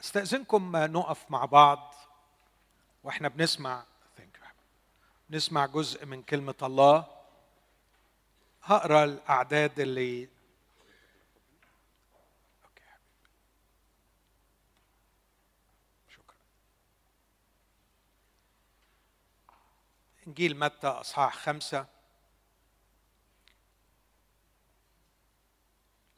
استأذنكم 0.00 0.76
نقف 0.76 1.30
مع 1.30 1.44
بعض 1.44 1.94
وإحنا 3.04 3.28
بنسمع 3.28 3.84
نسمع 5.30 5.66
جزء 5.66 6.06
من 6.06 6.22
كلمة 6.22 6.54
الله. 6.62 7.06
هقرأ 8.62 9.04
الأعداد 9.04 9.80
اللي 9.80 10.28
إنجيل 20.26 20.58
متى 20.58 20.86
أصحاح 20.86 21.36
خمسة. 21.36 21.86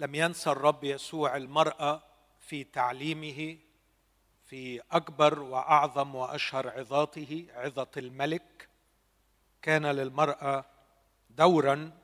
لم 0.01 0.15
ينسى 0.15 0.51
الرب 0.51 0.85
يسوع 0.85 1.37
المرأة 1.37 2.03
في 2.41 2.65
تعليمه. 2.65 3.59
في 4.49 4.83
أكبر 4.93 5.41
وأعظم 5.41 6.15
وأشهر 6.15 6.69
عظاته 6.69 7.47
عظة 7.55 7.91
الملك 7.97 8.69
كان 9.63 9.87
للمرأة 9.87 10.65
دورا 11.31 11.99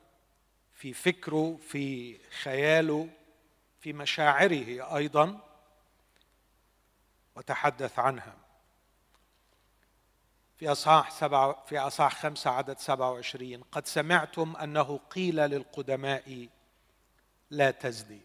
في 0.73 0.93
فكره 0.93 1.59
في 1.67 2.17
خياله 2.29 3.09
في 3.79 3.93
مشاعره 3.93 4.95
أيضا 4.97 5.39
وتحدث 7.35 7.99
عنها. 7.99 8.35
في 10.57 10.71
أصحاح 10.71 11.11
سبعة 11.11 11.63
في 11.65 11.79
أصحاح 11.79 12.21
خمسة 12.21 12.49
عدد 12.49 12.77
سبعة 12.77 13.11
وعشرين 13.11 13.61
قد 13.63 13.85
سمعتم 13.85 14.55
أنه 14.55 14.99
قيل 15.09 15.35
للقدماء 15.35 16.49
لا 17.49 17.71
تزني. 17.71 18.21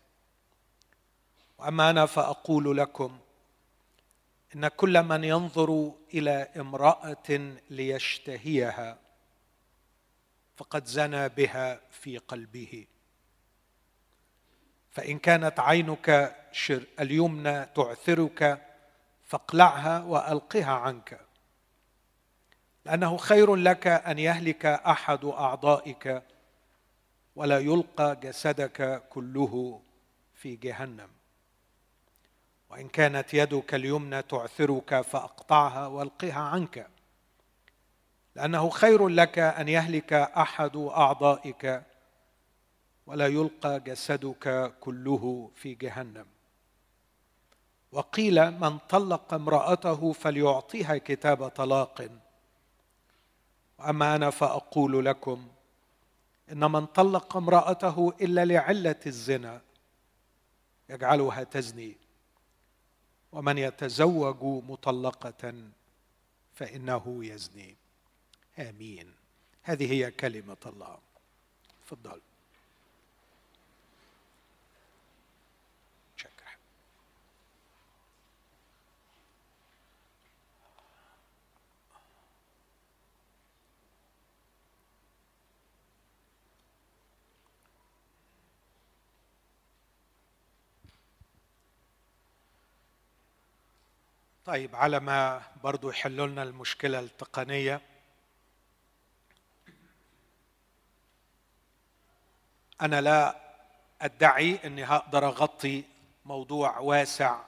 وأما 1.58 1.90
أنا 1.90 2.06
فأقول 2.06 2.76
لكم 2.76 3.18
إن 4.54 4.68
كل 4.68 5.02
من 5.02 5.24
ينظر 5.24 5.92
إلى 6.14 6.48
امرأة 6.56 7.56
ليشتهيها 7.70 8.98
فقد 10.56 10.84
زنى 10.84 11.28
بها 11.28 11.80
في 11.90 12.18
قلبه. 12.18 12.86
فإن 14.90 15.18
كانت 15.18 15.60
عينك 15.60 16.36
شر 16.52 16.82
اليمنى 17.00 17.66
تعثرك 17.66 18.66
فاقلعها 19.24 20.04
وألقها 20.04 20.72
عنك. 20.72 21.20
لأنه 22.84 23.16
خير 23.16 23.54
لك 23.54 23.86
أن 23.86 24.18
يهلك 24.18 24.66
أحد 24.66 25.24
أعضائك 25.24 26.22
ولا 27.36 27.58
يلقى 27.58 28.16
جسدك 28.22 29.02
كله 29.10 29.82
في 30.34 30.56
جهنم. 30.56 31.19
وإن 32.70 32.88
كانت 32.88 33.34
يدك 33.34 33.74
اليمنى 33.74 34.22
تعثرك 34.22 35.00
فأقطعها 35.00 35.86
وألقها 35.86 36.40
عنك. 36.40 36.86
لأنه 38.34 38.70
خير 38.70 39.08
لك 39.08 39.38
أن 39.38 39.68
يهلك 39.68 40.12
أحد 40.12 40.76
أعضائك 40.76 41.82
ولا 43.06 43.26
يلقى 43.26 43.80
جسدك 43.80 44.74
كله 44.80 45.50
في 45.54 45.74
جهنم. 45.74 46.26
وقيل 47.92 48.50
من 48.50 48.78
طلق 48.78 49.34
امرأته 49.34 50.12
فليعطيها 50.12 50.98
كتاب 50.98 51.48
طلاق. 51.48 52.08
وأما 53.78 54.16
أنا 54.16 54.30
فأقول 54.30 55.04
لكم 55.04 55.48
إن 56.52 56.70
من 56.70 56.86
طلق 56.86 57.36
امرأته 57.36 58.12
إلا 58.20 58.44
لعلة 58.44 59.00
الزنا 59.06 59.60
يجعلها 60.88 61.42
تزني. 61.44 62.09
ومن 63.32 63.58
يتزوج 63.58 64.64
مطلقة 64.70 65.54
فإنه 66.54 67.24
يزني. 67.24 67.76
آمين. 68.58 69.14
هذه 69.62 69.92
هي 69.92 70.10
كلمة 70.10 70.56
الله. 70.66 70.98
تفضل. 71.86 72.20
طيب 94.50 94.76
على 94.76 95.00
ما 95.00 95.42
برضو 95.62 95.90
يحلوا 95.90 96.26
لنا 96.26 96.42
المشكلة 96.42 97.00
التقنية. 97.00 97.80
أنا 102.80 103.00
لا 103.00 103.40
أدعي 104.00 104.58
إني 104.64 104.84
هقدر 104.84 105.26
أغطي 105.26 105.84
موضوع 106.24 106.78
واسع 106.78 107.40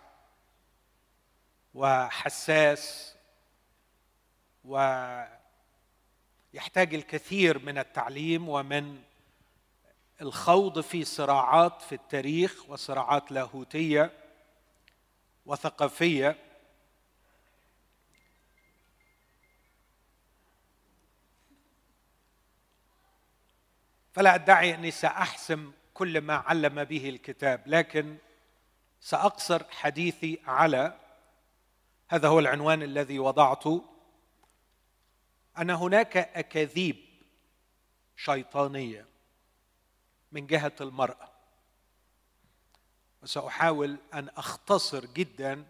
وحساس 1.75 3.15
ويحتاج 4.65 5.35
الكثير 6.95 7.59
من 7.59 7.79
التعليم 7.79 8.49
ومن 8.49 9.03
الخوض 10.21 10.81
في 10.81 11.05
صراعات 11.05 11.83
في 11.83 11.95
التاريخ 11.95 12.71
وصراعات 12.71 13.33
لاهوتية 13.33 14.13
وثقافية. 15.47 16.52
فلا 24.13 24.35
ادعي 24.35 24.75
أني 24.75 24.91
سأحسم 24.91 25.73
كل 25.95 26.21
ما 26.21 26.35
علم 26.35 26.85
به 26.85 27.09
الكتاب 27.09 27.63
لكن 27.67 28.17
سأقصر 29.01 29.63
حديثي 29.71 30.39
على 30.47 30.99
هذا 32.09 32.29
هو 32.29 32.39
العنوان 32.39 32.83
الذي 32.83 33.19
وضعته 33.19 33.85
أن 35.59 35.71
هناك 35.71 36.17
أكاذيب 36.17 36.97
شيطانية 38.17 39.07
من 40.33 40.47
جهة 40.47 40.73
المرأة. 40.81 41.33
وسأحاول 43.23 43.99
أن 44.15 44.29
أختصر 44.37 45.07
جدا 45.07 45.65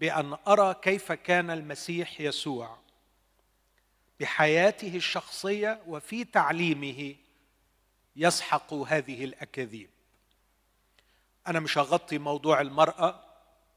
بأن 0.00 0.36
أرى 0.48 0.74
كيف 0.82 1.12
كان 1.12 1.50
المسيح 1.50 2.20
يسوع 2.20 2.78
بحياته 4.20 4.96
الشخصية 4.96 5.82
وفي 5.86 6.24
تعليمه 6.24 7.14
يسحق 8.16 8.74
هذه 8.74 9.24
الأكاذيب. 9.24 9.90
أنا 11.46 11.60
مش 11.60 11.78
هغطي 11.78 12.18
موضوع 12.18 12.60
المرأة 12.60 13.24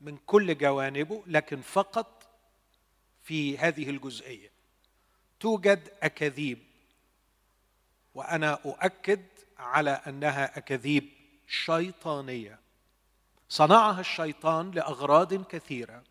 من 0.01 0.17
كل 0.25 0.57
جوانبه 0.57 1.23
لكن 1.27 1.61
فقط 1.61 2.27
في 3.23 3.57
هذه 3.57 3.89
الجزئية. 3.89 4.51
توجد 5.39 5.91
أكاذيب 6.03 6.59
وأنا 8.16 8.53
أؤكد 8.66 9.25
على 9.57 9.89
أنها 9.89 10.57
أكاذيب 10.57 11.09
شيطانية. 11.47 12.59
صنعها 13.50 14.00
الشيطان 14.00 14.71
لأغراض 14.71 15.33
كثيرة. 15.47 16.03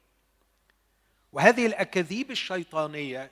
وهذه 1.32 1.66
الأكاذيب 1.66 2.30
الشيطانية 2.30 3.30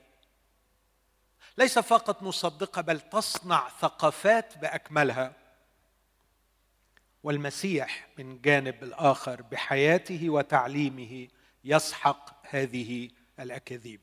ليس 1.59 1.79
فقط 1.79 2.23
نصدقها 2.23 2.81
بل 2.81 3.01
تصنع 3.01 3.69
ثقافات 3.69 4.59
بأكملها. 4.59 5.33
والمسيح 7.23 8.09
من 8.19 8.41
جانب 8.41 8.83
الآخر 8.83 9.43
بحياته 9.43 10.31
وتعليمه 10.31 11.29
يسحق 11.65 12.47
هذه 12.51 13.11
الأكاذيب. 13.41 14.01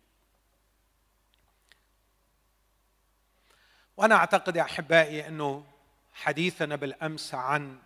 وأنا 3.98 4.16
أعتقد 4.16 4.56
يا 4.56 4.62
أحبائي 4.62 5.28
أنه 5.28 5.66
حديثنا 6.13 6.75
بالأمس 6.75 7.33
عن 7.33 7.80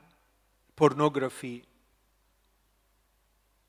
pornography 0.78 1.64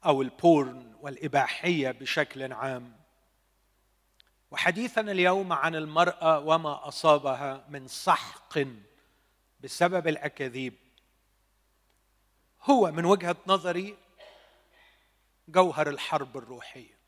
أو 0.05 0.23
ال 0.23 0.37
porn 0.37 0.95
والإباحية 1.01 1.91
بشكل 1.91 2.53
عام 2.53 2.98
وحديثنا 4.51 5.13
اليوم 5.13 5.53
عن 5.53 5.75
المرأة 5.75 6.39
وما 6.39 6.89
أصابها 6.89 7.67
من 7.69 7.89
سحق 7.89 8.59
بسبب 9.61 10.09
الأكاذيب. 10.09 10.75
هو 12.63 12.93
من 12.93 13.05
وجهة 13.05 13.37
نظري 13.47 13.97
جوهر 15.49 15.89
الحرب 15.89 16.37
الروحية. 16.37 16.99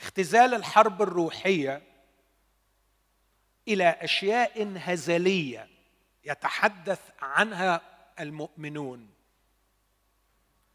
اختزال 0.00 0.54
الحرب 0.54 1.02
الروحية 1.02 1.82
إلى 3.68 3.88
أشياء 3.88 4.74
هزلية 4.76 5.68
يتحدث 6.24 7.10
عنها 7.20 7.80
المؤمنون. 8.20 9.10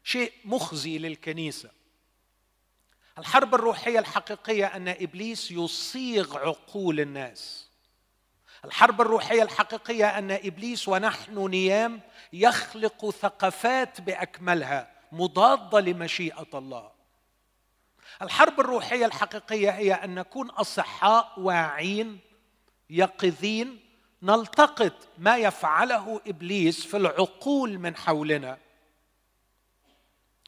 شيء 0.04 0.32
مخزي 0.44 0.98
للكنيسة. 0.98 1.70
الحرب 3.20 3.54
الروحية 3.54 3.98
الحقيقية 3.98 4.66
أن 4.66 4.88
إبليس 4.88 5.50
يصيغ 5.50 6.38
عقول 6.38 7.00
الناس. 7.00 7.68
الحرب 8.64 9.00
الروحية 9.00 9.42
الحقيقية 9.42 10.18
أن 10.18 10.30
إبليس 10.30 10.88
ونحن 10.88 11.48
نيام 11.48 12.00
يخلق 12.32 13.10
ثقافات 13.10 14.00
بأكملها 14.00 14.90
مضادة 15.12 15.80
لمشيئة 15.80 16.46
الله. 16.54 16.90
الحرب 18.22 18.60
الروحية 18.60 19.06
الحقيقية 19.06 19.70
هي 19.70 19.92
أن 19.92 20.14
نكون 20.14 20.50
أصحاء 20.50 21.40
واعين 21.40 22.18
يقظين 22.90 23.80
نلتقط 24.22 25.08
ما 25.18 25.36
يفعله 25.36 26.20
إبليس 26.26 26.86
في 26.86 26.96
العقول 26.96 27.78
من 27.78 27.96
حولنا. 27.96 28.58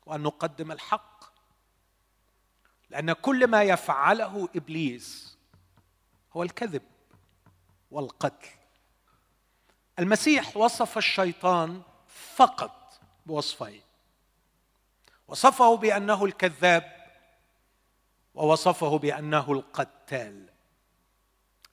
وأن 0.07 0.21
نقدم 0.23 0.73
الحق 0.73 1.12
لأن 2.93 3.13
كل 3.13 3.47
ما 3.47 3.63
يفعله 3.63 4.49
إبليس 4.57 5.37
هو 6.33 6.43
الكذب 6.43 6.83
والقتل. 7.91 8.49
المسيح 9.99 10.57
وصف 10.57 10.99
الشيطان 10.99 11.83
فقط 12.35 13.01
بوصفين. 13.27 13.83
وصفه 15.29 15.77
بأنه 15.77 16.25
الكذاب 16.25 17.13
ووصفه 18.35 18.99
بأنه 18.99 19.53
القتال. 19.53 20.49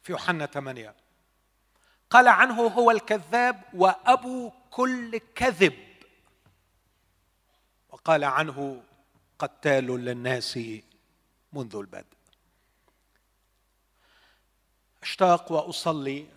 في 0.02 0.12
يوحنا 0.12 0.46
8 0.46 0.96
قال 2.10 2.28
عنه 2.28 2.62
هو 2.62 2.92
الكذاب 2.92 3.62
وأبو 3.74 4.52
كل 4.72 5.18
كذب. 5.36 5.80
وقال 7.90 8.24
عنه 8.24 8.84
قتال 9.40 9.86
للناس 9.86 10.60
منذ 11.54 11.76
البدء. 11.76 12.18
أشتاق 15.04 15.52
وأصلي 15.52 16.28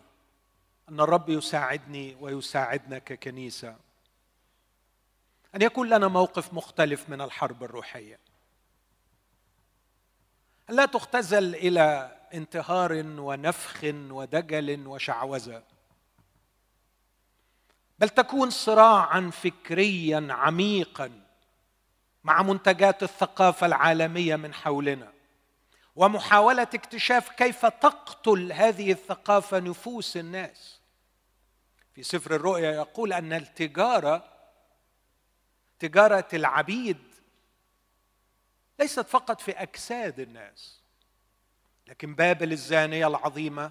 أن 0.88 1.00
الرب 1.00 1.28
يساعدني 1.28 2.16
ويساعدنا 2.20 2.98
ككنيسه 2.98 3.76
أن 5.54 5.62
يكون 5.62 5.88
لنا 5.88 6.08
موقف 6.08 6.54
مختلف 6.54 7.08
من 7.08 7.20
الحرب 7.20 7.64
الروحية. 7.64 8.18
لا 10.68 10.86
تختزل 10.86 11.54
إلى 11.54 12.18
انتهار 12.34 12.92
ونفخ 13.04 13.80
ودجل 13.84 14.86
وشعوذة. 14.86 15.62
بل 17.98 18.08
تكون 18.08 18.50
صراعا 18.50 19.30
فكريا 19.30 20.26
عميقا. 20.30 21.21
مع 22.24 22.42
منتجات 22.42 23.02
الثقافة 23.02 23.66
العالمية 23.66 24.36
من 24.36 24.54
حولنا. 24.54 25.12
ومحاولة 25.96 26.62
اكتشاف 26.62 27.28
كيف 27.28 27.66
تقتل 27.66 28.52
هذه 28.52 28.92
الثقافة 28.92 29.58
نفوس 29.58 30.16
الناس. 30.16 30.80
في 31.94 32.02
سفر 32.02 32.34
الرؤيا 32.34 32.72
يقول 32.72 33.12
أن 33.12 33.32
التجارة 33.32 34.24
تجارة 35.78 36.28
العبيد 36.32 36.98
ليست 38.80 39.00
فقط 39.00 39.40
في 39.40 39.50
أجساد 39.50 40.20
الناس 40.20 40.80
لكن 41.86 42.14
بابل 42.14 42.52
الزانية 42.52 43.06
العظيمة 43.06 43.70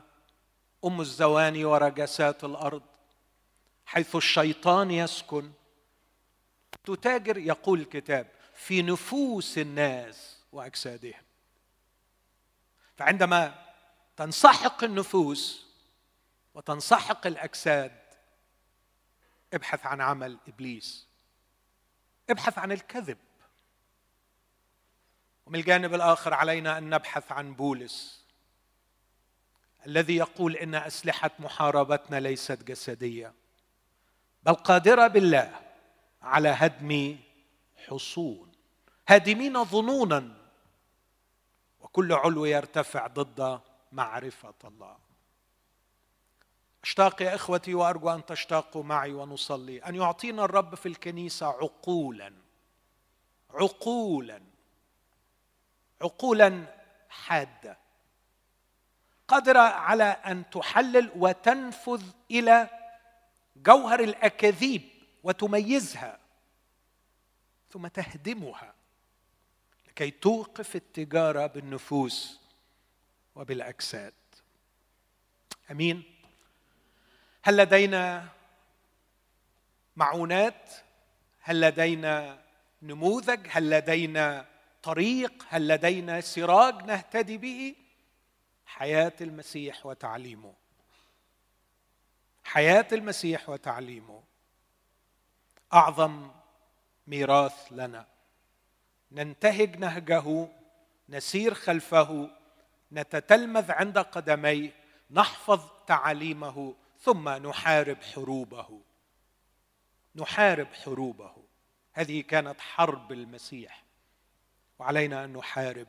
أم 0.85 1.01
الزواني 1.01 1.65
ورجسات 1.65 2.43
الأرض 2.43 2.83
حيث 3.85 4.15
الشيطان 4.15 4.91
يسكن. 4.91 5.51
تتاجر 6.83 7.37
يقول 7.37 7.79
الكتاب 7.79 8.27
في 8.61 8.81
نفوس 8.81 9.57
الناس 9.57 10.37
وأجسادهم. 10.51 11.23
فعندما 12.97 13.65
تنسحق 14.17 14.83
النفوس 14.83 15.65
وتنسحق 16.53 17.27
الأجساد 17.27 18.01
ابحث 19.53 19.85
عن 19.85 20.01
عمل 20.01 20.37
إبليس. 20.47 21.07
ابحث 22.29 22.57
عن 22.57 22.71
الكذب. 22.71 23.17
ومن 25.45 25.59
الجانب 25.59 25.93
الآخر 25.93 26.33
علينا 26.33 26.77
أن 26.77 26.89
نبحث 26.89 27.31
عن 27.31 27.53
بولس 27.53 28.25
الذي 29.85 30.15
يقول 30.15 30.55
إن 30.55 30.75
أسلحة 30.75 31.31
محاربتنا 31.39 32.19
ليست 32.19 32.63
جسدية 32.63 33.33
بل 34.43 34.53
قادرة 34.53 35.07
بالله 35.07 35.59
على 36.21 36.49
هدم 36.49 37.17
حصون. 37.87 38.50
هادمين 39.11 39.63
ظنونا. 39.63 40.37
وكل 41.79 42.13
علو 42.13 42.45
يرتفع 42.45 43.07
ضد 43.07 43.61
معرفة 43.91 44.53
الله. 44.63 44.97
أشتاق 46.83 47.21
يا 47.21 47.35
إخوتي 47.35 47.73
وأرجو 47.75 48.09
أن 48.09 48.25
تشتاقوا 48.25 48.83
معي 48.83 49.13
ونصلي. 49.13 49.77
أن 49.79 49.95
يعطينا 49.95 50.45
الرب 50.45 50.75
في 50.75 50.85
الكنيسة 50.85 51.47
عقولا. 51.47 52.33
عقولا. 53.49 54.41
عقولا 56.01 56.65
حادة. 57.09 57.77
قادرة 59.27 59.59
على 59.59 60.03
أن 60.03 60.49
تحلل 60.49 61.11
وتنفذ 61.15 62.03
إلى 62.31 62.69
جوهر 63.55 63.99
الأكاذيب 63.99 64.81
وتميزها 65.23 66.19
ثم 67.71 67.87
تهدمها. 67.87 68.80
لكي 69.91 70.11
توقف 70.11 70.75
التجارة 70.75 71.47
بالنفوس 71.47 72.39
وبالأجساد. 73.35 74.13
أمين؟ 75.71 76.03
هل 77.43 77.57
لدينا 77.57 78.27
معونات؟ 79.95 80.69
هل 81.41 81.61
لدينا 81.61 82.41
نموذج؟ 82.81 83.47
هل 83.49 83.69
لدينا 83.69 84.45
طريق؟ 84.83 85.45
هل 85.49 85.67
لدينا 85.67 86.21
سراج 86.21 86.83
نهتدي 86.83 87.37
به؟ 87.37 87.75
حياة 88.65 89.13
المسيح 89.21 89.85
وتعليمه. 89.85 90.53
حياة 92.43 92.87
المسيح 92.91 93.49
وتعليمه. 93.49 94.23
أعظم 95.73 96.31
ميراث 97.07 97.67
لنا. 97.71 98.10
ننتهج 99.11 99.77
نهجه 99.77 100.47
نسير 101.09 101.53
خلفه 101.53 102.29
نتتلمذ 102.91 103.71
عند 103.71 103.97
قدميه 103.97 104.71
نحفظ 105.11 105.61
تعاليمه 105.87 106.75
ثم 106.99 107.29
نحارب 107.29 107.97
حروبه. 108.01 108.81
نحارب 110.15 110.67
حروبه. 110.73 111.33
هذه 111.93 112.21
كانت 112.21 112.59
حرب 112.59 113.11
المسيح 113.11 113.83
وعلينا 114.79 115.25
أن 115.25 115.33
نحارب 115.33 115.87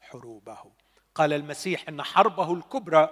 حروبه. 0.00 0.72
قال 1.14 1.32
المسيح 1.32 1.88
إن 1.88 2.02
حربه 2.02 2.54
الكبرى 2.54 3.10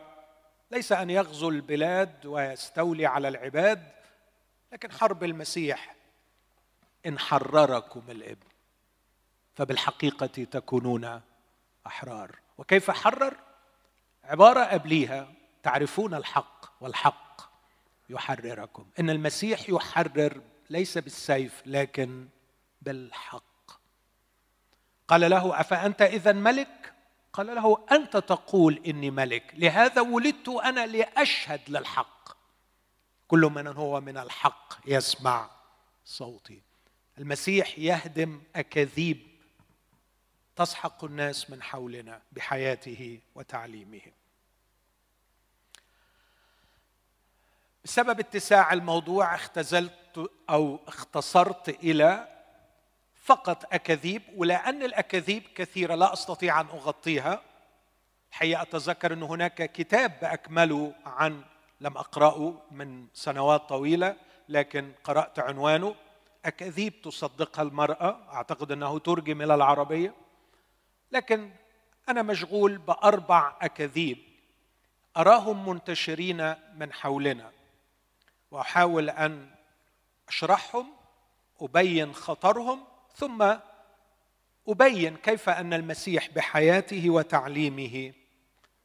ليس 0.70 0.92
أن 0.92 1.10
يغزو 1.10 1.48
البلاد 1.48 2.26
ويستولي 2.26 3.06
على 3.06 3.28
العباد 3.28 3.92
لكن 4.72 4.92
حرب 4.92 5.24
المسيح. 5.24 5.96
إن 7.06 7.18
حرركم 7.18 8.02
الإبن. 8.08 8.51
فبالحقيقة 9.54 10.26
تكونون 10.26 11.20
أحرار. 11.86 12.38
وكيف 12.58 12.90
حرر 12.90 13.36
عبارة 14.24 14.64
قبليها 14.64 15.32
تعرفون 15.62 16.14
الحق 16.14 16.82
والحق 16.82 17.50
يحرركم. 18.10 18.86
إن 19.00 19.10
المسيح 19.10 19.68
يحرر 19.68 20.40
ليس 20.70 20.98
بالسيف 20.98 21.62
لكن 21.66 22.28
بالحق. 22.82 23.42
قال 25.08 25.30
له 25.30 25.60
أفأنت 25.60 26.02
إذا 26.02 26.32
ملك؟ 26.32 26.92
قال 27.32 27.46
له 27.46 27.86
أنت 27.92 28.16
تقول 28.16 28.82
إني 28.86 29.10
ملك. 29.10 29.54
لهذا 29.56 30.00
ولدت 30.00 30.48
أنا 30.48 30.86
لأشهد 30.86 31.60
للحق. 31.68 32.36
كل 33.28 33.40
من 33.40 33.66
هو 33.66 34.00
من 34.00 34.16
الحق 34.18 34.74
يسمع 34.86 35.50
صوتي. 36.04 36.62
المسيح 37.18 37.78
يهدم 37.78 38.42
أكاذيب 38.56 39.31
تسحق 40.56 41.04
الناس 41.04 41.50
من 41.50 41.62
حولنا 41.62 42.22
بحياته 42.32 43.20
وتعليمه 43.34 44.00
بسبب 47.84 48.20
اتساع 48.20 48.72
الموضوع 48.72 49.34
اختزلت 49.34 50.30
أو 50.50 50.78
اختصرت 50.86 51.68
إلى 51.68 52.28
فقط 53.22 53.74
أكاذيب 53.74 54.22
ولأن 54.36 54.82
الأكاذيب 54.82 55.42
كثيرة 55.54 55.94
لا 55.94 56.12
أستطيع 56.12 56.60
أن 56.60 56.66
أغطيها. 56.66 57.42
الحقيقة 58.30 58.62
أتذكر 58.62 59.12
أن 59.12 59.22
هناك 59.22 59.72
كتاب 59.72 60.18
باكمله 60.22 60.94
عن 61.06 61.42
لم 61.80 61.96
أقرأه 61.96 62.54
من 62.70 63.06
سنوات 63.14 63.68
طويلة 63.68 64.16
لكن 64.48 64.92
قرأت 65.04 65.38
عنوانه. 65.38 65.94
أكاذيب 66.44 67.02
تصدقها 67.02 67.62
المرأة 67.62 68.18
أعتقد 68.32 68.72
أنه 68.72 68.98
ترجم 68.98 69.42
إلى 69.42 69.54
العربية. 69.54 70.14
لكن 71.12 71.50
أنا 72.08 72.22
مشغول 72.22 72.78
بأربع 72.78 73.56
أكاذيب. 73.60 74.18
أراهم 75.16 75.68
منتشرين 75.68 76.54
من 76.76 76.92
حولنا. 76.92 77.52
وأحاول 78.50 79.10
أن 79.10 79.50
أشرحهم 80.28 80.86
أبين 81.60 82.14
خطرهم 82.14 82.84
ثم 83.14 83.54
أبين 84.68 85.16
كيف 85.16 85.48
أن 85.48 85.74
المسيح 85.74 86.28
بحياته 86.30 87.10
وتعليمه 87.10 88.12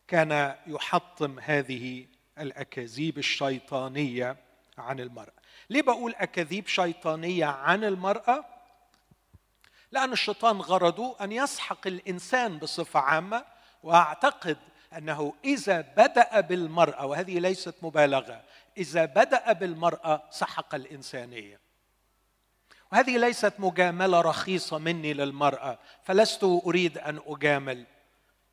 كان 0.08 0.56
يحطم 0.68 1.40
هذه 1.40 2.06
الأكاذيب 2.40 3.18
الشيطانية 3.18 4.38
عن 4.78 5.00
المرأة. 5.00 5.34
ليه 5.70 5.82
بقول 5.82 6.16
أكاذيب 6.18 6.68
شيطانية 6.68 7.46
عن 7.46 7.84
المرأة؟ 7.84 8.46
لأن 9.92 10.12
الشيطان 10.12 10.62
غرضه 10.62 11.16
أن 11.22 11.32
يسحق 11.32 11.88
الإنسان 11.88 12.58
بصفة 12.58 13.00
عامة 13.00 13.46
وأعتقد 13.84 14.58
أنه 14.98 15.34
إذا 15.46 15.82
بدأ 15.82 16.40
بالمرأة 16.40 17.06
وهذه 17.06 17.40
ليست 17.40 17.76
مبالغة 17.82 18.44
إذا 18.78 19.06
بدأ 19.06 19.52
بالمرأة 19.52 20.24
سحق 20.30 20.76
الإنسانية. 20.76 21.60
وهذه 22.92 23.18
ليست 23.18 23.54
مجاملة 23.60 24.22
رخيصة 24.22 24.78
مني 24.78 25.14
للمرأة 25.14 25.80
فلست 26.04 26.44
أريد 26.44 26.98
أن 26.98 27.20
أجامل 27.28 27.86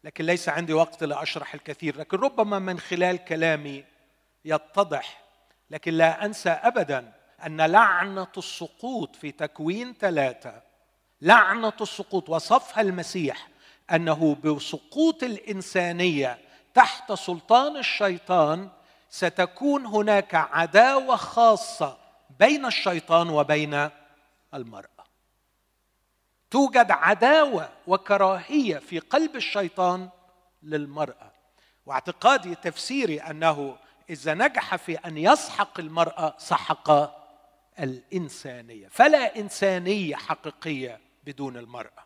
لكن 0.05 0.26
ليس 0.26 0.49
عندي 0.49 0.73
وقت 0.73 1.05
لأشرح 1.05 1.55
الكثير 1.55 1.97
لكن 1.97 2.17
ربما 2.17 2.59
من 2.59 2.81
خلال 2.81 3.25
كلامي 3.25 3.85
يتضح 4.45 5.25
لكن 5.71 5.95
لا 5.95 6.25
أنسى 6.25 6.50
ابدا 6.50 7.12
أن 7.47 7.61
لعنة 7.61 8.33
السقوط 8.37 9.17
في 9.17 9.33
تكوين 9.33 9.95
ثلاثة 10.00 10.62
لعنة 11.25 11.73
السقوط 11.81 12.31
وصفها 12.31 12.81
المسيح 12.81 13.49
أنه 13.93 14.37
بسقوط 14.45 15.23
الإنسانية 15.23 16.38
تحت 16.75 17.12
سلطان 17.12 17.76
الشيطان 17.76 18.69
ستكون 19.11 19.87
هناك 19.87 20.35
عداوة 20.35 21.16
خاصة 21.16 21.99
بين 22.38 22.66
الشيطان 22.66 23.28
وبين 23.28 23.88
المرأة. 24.54 25.04
توجد 26.50 26.90
عداوة 26.90 27.69
وكراهية 27.87 28.78
في 28.78 28.99
قلب 28.99 29.37
الشيطان 29.37 30.09
للمرأة 30.62 31.33
واعتقادي 31.87 32.54
تفسيري 32.54 33.21
أنه 33.21 33.76
إذا 34.11 34.35
نجح 34.35 34.76
في 34.76 34.95
أن 34.95 35.19
يسحق 35.19 35.81
المرأة 35.81 36.35
سحق 36.38 36.90
الإنسانية. 37.78 38.88
فلا 38.88 39.38
إنسانية 39.38 40.16
حقيقية 40.16 41.03
بدون 41.25 41.57
المرأة. 41.57 42.04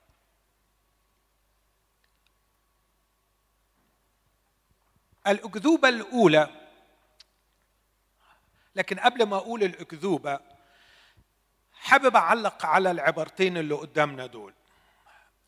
الأكذوبة 5.26 5.88
الأولى 5.88 6.48
لكن 8.76 8.98
قبل 8.98 9.22
ما 9.26 9.37
أقول 9.37 9.62
الأكذوبة 9.62 10.40
حابب 11.72 12.16
أعلق 12.16 12.66
على 12.66 12.90
العبارتين 12.90 13.56
اللي 13.56 13.75
قدامنا 13.75 14.26
دول. 14.26 14.54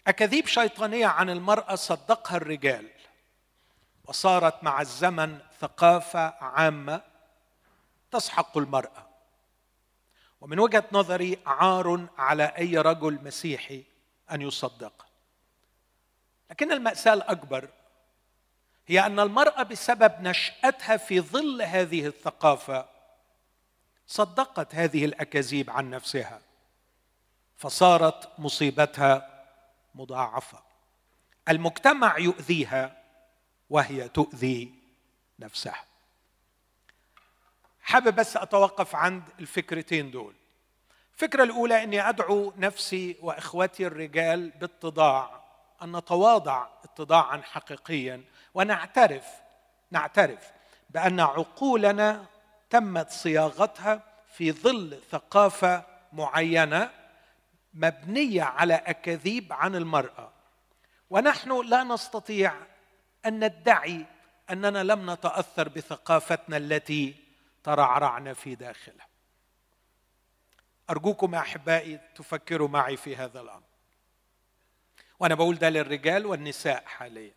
أكاذيب 0.06 0.46
شيطانية 0.46 1.06
عن 1.06 1.30
المرأة 1.30 1.74
صدقها 1.74 2.36
الرجال 2.36 2.90
وصارت 4.04 4.64
مع 4.64 4.80
الزمن 4.80 5.38
ثقافة 5.60 6.34
عامة 6.40 7.02
تسحق 8.10 8.58
المرأة. 8.58 9.09
ومن 10.40 10.58
وجهة 10.58 10.84
نظري 10.92 11.38
عار 11.46 12.06
على 12.18 12.44
أي 12.44 12.78
رجل 12.78 13.18
مسيحي 13.22 13.84
أن 14.30 14.42
يصدقها 14.42 15.06
لكن 16.50 16.72
المأساة 16.72 17.14
الأكبر 17.14 17.68
هي 18.86 19.06
أن 19.06 19.20
المرأة 19.20 19.62
بسبب 19.62 20.12
نشأتها 20.20 20.96
في 20.96 21.20
ظل 21.20 21.62
هذه 21.62 22.06
الثقافة 22.06 22.88
صدقت 24.06 24.74
هذه 24.74 25.04
الأكاذيب 25.04 25.70
عن 25.70 25.90
نفسها 25.90 26.40
فصارت 27.56 28.28
مصيبتها 28.38 29.44
مضاعفة. 29.94 30.58
المجتمع 31.48 32.18
يؤذيها 32.18 33.02
وهي 33.70 34.08
تؤذي 34.08 34.74
نفسها. 35.38 35.84
حابب 37.90 38.14
بس 38.14 38.36
أتوقف 38.36 38.96
عند 38.96 39.22
الفكرتين 39.40 40.10
دول. 40.10 40.34
الفكرة 41.14 41.42
الأولى 41.42 41.82
إني 41.84 42.08
أدعو 42.08 42.52
نفسي 42.56 43.16
وإخوتي 43.22 43.86
الرجال 43.86 44.50
باتضاع 44.50 45.40
أن 45.82 45.96
نتواضع 45.96 46.66
اتضاعا 46.84 47.40
حقيقيا 47.44 48.24
ونعترف 48.54 49.24
نعترف 49.90 50.52
بأن 50.90 51.20
عقولنا 51.20 52.24
تمت 52.70 53.10
صياغتها 53.10 54.02
في 54.34 54.52
ظل 54.52 54.98
ثقافة 55.10 55.82
معينة 56.12 56.90
مبنية 57.74 58.42
على 58.42 58.74
أكاذيب 58.74 59.52
عن 59.52 59.76
المرأة. 59.76 60.32
ونحن 61.10 61.66
لا 61.66 61.84
نستطيع 61.84 62.54
أن 63.26 63.44
ندعي 63.44 64.06
أننا 64.50 64.82
لم 64.82 65.10
نتأثر 65.10 65.68
بثقافتنا 65.68 66.56
التي 66.56 67.29
ترعرعنا 67.62 68.34
في 68.34 68.54
داخلها 68.54 69.10
أرجوكم 70.90 71.34
يا 71.34 71.40
أحبائي 71.40 72.00
تفكروا 72.14 72.68
معي 72.68 72.96
في 72.96 73.16
هذا 73.16 73.40
الأمر. 73.40 73.62
وأنا 75.20 75.34
بقول 75.34 75.58
ده 75.58 75.68
للرجال 75.68 76.26
والنساء 76.26 76.84
حاليا. 76.86 77.34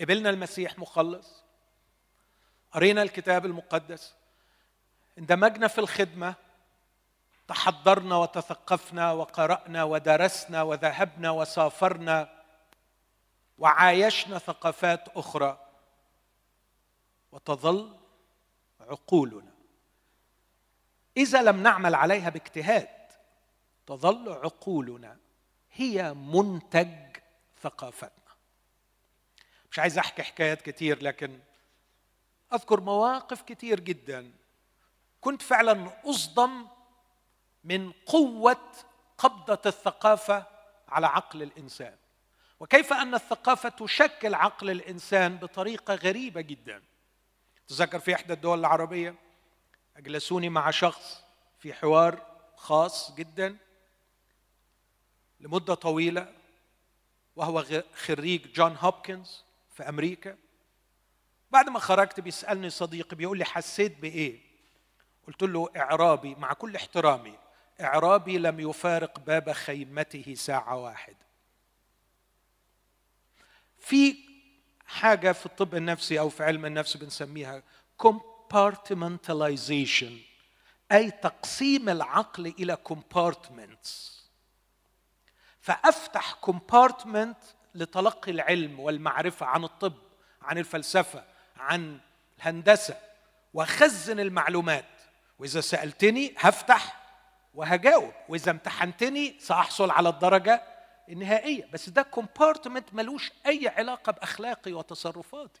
قبلنا 0.00 0.30
المسيح 0.30 0.78
مخلص. 0.78 1.44
قرينا 2.72 3.02
الكتاب 3.02 3.46
المقدس. 3.46 4.14
اندمجنا 5.18 5.68
في 5.68 5.78
الخدمة. 5.78 6.34
تحضرنا 7.48 8.16
وتثقفنا 8.16 9.12
وقرأنا 9.12 9.84
ودرسنا 9.84 10.62
وذهبنا 10.62 11.30
وسافرنا. 11.30 12.44
وعايشنا 13.58 14.38
ثقافات 14.38 15.08
أخرى. 15.16 15.63
وتظل 17.34 17.96
عقولنا. 18.80 19.52
إذا 21.16 21.42
لم 21.42 21.62
نعمل 21.62 21.94
عليها 21.94 22.30
باجتهاد 22.30 22.88
تظل 23.86 24.32
عقولنا 24.32 25.16
هي 25.72 26.14
منتج 26.14 27.16
ثقافتنا. 27.62 28.34
مش 29.70 29.78
عايز 29.78 29.98
أحكي 29.98 30.22
حكايات 30.22 30.62
كتير 30.62 31.02
لكن 31.02 31.38
أذكر 32.52 32.80
مواقف 32.80 33.42
كتير 33.42 33.80
جدا. 33.80 34.32
كنت 35.20 35.42
فعلا 35.42 35.90
أصدم 36.04 36.66
من 37.64 37.92
قوة 37.92 38.72
قبضة 39.18 39.60
الثقافة 39.66 40.46
على 40.88 41.06
عقل 41.06 41.42
الإنسان. 41.42 41.96
وكيف 42.60 42.92
أن 42.92 43.14
الثقافة 43.14 43.68
تشكل 43.68 44.34
عقل 44.34 44.70
الإنسان 44.70 45.36
بطريقة 45.36 45.94
غريبة 45.94 46.40
جدا. 46.40 46.82
تذكر 47.68 47.98
في 47.98 48.14
إحدى 48.14 48.32
الدول 48.32 48.58
العربية 48.58 49.14
أجلسوني 49.96 50.48
مع 50.48 50.70
شخص 50.70 51.24
في 51.58 51.74
حوار 51.74 52.26
خاص 52.56 53.14
جدا 53.14 53.56
لمدة 55.40 55.74
طويلة 55.74 56.32
وهو 57.36 57.64
خريج 57.94 58.52
جون 58.52 58.76
هوبكنز 58.76 59.44
في 59.70 59.88
أمريكا. 59.88 60.36
بعد 61.50 61.68
ما 61.68 61.78
خرجت 61.78 62.20
بيسألني 62.20 62.70
صديقي 62.70 63.16
بيقول 63.16 63.38
لي 63.38 63.44
حسيت 63.44 63.98
بإيه؟ 63.98 64.40
قلت 65.26 65.42
له 65.42 65.70
إعرابي 65.76 66.34
مع 66.34 66.52
كل 66.52 66.76
احترامي 66.76 67.38
إعرابي 67.80 68.38
لم 68.38 68.60
يفارق 68.60 69.20
باب 69.20 69.52
خيمته 69.52 70.34
ساعة 70.34 70.76
واحدة 70.76 71.26
في 73.78 74.23
حاجة 74.86 75.32
في 75.32 75.46
الطب 75.46 75.74
النفسي 75.74 76.18
أو 76.18 76.28
في 76.28 76.44
علم 76.44 76.66
النفس 76.66 76.96
بنسميها 76.96 77.62
compartmentalization 78.02 80.12
أي 80.92 81.10
تقسيم 81.10 81.88
العقل 81.88 82.46
إلى 82.46 82.78
compartments. 82.88 83.88
فأفتح 85.60 86.38
compartment 86.50 87.36
لتلقي 87.74 88.32
العلم 88.32 88.80
والمعرفة 88.80 89.46
عن 89.46 89.64
الطب 89.64 89.94
عن 90.42 90.58
الفلسفة 90.58 91.24
عن 91.56 92.00
الهندسة 92.38 92.96
واخزن 93.54 94.20
المعلومات. 94.20 94.84
وإذا 95.38 95.60
سألتني 95.60 96.34
هفتح 96.38 97.00
وهجاوب 97.54 98.12
وإذا 98.28 98.50
امتحنتني 98.50 99.36
سأحصل 99.40 99.90
على 99.90 100.08
الدرجة 100.08 100.62
النهائيه 101.08 101.68
بس 101.72 101.88
ده 101.88 102.02
كومبارتمنت 102.02 102.94
ملوش 102.94 103.32
أي 103.46 103.68
علاقة 103.68 104.12
بأخلاقي 104.12 104.72
وتصرفاتي. 104.72 105.60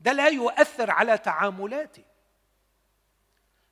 ده 0.00 0.12
لا 0.12 0.28
يؤثر 0.28 0.90
على 0.90 1.18
تعاملاتي. 1.18 2.04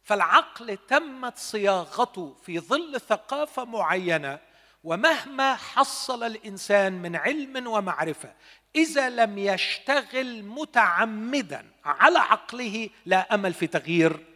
فالعقل 0.03 0.79
تمت 0.89 1.39
صياغته 1.39 2.37
في 2.43 2.61
ظل 2.61 3.01
ثقافة 3.01 3.65
معينة 3.65 4.39
ومهما 4.85 5.55
حصل 5.55 6.23
الإنسان 6.23 6.93
من 6.93 7.17
علم 7.17 7.67
ومعرفة 7.67 8.35
إذا 8.77 9.11
لم 9.11 9.39
يشتغل 9.39 10.43
متعمدا 10.43 11.71
على 11.85 12.19
عقله 12.19 12.91
لا 13.07 13.35
أمل 13.35 13.55
في 13.55 13.67
تغيير 13.67 14.27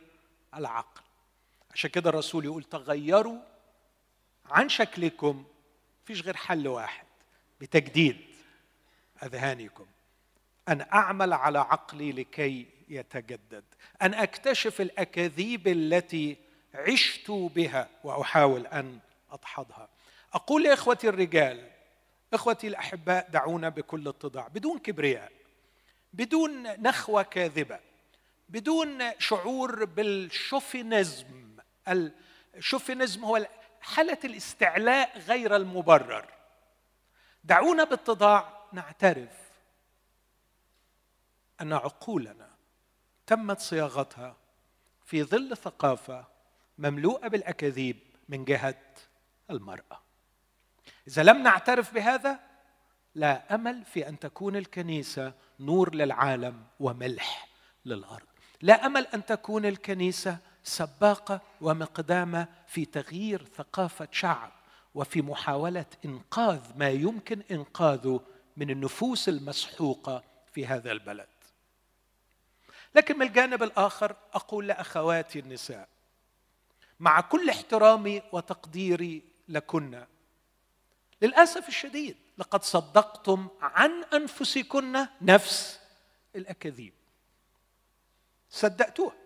العقل. 0.55 1.01
عشان 1.75 1.91
كده 1.91 2.11
الرسول 2.11 2.45
يقول 2.45 2.65
تغيروا 2.65 3.39
عن 4.51 4.69
شكلكم 4.69 5.45
فيش 6.11 6.23
غير 6.23 6.37
حل 6.37 6.69
واحد 6.69 7.07
بتجديد 7.61 8.17
أذهانكم. 9.23 9.87
أن 10.69 10.81
أعمل 10.81 11.33
على 11.33 11.59
عقلي 11.59 12.13
لكي 12.13 12.67
يتجدد. 12.89 13.65
أن 14.03 14.15
أكتشف 14.15 14.81
الأكاذيب 14.81 15.69
التي 15.69 16.37
عشت 16.75 17.31
بها 17.31 17.89
وأحاول 18.05 18.67
أن 18.67 18.99
ادحضها 19.31 19.89
أقول 20.33 20.63
لاخوتي 20.63 21.09
الرجال 21.09 21.71
إخوتي 22.33 22.67
الأحباء 22.69 23.29
دعونا 23.31 23.69
بكل 23.69 24.09
اتضاع. 24.09 24.49
بدون 24.49 24.79
كبرياء 24.79 25.33
بدون 26.13 26.63
نخوة 26.63 27.23
كاذبة 27.23 27.79
بدون 28.49 29.11
شعور 29.19 29.85
بالشوفينزم 29.85 31.27
الشوفينزم 32.57 33.25
هو 33.25 33.47
حالة 33.81 34.19
الاستعلاء 34.25 35.19
غير 35.19 35.57
المبرر. 35.57 36.29
دعونا 37.45 37.85
باتضاع 37.85 38.67
نعترف 38.73 39.51
أن 41.61 41.73
عقولنا 41.73 42.51
تمت 43.27 43.61
صياغتها 43.61 44.37
في 45.05 45.25
ظل 45.25 45.57
ثقافة 45.57 46.25
مملوءة 46.79 47.29
بالأكاذيب 47.29 47.99
من 48.29 48.45
جهة 48.45 48.83
المرأة. 49.51 50.03
إذا 51.09 51.23
لم 51.23 51.43
نعترف 51.43 51.95
بهذا 51.95 52.41
لا 53.15 53.55
أمل 53.55 53.85
في 53.85 54.09
أن 54.09 54.19
تكون 54.19 54.57
الكنيسة 54.57 55.33
نور 55.61 55.95
للعالم 55.95 56.67
وملح 56.81 57.49
للأرض. 57.85 58.27
لا 58.63 58.87
أمل 58.87 59.07
أن 59.07 59.27
تكون 59.27 59.67
الكنيسة 59.67 60.39
سباقه 60.65 61.41
ومقدامه 61.61 62.49
في 62.67 62.85
تغيير 62.85 63.45
ثقافة 63.57 64.09
شعب 64.13 64.53
وفي 64.95 65.23
محاولة 65.23 65.87
إنقاذ 66.05 66.61
ما 66.77 66.91
يمكن 66.91 67.43
انقاذه 67.51 68.21
من 68.57 68.71
النفوس 68.71 69.29
المسحوقة 69.29 70.23
في 70.53 70.67
هذا 70.67 70.93
البلد. 70.93 71.29
لكن 72.95 73.19
من 73.19 73.27
الجانب 73.27 73.63
الآخر 73.63 74.17
أقول 74.33 74.67
لأخواتي 74.67 75.39
النساء 75.39 75.89
مع 77.01 77.21
كل 77.21 77.51
احترامي 77.51 78.23
وتقديري 78.33 79.23
لكن 79.49 80.05
للأسف 81.23 81.69
الشديد 81.69 82.17
لقد 82.39 82.63
صدقتم 82.63 83.49
عن 83.61 84.05
أنفسكن 84.05 85.07
نفس 85.23 85.81
الأكاذيب. 86.37 86.93
صدقتوها. 88.51 89.20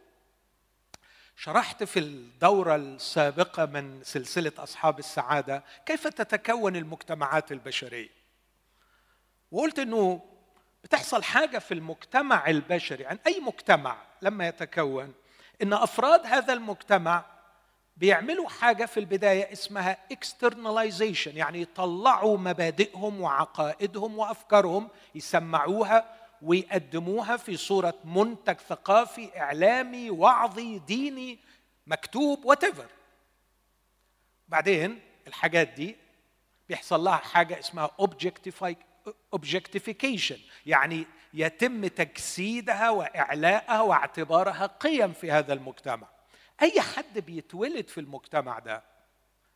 شرحت 1.37 1.85
في 1.85 1.99
الدورة 1.99 2.77
السابقة 2.77 3.67
من 3.67 4.01
سلسلة 4.05 4.53
أصحاب 4.59 4.99
السعادة 4.99 5.65
كيف 5.87 6.07
تتكون 6.09 6.77
المجتمعات 6.77 7.53
البشرية. 7.53 8.09
وقلت 9.53 9.79
أنه 9.79 10.21
بتحصل 10.85 11.23
حاجة 11.23 11.59
في 11.59 11.75
المجتمع 11.75 12.51
البشري 12.51 13.07
عن 13.07 13.19
أي 13.27 13.41
مجتمع 13.41 13.97
لما 14.23 14.49
يتكون 14.49 15.15
أن 15.63 15.73
أفراد 15.73 16.27
هذا 16.27 16.53
المجتمع 16.53 17.25
بيعملوا 17.97 18.49
حاجة 18.49 18.85
في 18.85 19.01
البداية 19.01 19.53
اسمها 19.53 19.99
externalization 20.15 21.27
يعني 21.27 21.61
يطلعوا 21.61 22.39
مبادئهم 22.39 23.21
وعقائدهم 23.21 24.19
وأفكارهم 24.19 24.89
يسمعوها 25.15 26.15
ويقدموها 26.45 27.37
في 27.37 27.57
صورة 27.57 27.95
منتج 28.05 28.57
ثقافي 28.57 29.41
إعلامي 29.41 30.11
وعظي 30.11 30.79
ديني 30.79 31.39
مكتوب 31.87 32.45
واتيفر 32.45 32.87
بعدين 34.49 35.01
الحاجات 35.27 35.69
دي 35.69 35.97
بيحصل 36.69 37.01
لها 37.05 37.17
حاجة 37.17 37.59
اسمها 37.59 37.91
objectification 39.37 40.39
يعني 40.67 41.07
يتم 41.35 41.87
تجسيدها 41.87 42.91
وإعلاءها 42.91 43.81
واعتبارها 43.81 44.67
قيم 44.67 45.13
في 45.13 45.31
هذا 45.33 45.53
المجتمع. 45.53 46.07
أي 46.63 46.81
حد 46.81 47.19
بيتولد 47.19 47.89
في 47.89 48.01
المجتمع 48.01 48.59
ده 48.59 48.83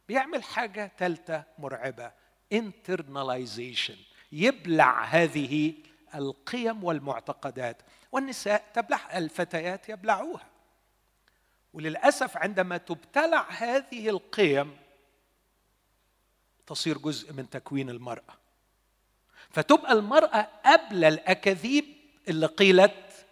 بيعمل 0.09 0.42
حاجة 0.42 0.92
ثالثة 0.98 1.44
مرعبة 1.59 2.12
internalization 2.55 3.98
يبلع 4.33 5.05
هذه 5.05 5.74
القيم 6.14 6.85
والمعتقدات. 6.85 7.83
والنساء 8.12 8.71
تبلع 8.75 9.18
الفتيات 9.18 9.88
يبلعوها. 9.88 10.47
وللأسف 11.73 12.37
عندما 12.37 12.77
تبتلع 12.77 13.47
هذه 13.51 14.09
القيم 14.09 14.77
تصير 16.66 16.99
جزء 16.99 17.33
من 17.33 17.51
تكوين 17.51 17.90
المرأة. 17.90 18.35
فتبقى 19.51 19.92
المرأة 19.92 20.49
قبل 20.66 21.05
الأكاذيب 21.05 21.85
اللي 22.29 22.47
قيلت 22.47 23.27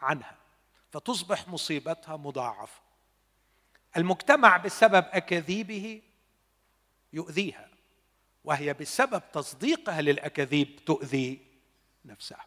عنها. 0.00 0.36
فتصبح 0.90 1.48
مصيبتها 1.48 2.16
مضاعفة. 2.16 2.80
المجتمع 3.96 4.56
بسبب 4.56 5.04
أكاذيبه 5.12 6.02
يؤذيها. 7.12 7.68
وهي 8.44 8.74
بسبب 8.74 9.22
تصديقها 9.32 10.00
للأكاذيب 10.00 10.84
تؤذي 10.86 11.47
نفسها. 12.08 12.46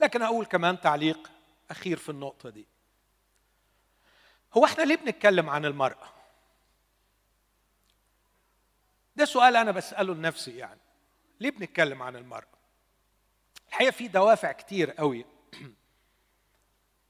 لكن 0.00 0.22
أقول 0.22 0.46
كمان 0.46 0.80
تعليق 0.80 1.30
أخير 1.70 1.96
في 1.96 2.08
النقطة 2.08 2.50
دي. 2.50 2.66
هو 4.54 4.64
إحنا 4.64 4.82
ليه 4.82 4.96
بنتكلم 4.96 5.50
عن 5.50 5.64
المرأة؟ 5.64 6.08
ده 9.16 9.24
سؤال 9.24 9.56
أنا 9.56 9.70
بسأله 9.70 10.14
لنفسي 10.14 10.56
يعني. 10.56 10.80
ليه 11.40 11.50
بنتكلم 11.50 12.02
عن 12.02 12.16
المرأة؟ 12.16 12.54
الحقيقة 13.68 13.90
في 13.90 14.08
دوافع 14.08 14.52
كتير 14.52 14.90
قوي. 14.90 15.24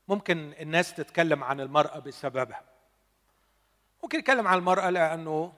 ممكن 0.08 0.54
الناس 0.60 0.94
تتكلم 0.94 1.44
عن 1.44 1.60
المرأة 1.60 1.98
بسببها. 1.98 2.64
ممكن 4.02 4.18
يتكلم 4.18 4.48
عن 4.48 4.58
المرأة 4.58 4.90
لأنه 4.90 5.52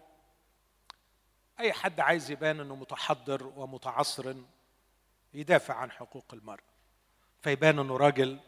أي 1.61 1.73
حد 1.73 2.01
عايز 2.01 2.31
يبان 2.31 2.61
إنه 2.61 2.75
متحضر 2.77 3.47
ومتعصر 3.57 4.35
يدافع 5.37 5.75
عن 5.75 5.91
حقوق 5.91 6.25
المرأة. 6.33 6.65
فيبان 7.43 7.79
إنه 7.79 7.97
راجل 7.97 8.39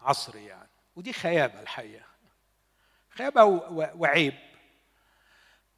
عصري 0.00 0.44
يعني. 0.44 0.68
ودي 0.96 1.12
خيابة 1.12 1.60
الحقيقة. 1.60 2.04
خيابة 3.10 3.44
وعيب. 3.94 4.34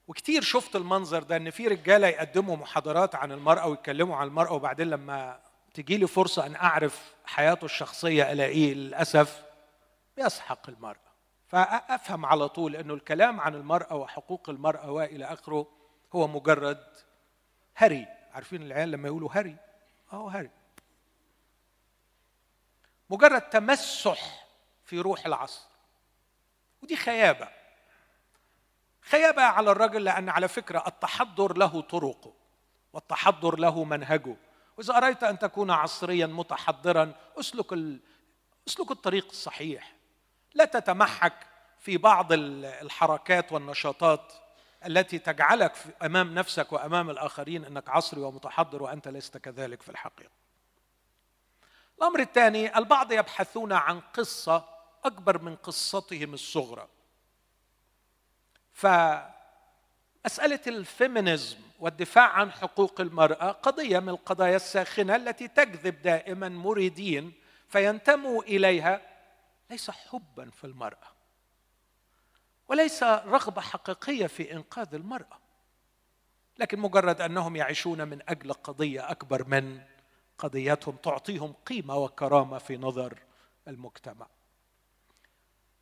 وكتير 0.08 0.42
شفت 0.42 0.76
المنظر 0.76 1.22
ده 1.22 1.36
إن 1.36 1.50
في 1.50 1.68
رجالة 1.68 2.06
يقدموا 2.06 2.56
محاضرات 2.56 3.14
عن 3.14 3.32
المرأة 3.32 3.66
ويتكلموا 3.66 4.16
عن 4.16 4.26
المرأة 4.26 4.52
وبعدين 4.52 4.90
لما 4.90 5.40
تجي 5.74 5.96
لي 5.96 6.06
فرصة 6.06 6.46
إن 6.46 6.54
أعرف 6.54 7.14
حياته 7.24 7.64
الشخصية 7.64 8.32
ألاقيه 8.32 8.74
للأسف 8.74 9.42
بيسحق 10.16 10.68
المرأة. 10.68 11.12
فأفهم 11.46 12.26
على 12.26 12.48
طول 12.48 12.76
إنه 12.76 12.94
الكلام 12.94 13.40
عن 13.40 13.54
المرأة 13.54 13.94
وحقوق 13.96 14.50
المرأة 14.50 14.90
وإلى 14.90 15.24
آخره 15.24 15.66
هو 16.14 16.28
مجرد 16.28 16.84
هري. 17.76 18.06
عارفين 18.32 18.62
العيال 18.62 18.90
لما 18.90 19.08
يقولوا 19.08 19.28
هري؟ 19.32 19.56
اهو 20.12 20.28
هري 20.28 20.50
مجرد 23.10 23.40
تمسح 23.40 24.46
في 24.84 25.00
روح 25.00 25.26
العصر. 25.26 25.68
ودي 26.82 26.96
خيابة. 26.96 27.48
خيابة 29.00 29.42
على 29.42 29.70
الرجل 29.70 30.04
لأن 30.04 30.28
على 30.28 30.48
فكرة 30.48 30.84
التحضر 30.86 31.58
له 31.58 31.80
طرقه 31.80 32.32
والتحضر 32.92 33.58
له 33.58 33.84
منهجه. 33.84 34.36
وإذا 34.76 34.96
اريت 34.96 35.22
أن 35.22 35.38
تكون 35.38 35.70
عصريا 35.70 36.26
متحضرا 36.26 37.14
أسلك 37.40 37.72
ال... 37.72 38.00
أسلك 38.68 38.90
الطريق 38.90 39.26
الصحيح. 39.26 39.92
لا 40.54 40.64
تتمحك 40.64 41.46
في 41.78 41.96
بعض 41.96 42.26
الحركات 42.32 43.52
والنشاطات. 43.52 44.32
التي 44.86 45.18
تجعلك 45.18 45.72
أمام 46.02 46.34
نفسك 46.34 46.72
وأمام 46.72 47.10
الآخرين 47.10 47.64
أنك 47.64 47.88
عصري 47.88 48.20
ومتحضر 48.20 48.82
وأنت 48.82 49.08
لست 49.08 49.36
كذلك 49.36 49.82
في 49.82 49.88
الحقيقة. 49.88 50.30
الأمر 51.98 52.20
الثاني 52.20 52.78
البعض 52.78 53.12
يبحثون 53.12 53.72
عن 53.72 54.00
قصة 54.00 54.64
أكبر 55.04 55.42
من 55.42 55.56
قصتهم 55.56 56.34
الصغرى. 56.34 56.88
فمسألة 58.72 60.60
الفيمينيزم 60.66 61.58
والدفاع 61.80 62.28
عن 62.28 62.52
حقوق 62.52 63.00
المرأة 63.00 63.52
قضية 63.52 63.98
من 63.98 64.08
القضايا 64.08 64.56
الساخنة 64.56 65.16
التي 65.16 65.48
تجذب 65.48 66.02
دائما 66.02 66.48
مريدين 66.48 67.32
فينتموا 67.68 68.42
إليها 68.42 69.00
ليس 69.70 69.90
حبا 69.90 70.50
في 70.50 70.64
المرأة 70.64 71.21
وليس 72.72 73.02
رغبة 73.02 73.60
حقيقية 73.60 74.26
في 74.26 74.52
إنقاذ 74.52 74.94
المرأة. 74.94 75.38
لكن 76.58 76.78
مجرد 76.78 77.20
أنهم 77.20 77.56
يعيشون 77.56 78.08
من 78.08 78.18
أجل 78.28 78.52
قضية 78.52 79.10
أكبر 79.10 79.48
من 79.48 79.80
قضيتهم 80.38 80.96
تعطيهم 80.96 81.52
قيمة 81.66 81.96
وكرامة 81.96 82.58
في 82.58 82.76
نظر 82.76 83.18
المجتمع. 83.68 84.26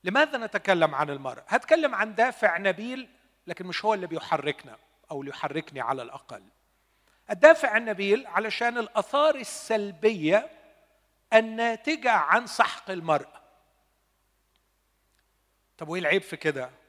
لماذا 0.05 0.38
نتكلم 0.38 0.94
عن 0.94 1.11
المرأة؟ 1.11 1.44
هتكلم 1.48 1.94
عن 1.94 2.14
دافع 2.14 2.59
نبيل 2.59 3.09
لكن 3.46 3.66
مش 3.66 3.85
هو 3.85 3.94
اللي 3.94 4.07
بيحركنا 4.07 4.76
أو 5.11 5.20
اللي 5.20 5.31
يحركني 5.31 5.81
على 5.81 6.03
الأقل. 6.03 6.42
الدافع 7.31 7.76
النبيل 7.76 8.26
علشان 8.26 8.79
الآثار 8.79 9.35
السلبية 9.35 10.50
الناتجة 11.33 12.12
عن 12.12 12.46
سحق 12.46 12.90
المرأة. 12.90 13.40
طب 15.79 15.88
وايه 15.88 16.00
العيب 16.00 16.22
في 16.22 16.37
كده؟ 16.37 16.80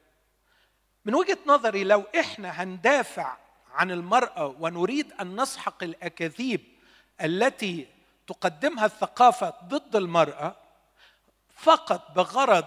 من 1.04 1.14
وجهة 1.14 1.38
نظري 1.46 1.84
لو 1.84 2.04
إحنا 2.20 2.62
هندافع 2.62 3.36
عن 3.72 3.90
المرأة 3.90 4.46
ونريد 4.60 5.12
أن 5.20 5.40
نسحق 5.40 5.82
الأكاذيب 5.82 6.60
التي 7.22 7.86
تقدمها 8.26 8.86
الثقافة 8.86 9.54
ضد 9.64 9.96
المرأة 9.96 10.56
فقط 11.56 12.10
بغرض 12.16 12.66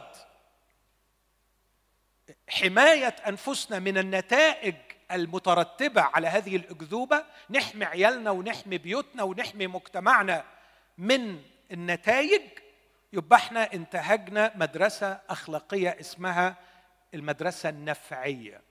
حماية 2.49 3.15
أنفسنا 3.27 3.79
من 3.79 3.97
النتائج 3.97 4.75
المترتبة 5.11 6.01
على 6.01 6.27
هذه 6.27 6.55
الأكذوبة 6.55 7.23
نحمي 7.49 7.85
عيالنا 7.85 8.31
ونحمي 8.31 8.77
بيوتنا 8.77 9.23
ونحمي 9.23 9.67
مجتمعنا 9.67 10.43
من 10.97 11.41
النتائج 11.71 12.41
يبقى 13.13 13.37
إحنا 13.39 13.73
انتهجنا 13.73 14.51
مدرسة 14.55 15.19
أخلاقية 15.29 15.97
اسمها 15.99 16.55
المدرسة 17.15 17.69
النفعية 17.69 18.61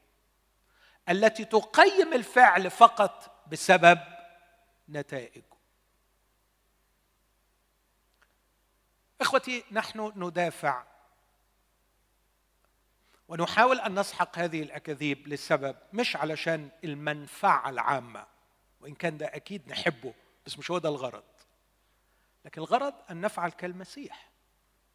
التي 1.09 1.45
تقيم 1.45 2.13
الفعل 2.13 2.71
فقط 2.71 3.45
بسبب 3.47 3.99
نتائجه. 4.89 5.43
إخوتي 9.21 9.65
نحن 9.73 10.13
ندافع 10.17 10.85
ونحاول 13.29 13.81
أن 13.81 13.99
نسحق 13.99 14.39
هذه 14.39 14.63
الأكاذيب 14.63 15.29
لسبب 15.29 15.77
مش 15.93 16.17
علشان 16.17 16.71
المنفعة 16.85 17.71
العامة 17.71 18.27
وإن 18.81 18.95
كان 18.95 19.19
ده 19.19 19.27
أكيد 19.27 19.69
نحبه 19.69 20.15
بس 20.47 20.59
مش 20.59 20.71
هو 20.71 20.79
ده 20.79 20.89
الغرض 20.89 21.25
لكن 22.45 22.61
الغرض 22.61 22.95
أن 23.11 23.21
نفعل 23.21 23.51
كالمسيح 23.51 24.31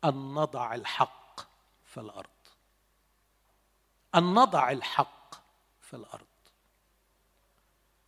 أن 0.04 0.34
نضع 0.34 0.76
الحق 0.76 1.40
في 1.86 2.00
الأرض. 2.00 2.30
أن 4.16 4.24
نضع 4.24 4.72
الحق 4.72 5.36
في 5.82 5.94
الأرض. 5.94 6.26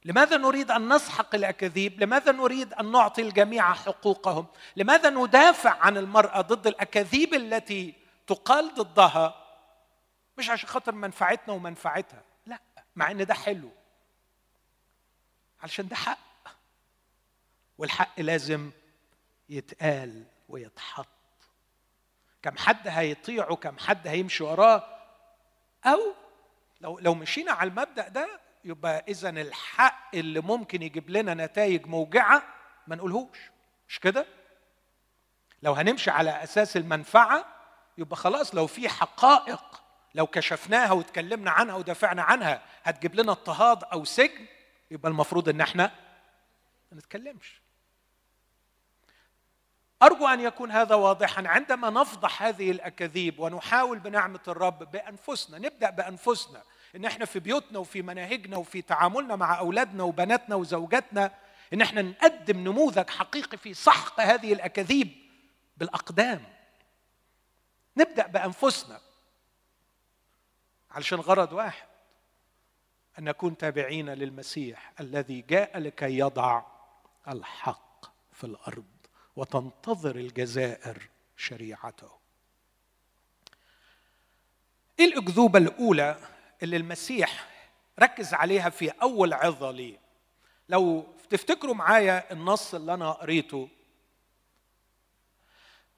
لماذا 0.05 0.37
نريد 0.37 0.71
أن 0.71 0.93
نسحق 0.93 1.35
الأكاذيب؟ 1.35 2.03
لماذا 2.03 2.31
نريد 2.31 2.73
أن 2.73 2.91
نعطي 2.91 3.21
الجميع 3.21 3.73
حقوقهم؟ 3.73 4.47
لماذا 4.75 5.09
ندافع 5.09 5.69
عن 5.69 5.97
المرأة 5.97 6.41
ضد 6.41 6.67
الأكاذيب 6.67 7.33
التي 7.33 7.93
تقال 8.27 8.73
ضدها؟ 8.75 9.35
مش 10.37 10.49
عشان 10.49 10.69
خاطر 10.69 10.91
منفعتنا 10.91 11.53
ومنفعتها. 11.53 12.23
لا 12.45 12.59
مع 12.95 13.11
إن 13.11 13.25
ده 13.25 13.33
حلو. 13.33 13.71
علشان 15.61 15.87
ده 15.87 15.95
حق. 15.95 16.17
والحق 17.77 18.19
لازم 18.19 18.71
يتقال 19.49 20.23
ويتحط. 20.49 21.07
كم 22.41 22.57
حد 22.57 22.87
هيطيعه 22.87 23.55
كم 23.55 23.77
حد 23.77 24.07
هيمشي 24.07 24.43
وراه 24.43 25.00
أو 25.85 25.99
لو 26.81 26.99
لو 26.99 27.13
مشينا 27.15 27.51
على 27.51 27.69
المبدأ 27.69 28.07
ده 28.07 28.39
يبقى 28.65 29.05
إذا 29.07 29.29
الحق 29.29 30.15
اللي 30.15 30.39
ممكن 30.39 30.81
يجيب 30.81 31.09
لنا 31.09 31.33
نتائج 31.33 31.87
موجعة 31.87 32.43
ما 32.87 32.95
نقولهوش. 32.95 33.37
مش 33.89 33.99
كده؟ 33.99 34.25
لو 35.63 35.73
هنمشي 35.73 36.11
على 36.11 36.43
أساس 36.43 36.77
المنفعة 36.77 37.45
يبقى 37.97 38.15
خلاص 38.15 38.55
لو 38.55 38.67
في 38.67 38.89
حقائق 38.89 39.81
لو 40.15 40.27
كشفناها 40.27 40.91
واتكلمنا 40.91 41.51
عنها 41.51 41.75
ودافعنا 41.75 42.21
عنها 42.23 42.61
هتجيب 42.83 43.15
لنا 43.15 43.31
اضطهاد 43.31 43.83
أو 43.83 44.03
سجن 44.05 44.45
يبقى 44.91 45.09
المفروض 45.11 45.49
إن 45.49 45.61
إحنا 45.61 45.91
ما 46.91 46.97
نتكلمش. 46.97 47.60
أرجو 50.03 50.27
أن 50.27 50.39
يكون 50.39 50.71
هذا 50.71 50.95
واضحا. 50.95 51.47
عندما 51.47 51.89
نفضح 51.89 52.43
هذه 52.43 52.71
الأكاذيب 52.71 53.39
ونحاول 53.39 53.99
بنعمة 53.99 54.39
الرب 54.47 54.91
بأنفسنا 54.91 55.57
نبدأ 55.57 55.89
بأنفسنا 55.89 56.63
إن 56.95 57.05
إحنا 57.05 57.25
في 57.25 57.39
بيوتنا 57.39 57.79
وفي 57.79 58.01
مناهجنا 58.01 58.57
وفي 58.57 58.81
تعاملنا 58.81 59.35
مع 59.35 59.59
أولادنا 59.59 60.03
وبناتنا 60.03 60.55
وزوجاتنا 60.55 61.31
إن 61.73 61.81
إحنا 61.81 62.01
نقدم 62.01 62.57
نموذج 62.57 63.09
حقيقي 63.09 63.57
في 63.57 63.73
سحق 63.73 64.19
هذه 64.19 64.53
الأكاذيب 64.53 65.11
بالأقدام. 65.77 66.43
نبدأ 67.97 68.27
بأنفسنا. 68.27 68.99
علشان 70.91 71.19
غرض 71.19 71.53
واحد 71.53 71.87
أن 73.19 73.23
نكون 73.23 73.57
تابعين 73.57 74.09
للمسيح 74.09 74.91
الذي 74.99 75.41
جاء 75.41 75.77
لكي 75.77 76.17
يضع 76.17 76.63
الحق 77.27 78.05
في 78.33 78.43
الأرض. 78.43 79.00
وتنتظر 79.41 80.15
الجزائر 80.15 81.09
شريعته. 81.37 82.11
إيه 84.99 85.05
الأكذوبة 85.05 85.59
الأولى 85.59 86.17
اللي 86.63 86.77
المسيح 86.77 87.49
ركز 87.99 88.33
عليها 88.33 88.69
في 88.69 88.89
أول 88.89 89.33
عظة 89.33 89.71
ليه؟ 89.71 89.97
لو 90.69 91.05
تفتكروا 91.29 91.75
معايا 91.75 92.31
النص 92.31 92.73
اللي 92.73 92.93
أنا 92.93 93.11
قريته. 93.11 93.69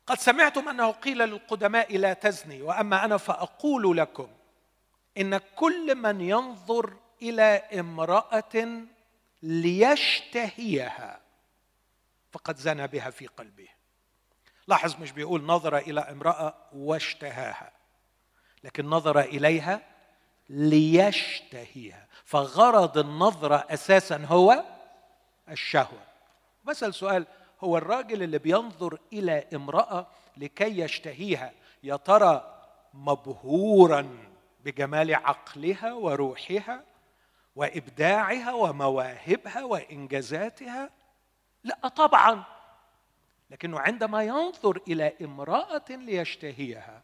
قد 0.07 0.19
سمعتم 0.19 0.69
أنه 0.69 0.91
قيل 0.91 1.17
للقدماء 1.17 1.97
لا 1.97 2.13
تزني 2.13 2.61
وأما 2.61 3.05
أنا 3.05 3.17
فأقول 3.17 3.97
لكم 3.97 4.27
إن 5.17 5.37
كل 5.37 5.95
من 5.95 6.21
ينظر 6.21 6.93
إلى 7.21 7.61
امرأة 7.79 8.83
ليشتهيها 9.43 11.22
فقد 12.33 12.57
زنى 12.57 12.87
بها 12.87 13.09
في 13.09 13.27
قلبه. 13.27 13.67
لاحظ 14.67 15.01
مش 15.01 15.11
بيقول 15.11 15.43
نظر 15.43 15.77
إلى 15.77 16.01
امرأة 16.01 16.55
واشتهاها 16.73 17.71
لكن 18.63 18.85
نظر 18.85 19.19
إليها 19.19 19.81
ليشتهيها. 20.49 22.07
فغرض 22.25 22.97
النظره 22.97 23.65
أساسا 23.69 24.25
هو 24.25 24.63
الشهوة. 25.49 26.03
بسأل 26.63 26.93
سؤال 26.93 27.27
هو 27.61 27.77
الراجل 27.77 28.23
اللي 28.23 28.37
بينظر 28.37 28.99
إلى 29.13 29.47
امرأة 29.53 30.07
لكي 30.37 30.79
يشتهيها 30.79 31.53
يا 31.83 31.95
ترى 31.95 32.59
مبهورا 32.93 34.17
بجمال 34.65 35.15
عقلها 35.15 35.93
وروحها 35.93 36.83
وإبداعها 37.55 38.53
ومواهبها 38.53 39.63
وإنجازاتها؟ 39.63 40.89
لا 41.63 41.87
طبعا. 41.87 42.43
لكنه 43.49 43.79
عندما 43.79 44.23
ينظر 44.23 44.81
إلى 44.87 45.13
امرأة 45.21 45.85
ليشتهيها 45.89 47.03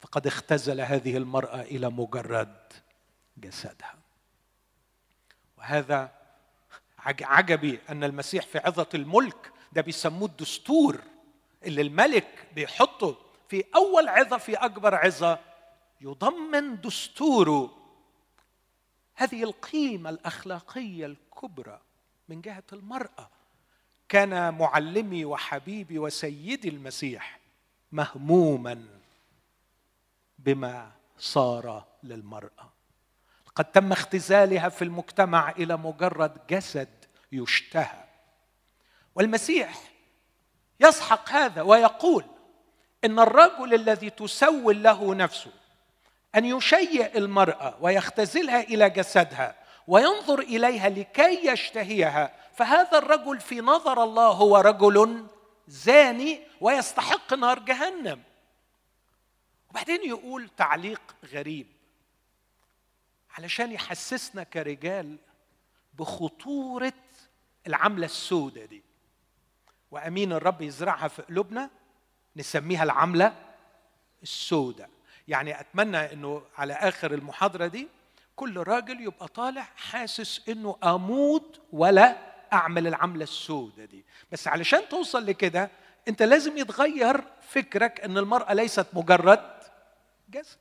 فقد 0.00 0.26
اختزل 0.26 0.80
هذه 0.80 1.16
المرأة 1.16 1.60
إلى 1.62 1.88
مجرد 1.88 2.72
جسدها. 3.36 3.94
وهذا 5.58 6.12
عجبي 7.20 7.80
أن 7.88 8.04
المسيح 8.04 8.46
في 8.46 8.58
عظة 8.58 8.88
الملك 8.94 9.52
ده 9.72 9.82
بيسموه 9.82 10.28
الدستور 10.28 11.00
اللي 11.64 11.82
الملك 11.82 12.48
بيحطه 12.54 13.16
في 13.48 13.64
أول 13.74 14.08
عظة 14.08 14.38
في 14.38 14.54
أكبر 14.54 14.94
عظة 14.94 15.38
يضمن 16.00 16.80
دستوره. 16.80 17.78
هذه 19.14 19.42
القيمة 19.42 20.10
الأخلاقية 20.10 21.06
الكبرى 21.06 21.80
من 22.28 22.40
جهة 22.40 22.64
المرأة. 22.72 23.30
كان 24.08 24.54
معلمي 24.54 25.24
وحبيبي 25.24 25.98
وسيدي 25.98 26.68
المسيح 26.68 27.38
مهموما 27.92 28.84
بما 30.38 30.90
صار 31.18 31.84
للمرأة. 32.02 32.72
قد 33.54 33.64
تم 33.64 33.92
اختزالها 33.92 34.68
في 34.68 34.82
المجتمع 34.82 35.50
إلى 35.50 35.76
مجرد 35.76 36.46
جسد 36.50 36.88
يشتهى. 37.32 38.04
والمسيح 39.14 39.78
يسحق 40.80 41.30
هذا 41.30 41.62
ويقول 41.62 42.24
إن 43.04 43.18
الرجل 43.18 43.74
الذي 43.74 44.10
تسول 44.10 44.82
له 44.82 45.14
نفسه 45.14 45.52
أن 46.34 46.44
يشيئ 46.44 47.18
المرأة 47.18 47.76
ويختزلها 47.80 48.60
إلى 48.60 48.90
جسدها 48.90 49.67
وينظر 49.88 50.38
إليها 50.38 50.88
لكي 50.88 51.46
يشتهيها. 51.46 52.34
فهذا 52.54 52.98
الرجل 52.98 53.40
في 53.40 53.60
نظر 53.60 54.04
الله 54.04 54.28
هو 54.28 54.56
رجل 54.56 55.26
زاني 55.68 56.40
ويستحق 56.60 57.34
نار 57.34 57.58
جهنم. 57.58 58.22
وبعدين 59.70 60.08
يقول 60.08 60.48
تعليق 60.56 61.16
غريب. 61.24 61.66
علشان 63.38 63.72
يحسسنا 63.72 64.42
كرجال 64.42 65.16
بخطورة 65.94 66.92
العملة 67.66 68.06
السوداء 68.06 68.66
دي. 68.66 68.82
وأمين 69.90 70.32
الرب 70.32 70.62
يزرعها 70.62 71.08
في 71.08 71.22
قلوبنا 71.22 71.70
نسميها 72.36 72.82
العملة 72.82 73.36
السوداء 74.22 74.90
يعني 75.28 75.60
أتمنى 75.60 76.12
أنه 76.12 76.42
على 76.56 76.72
آخر 76.72 77.14
المحاضرة 77.14 77.66
دي 77.66 77.88
كل 78.38 78.56
راجل 78.62 79.00
يبقى 79.00 79.28
طالع 79.28 79.68
حاسس 79.76 80.48
أنه 80.48 80.76
أموت 80.84 81.60
ولا 81.72 82.16
أعمل 82.52 82.86
العملة 82.86 83.22
السوداء 83.22 83.86
دي. 83.86 84.04
بس 84.32 84.48
علشان 84.48 84.88
توصل 84.88 85.26
لكده 85.26 85.70
أنت 86.08 86.22
لازم 86.22 86.56
يتغير 86.58 87.24
فكرك 87.48 88.00
أن 88.00 88.18
المرأة 88.18 88.54
ليست 88.54 88.86
مجرد 88.92 89.58
جسد. 90.30 90.56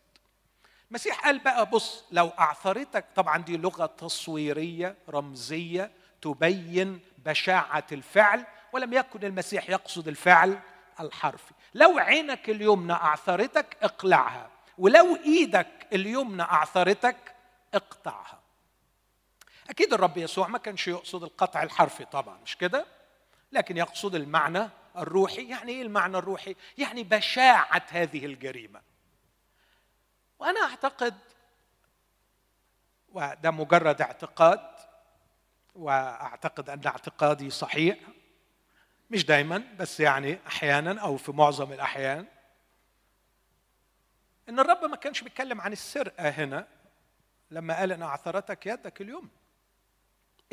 المسيح 0.90 1.26
قال 1.26 1.40
بقى 1.40 1.66
بص 1.66 2.04
لو 2.12 2.28
أعثرتك 2.40 3.06
طبعا 3.16 3.38
دي 3.38 3.58
لغة 3.58 3.86
تصويرية 3.86 4.96
رمزية 5.10 5.92
تبين 6.22 7.00
بشاعة 7.26 7.86
الفعل 7.92 8.46
ولم 8.74 8.94
يكن 8.94 9.24
المسيح 9.24 9.70
يقصد 9.70 10.08
الفعل 10.08 10.60
الحرفي. 11.00 11.52
لو 11.74 12.00
عينك 12.00 12.50
اليمنى 12.50 12.94
أعثرتك 12.94 13.78
اقلعها. 13.82 14.50
ولو 14.78 15.16
إيدك 15.16 15.88
اليمنى 15.94 16.42
أعثرتك 16.44 17.16
اقطعها. 17.74 18.40
أكيد 19.70 19.94
الرب 19.94 20.18
يسوع 20.18 20.48
ما 20.48 20.58
كانش 20.58 20.88
يقصد 20.88 21.24
القطع 21.24 21.64
الحرفي 21.64 22.06
طبعا 22.06 22.38
مش 22.38 22.58
كده؟ 22.58 22.86
لكن 23.52 23.78
يقصد 23.78 24.16
المعنى 24.16 24.70
الروحي. 24.98 25.50
يعني 25.50 25.72
إيه 25.72 25.82
المعنى 25.82 26.18
الروحي؟ 26.18 26.56
يعني 26.78 27.04
بشاعة 27.04 27.86
هذه 27.90 28.26
الجريمة. 28.26 28.82
وأنا 30.40 30.60
أعتقد 30.60 31.16
وده 33.14 33.52
مجرد 33.52 34.02
اعتقاد 34.02 34.70
وأعتقد 35.76 36.70
أن 36.70 36.82
اعتقادي 36.86 37.50
صحيح 37.50 37.98
مش 39.10 39.26
دايما 39.26 39.64
بس 39.80 40.00
يعني 40.00 40.40
أحيانا 40.48 41.02
أو 41.02 41.18
في 41.18 41.32
معظم 41.32 41.74
الأحيان 41.74 42.26
إن 44.50 44.60
الرب 44.60 44.86
ما 44.86 44.96
كانش 44.96 45.22
بيتكلم 45.22 45.62
عن 45.62 45.72
السرقة 45.72 46.30
هنا 46.30 46.68
لما 47.52 47.78
قال 47.78 47.92
ان 47.92 48.04
اعثرتك 48.04 48.66
يدك 48.66 49.02
اليوم. 49.02 49.30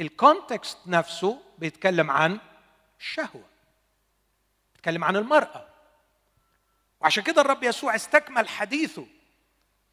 الكونتكست 0.00 0.78
نفسه 0.86 1.42
بيتكلم 1.58 2.10
عن 2.10 2.38
الشهوه 3.00 3.44
بيتكلم 4.74 5.04
عن 5.04 5.16
المرأة. 5.16 5.68
وعشان 7.00 7.22
كده 7.22 7.40
الرب 7.40 7.62
يسوع 7.62 7.94
استكمل 7.94 8.48
حديثه. 8.48 9.06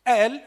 قال 0.08 0.42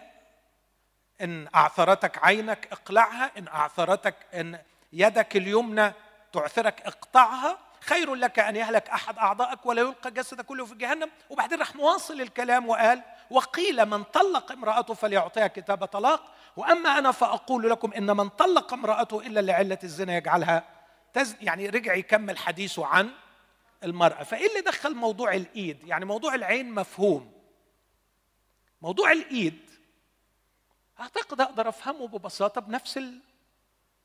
إن 1.21 1.49
أعثرتك 1.55 2.25
عينك 2.25 2.69
اقلعها 2.73 3.31
إن 3.39 3.49
أعثرتك 3.49 4.15
إن 4.35 4.59
يدك 4.93 5.37
اليمنى 5.37 5.93
تعثرك 6.33 6.81
اقطعها. 6.81 7.59
خير 7.81 8.15
لك 8.15 8.39
أن 8.39 8.57
يهلك 8.57 8.89
أحد 8.89 9.19
أعضائك 9.19 9.67
ولا 9.67 9.83
يلقى 9.83 10.11
جسدك 10.11 10.45
كله 10.45 10.65
في 10.65 10.75
جهنم. 10.75 11.11
وبعدين 11.31 11.59
راح 11.59 11.77
مواصل 11.77 12.21
الكلام 12.21 12.69
وقال 12.69 13.03
وقيل 13.31 13.87
من 13.87 14.03
طلق 14.03 14.53
امرأته 14.53 14.95
فليعطيها 14.95 15.47
كتاب 15.47 15.85
طلاق 15.85 16.35
وأما 16.57 16.99
أنا 16.99 17.13
فأقول 17.13 17.71
لكم 17.71 17.93
إن 17.93 18.17
من 18.17 18.29
طلق 18.29 18.73
امرأته 18.73 19.21
إلا 19.27 19.41
لعلة 19.41 19.79
الزنا 19.85 20.17
يجعلها 20.17 20.65
تز 21.13 21.37
يعني 21.41 21.69
رجع 21.69 21.95
يكمل 21.95 22.39
حديثه 22.39 22.87
عن 22.87 23.11
المرأة. 23.85 24.23
فإيه 24.23 24.49
اللي 24.49 24.61
دخل 24.61 24.95
موضوع 24.95 25.35
الإيد؟ 25.35 25.85
يعني 25.85 26.05
موضوع 26.05 26.35
العين 26.35 26.71
مفهوم. 26.71 27.33
موضوع 28.83 29.13
الإيد 29.13 29.71
أعتقد 31.01 31.41
أقدر 31.41 31.69
أفهمه 31.69 32.09
ببساطة 32.09 32.61
بنفس 32.61 32.99
ال... 32.99 33.21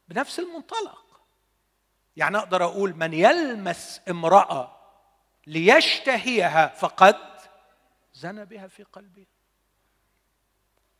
بنفس 0.08 0.40
المنطلق. 0.40 1.22
يعني 2.16 2.38
أقدر 2.38 2.64
أقول 2.64 2.96
من 2.96 3.14
يلمس 3.14 4.02
امرأة 4.10 4.76
ليشتهيها 5.48 6.68
فقد 6.68 7.39
زنى 8.20 8.46
بها 8.46 8.68
في 8.68 8.84
قلبه 8.84 9.26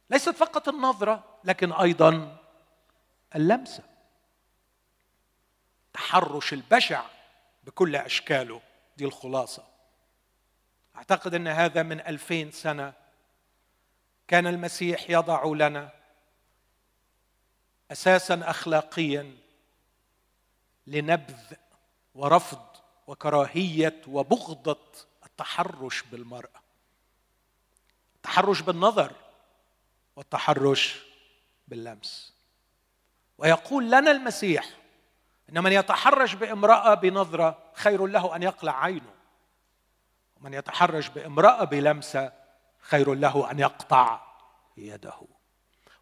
ليست 0.10 0.30
فقط 0.30 0.70
النظرة 0.70 1.40
لكن 1.44 1.72
أيضا 1.72 2.38
اللمسة. 3.36 3.84
تحرش 5.94 6.54
البشع 6.54 7.06
بكل 7.64 7.96
أشكاله 7.96 8.62
دي 8.98 9.06
الخلاصة. 9.06 9.68
أعتقد 10.96 11.34
أن 11.34 11.48
هذا 11.48 11.84
من 11.84 12.00
ألفين 12.00 12.52
سنة. 12.52 12.94
كان 14.28 14.48
المسيح 14.48 15.10
يضع 15.10 15.46
لنا 15.46 15.90
أساسا 17.92 18.50
اخلاقيا 18.50 19.38
لنبذ 20.88 21.54
ورفض 22.16 22.68
وكراهية 23.08 24.02
وبغضة 24.08 24.92
التحرش 25.26 26.02
بالمرأة. 26.02 26.69
التحرش 28.30 28.62
بالنظر 28.62 29.12
والتحرش 30.16 31.00
باللمس. 31.68 32.34
ويقول 33.38 33.92
لنا 33.92 34.12
المسيح 34.12 34.70
إن 35.50 35.64
من 35.64 35.72
يتحرش 35.72 36.34
بامرأة 36.34 36.94
بنظرة 36.94 37.72
خير 37.74 38.06
له 38.06 38.36
أن 38.36 38.44
يقلع 38.44 38.84
عينه 38.84 39.14
ومن 40.38 40.54
يتحرش 40.54 41.08
بامرأة 41.08 41.64
بلمسة 41.64 42.32
خير 42.80 43.14
له 43.14 43.52
أن 43.52 43.60
يقطع 43.60 44.22
يده. 44.78 45.22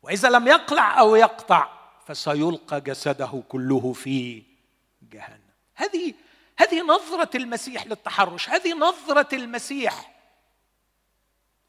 وإذا 0.01 0.29
لم 0.29 0.47
يقلع 0.47 0.99
أو 0.99 1.15
يقطع 1.15 1.69
فسيلقى 2.05 2.81
جسده 2.81 3.43
كله 3.49 3.93
في 3.93 4.43
جهنم. 5.01 5.53
هذه 5.75 6.13
هذه 6.57 6.81
نظرة 6.81 7.37
المسيح 7.37 7.87
للتحرش 7.87 8.49
هذه 8.49 8.73
نظرة 8.73 9.35
المسيح 9.35 10.16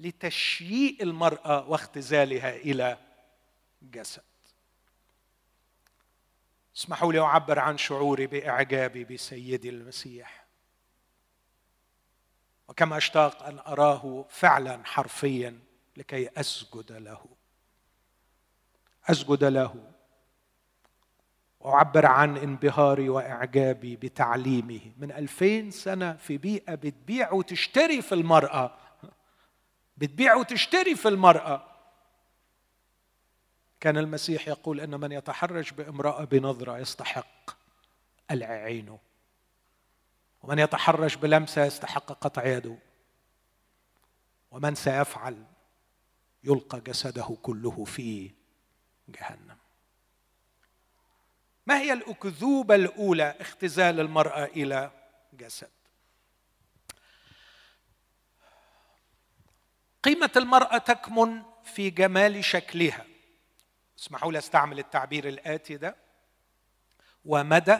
لتشييء 0.01 1.03
المرأة 1.03 1.69
واختزالها 1.69 2.57
إلى 2.57 2.99
جسد. 3.83 4.23
اسمحوا 6.77 7.13
لي 7.13 7.21
أعبر 7.21 7.59
عن 7.59 7.79
شعوري 7.79 8.27
بإعجابي 8.27 9.05
بسيدي 9.05 9.69
المسيح. 9.69 10.45
وكما 12.69 12.97
اشتاق 12.97 13.43
أن 13.43 13.59
أراه 13.59 14.25
فعلا 14.31 14.85
حرفيا 14.85 15.59
لكي 15.97 16.29
أسجد 16.37 16.93
له. 16.93 17.27
أسجد 19.11 19.45
له. 19.45 19.93
وأعبر 21.61 22.07
عن 22.07 22.37
انبهاري 22.37 23.09
وإعجابي 23.09 23.97
بتعليمه. 23.97 24.81
من 24.99 25.13
ألفين 25.13 25.71
سنة 25.71 26.13
في 26.13 26.39
بيئة 26.39 26.75
بتبيع 26.75 27.33
وتشتري 27.33 28.03
في 28.03 28.15
المرأة 28.15 28.88
بتبيع 29.99 30.35
وتشتري 30.35 30.97
في 30.97 31.09
المرأة. 31.09 31.65
كان 33.81 33.99
المسيح 33.99 34.49
يقول 34.49 34.81
إن 34.81 35.01
من 35.01 35.13
يتحرش 35.13 35.71
بامرأة 35.71 36.25
بنظرة 36.25 36.79
يستحق 36.79 37.51
العينه 38.31 38.99
ومن 40.43 40.59
يتحرش 40.59 41.15
بلمسة 41.15 41.65
يستحق 41.65 42.13
قطع 42.13 42.47
يده 42.47 42.77
ومن 44.51 44.75
سيفعل 44.75 45.45
يلقى 46.45 46.81
جسده 46.81 47.37
كله 47.43 47.85
في 47.85 48.31
جهنم. 49.09 49.57
ما 51.67 51.79
هي 51.79 51.93
الأكذوبة 51.93 52.75
الأولى 52.75 53.35
اختزال 53.41 54.01
المرأة 54.01 54.45
إلى 54.45 54.91
جسد؟ 55.33 55.78
قيمة 60.03 60.31
المرأة 60.37 60.79
تكمن 60.79 61.43
في 61.65 61.91
جمال 61.91 62.45
شكلها. 62.45 63.07
اسمحوا 63.99 64.33
لي 64.33 64.39
أستعمل 64.39 64.79
التعبير 64.79 65.29
الآتي 65.29 65.77
ده. 65.77 65.97
ومدى 67.25 67.79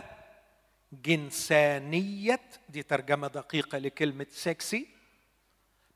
جنسانية 0.93 2.41
دي 2.69 2.83
ترجمة 2.83 3.29
دقيقة 3.29 3.79
لكلمة 3.79 4.27
سكسي 4.31 4.89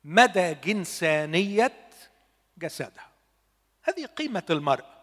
مدى 0.05 0.55
جنسانية 0.55 1.91
جسدها. 2.59 3.09
هذه 3.83 4.07
قيمة 4.07 4.47
المرأة. 4.51 5.03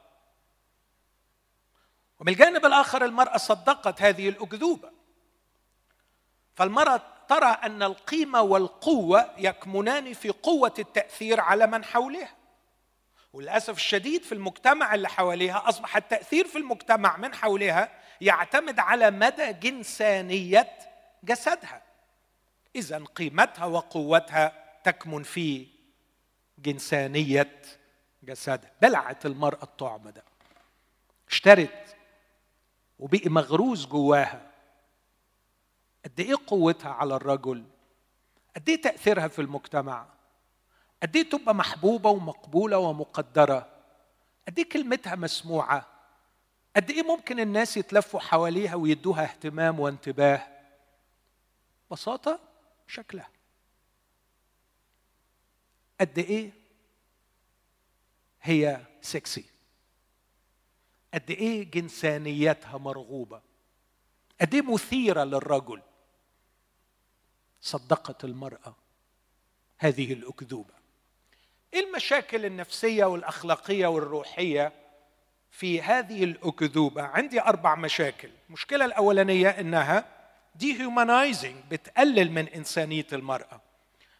ومن 2.19 2.33
الجانب 2.33 2.65
الآخر 2.65 3.05
المرأة 3.05 3.37
صدقت 3.37 4.01
هذه 4.01 4.29
الأكذوبة. 4.29 4.91
فالمرأة 6.55 7.18
ترى 7.29 7.45
أن 7.63 7.83
القيمة 7.83 8.41
والقوة 8.41 9.29
يكمنان 9.37 10.13
في 10.13 10.29
قوة 10.29 10.73
التأثير 10.79 11.39
على 11.39 11.67
من 11.67 11.83
حولها. 11.83 12.35
وللأسف 13.33 13.77
الشديد 13.77 14.23
في 14.23 14.31
المجتمع 14.31 14.95
اللي 14.95 15.09
حواليها 15.09 15.69
أصبح 15.69 15.97
التأثير 15.97 16.47
في 16.47 16.57
المجتمع 16.57 17.17
من 17.17 17.33
حولها 17.33 17.91
يعتمد 18.21 18.79
على 18.79 19.11
مدى 19.11 19.53
جنسانية 19.53 20.69
جسدها. 21.23 21.81
إذا 22.75 23.03
قيمتها 23.15 23.65
وقوتها 23.65 24.53
تكمن 24.83 25.23
في 25.23 25.67
جنسانية 26.59 27.61
جسدها. 28.23 28.71
بلعت 28.81 29.25
المرأة 29.25 29.63
الطعم 29.63 30.09
ده. 30.09 30.23
اشترت 31.29 31.95
وبقي 32.99 33.29
مغروز 33.29 33.85
جواها. 33.85 34.48
قد 36.05 36.19
إيه 36.19 36.35
قوتها 36.47 36.89
على 36.91 37.15
الرجل؟ 37.15 37.65
قد 38.55 38.69
إيه 38.69 38.81
تأثيرها 38.81 39.27
في 39.27 39.39
المجتمع؟ 39.41 40.07
قد 41.03 41.15
إيه 41.15 41.29
تبقى 41.29 41.55
محبوبة 41.55 42.09
ومقبولة 42.09 42.77
ومقدرة؟ 42.77 43.69
قد 44.47 44.59
إيه 44.59 44.69
كلمتها 44.69 45.15
مسموعة؟ 45.15 45.87
قد 46.75 46.89
إيه 46.91 47.03
ممكن 47.03 47.39
الناس 47.39 47.77
يتلفوا 47.77 48.19
حواليها 48.19 48.75
ويدوها 48.75 49.23
اهتمام 49.23 49.79
وانتباه؟ 49.79 50.47
بساطة 51.91 52.39
شكلها. 52.87 53.29
قد 56.01 56.19
إيه 56.19 56.51
هي 58.41 58.85
سكسي 59.01 59.45
قد 61.13 61.31
إيه 61.31 61.71
جنسانيتها 61.71 62.77
مرغوبة؟ 62.77 63.41
قد 64.41 64.53
إيه 64.53 64.61
مثيرة 64.61 65.23
للرجل؟ 65.23 65.81
صدقت 67.61 68.23
المرأة 68.23 68.75
هذه 69.77 70.13
الأكذوبة. 70.13 70.73
إيه 71.73 71.85
المشاكل 71.87 72.45
النفسية 72.45 73.05
والأخلاقية 73.05 73.87
والروحية 73.87 74.71
في 75.51 75.81
هذه 75.81 76.23
الأكذوبة؟ 76.23 77.03
عندي 77.03 77.41
أربع 77.41 77.75
مشاكل. 77.75 78.29
المشكلة 78.47 78.85
الأولانية 78.85 79.49
إنها 79.49 80.05
dehumanizing 80.55 81.55
بتقلل 81.71 82.31
من 82.31 82.47
إنسانية 82.47 83.07
المرأة. 83.13 83.61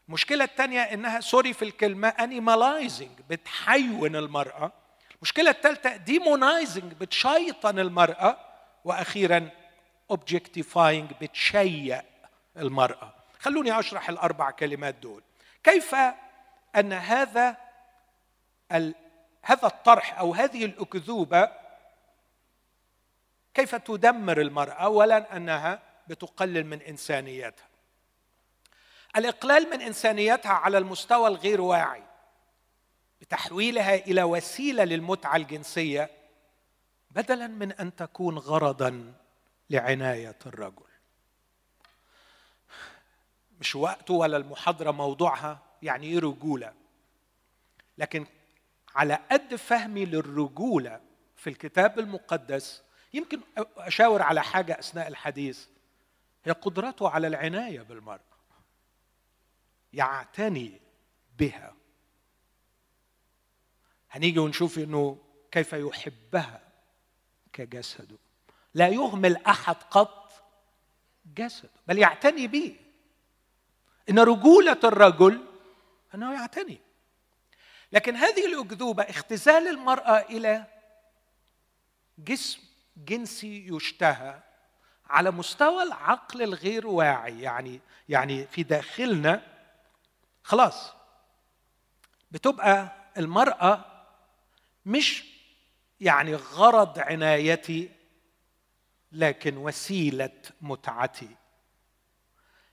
المشكلة 0.08 0.44
الثانية 0.44 0.80
إنها 0.80 1.20
sorry 1.20 1.54
في 1.54 1.66
الكلمة 1.66 2.08
animalizing 2.08 3.20
بتحيون 3.30 4.16
المرأة. 4.16 4.72
المشكلة 5.16 5.50
الثالثه 5.50 5.96
demonizing 5.96 6.94
بتشيطن 6.94 7.80
المرأة. 7.80 8.38
وأخيرا 8.86 9.50
objectifying 10.12 11.12
بتشيئ 11.22 12.04
المرأة. 12.58 13.19
خلوني 13.40 13.80
أشرح 13.80 14.10
الأربع 14.10 14.52
كلمات 14.52 14.96
دول. 14.96 15.24
كيف 15.64 15.96
أن 16.76 16.94
هذا 16.94 17.58
هذا 19.42 19.68
الطرح 19.68 20.20
أو 20.20 20.34
هذه 20.34 20.66
الأكذوبة 20.66 21.52
كيف 23.54 23.76
تدمر 23.76 24.42
المرأة؟ 24.42 24.74
اولا 24.74 25.38
أنها 25.38 25.82
بتقلل 26.08 26.66
من 26.66 26.82
إنسانيتها. 26.82 27.68
الإقلال 29.18 29.70
من 29.70 29.82
إنسانيتها 29.82 30.52
على 30.52 30.78
المستوى 30.78 31.28
الغير 31.28 31.62
واعي 31.62 32.04
بتحويلها 33.22 33.96
إلى 33.96 34.24
وسيلة 34.24 34.84
للمتعة 34.84 35.36
الجنسية 35.36 36.10
بدلا 37.12 37.48
من 37.48 37.72
أن 37.72 37.96
تكون 37.96 38.38
غرضا 38.38 39.14
لعناية 39.70 40.38
الرجل. 40.46 40.89
مش 43.60 43.76
وقته 43.76 44.14
ولا 44.14 44.38
المحاضرة 44.38 44.92
موضوعها 44.92 45.60
يعني 45.82 46.08
إيه 46.08 46.20
رجولة؟ 46.20 46.74
لكن 47.98 48.26
على 48.96 49.20
قد 49.32 49.56
فهمي 49.56 50.06
للرجولة 50.06 51.02
في 51.36 51.50
الكتاب 51.50 52.00
المقدس 52.00 52.84
يمكن 53.14 53.40
أشاور 53.78 54.22
على 54.22 54.44
حاجة 54.44 54.80
أثناء 54.80 55.08
الحديث 55.08 55.66
هي 56.44 56.52
قدرته 56.52 57.10
على 57.10 57.28
العناية 57.28 57.82
بالمراه 57.82 58.20
يعتني 59.94 60.82
بها. 61.40 61.74
هنيجي 64.12 64.40
ونشوف 64.40 64.80
إنه 64.80 65.18
كيف 65.52 65.74
يحبها 65.74 66.62
كجسده. 67.54 68.18
لا 68.74 68.88
يهمل 68.88 69.38
أحد 69.38 69.76
قط 69.76 70.32
جسده 71.36 71.70
بل 71.88 71.98
يعتني 71.98 72.48
به. 72.48 72.76
إن 74.10 74.20
رجولة 74.20 74.80
الرجل 74.84 75.46
أنه 76.16 76.34
يعتني. 76.34 76.82
لكن 77.92 78.16
هذه 78.16 78.46
الأكذوبة 78.46 79.04
اختزال 79.04 79.68
المرأة 79.68 80.18
إلى 80.20 80.66
جسم 82.18 82.60
جنسي 82.98 83.68
يشتهى 83.68 84.40
على 85.10 85.32
مستوى 85.32 85.84
العقل 85.84 86.42
الغير 86.42 86.88
واعي. 86.88 87.42
يعني 87.42 87.80
يعني 88.10 88.48
في 88.48 88.64
داخلنا 88.64 89.42
خلاص 90.44 90.94
بتبقى 92.32 92.92
المرأة 93.18 93.86
مش 94.86 95.24
يعني 96.02 96.36
غرض 96.36 97.00
عنايتي 97.00 97.90
لكن 99.12 99.58
وسيلة 99.58 100.42
متعتي. 100.62 101.30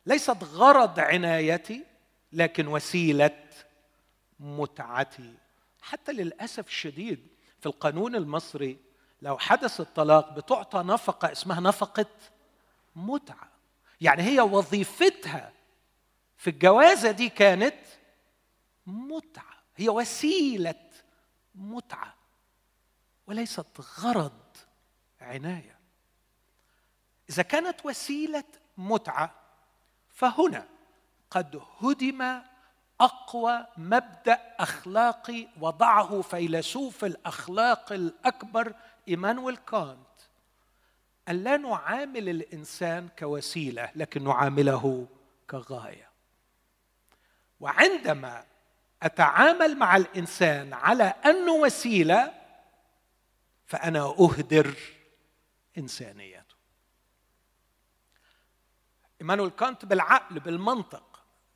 ليست 0.07 0.45
غرض 0.45 1.01
عنايتي 1.01 1.85
لكن 2.33 2.69
وسيلة 2.69 3.45
متعتي. 4.41 5.35
حتى 5.83 6.13
للأسف 6.13 6.67
الشديد 6.67 7.27
في 7.61 7.67
القانون 7.67 8.15
المصري 8.15 8.79
لو 9.23 9.39
حدث 9.39 9.81
الطلاق 9.81 10.33
بتعطى 10.33 10.79
نفقة 10.79 11.33
اسمها 11.33 11.61
نفقة 11.61 12.07
متعة. 12.97 13.49
يعني 14.01 14.23
هي 14.23 14.41
وظيفتها 14.41 15.53
في 16.37 16.51
الجوازه 16.51 17.11
دي 17.11 17.29
كانت 17.29 17.79
متعة. 18.87 19.57
هي 19.77 19.89
وسيلة 19.89 20.91
متعة. 21.55 22.15
وليست 23.27 23.67
غرض 23.99 24.41
عناية. 25.21 25.79
إذا 27.31 27.43
كانت 27.43 27.87
وسيلة 27.87 28.45
متعة 28.79 29.46
فهنا 30.17 30.67
قد 31.31 31.63
هدم 31.81 32.41
أقوى 33.01 33.67
مبدأ 33.77 34.41
أخلاقي 34.59 35.49
وضعه 35.61 36.21
فيلسوف 36.23 37.05
الأخلاق 37.05 37.93
الأكبر 37.93 38.75
إيمانويل 39.09 39.57
كانت 39.57 39.99
أن 41.29 41.45
لا 41.45 41.57
نعامل 41.57 42.29
الإنسان 42.29 43.09
كوسيلة 43.19 43.91
لكن 43.95 44.25
نعامله 44.25 45.07
كغاية. 45.51 46.11
وعندما 47.61 48.45
أتعامل 49.03 49.77
مع 49.77 49.97
الإنسان 49.97 50.73
على 50.73 51.05
أنه 51.05 51.53
وسيلة 51.53 52.33
فأنا 53.67 54.01
أهدر 54.01 54.75
انسانيته 55.79 56.46
إيمانويل 59.21 59.51
كانت 59.51 59.85
بالعقل 59.85 60.41
بالمنطق. 60.41 61.03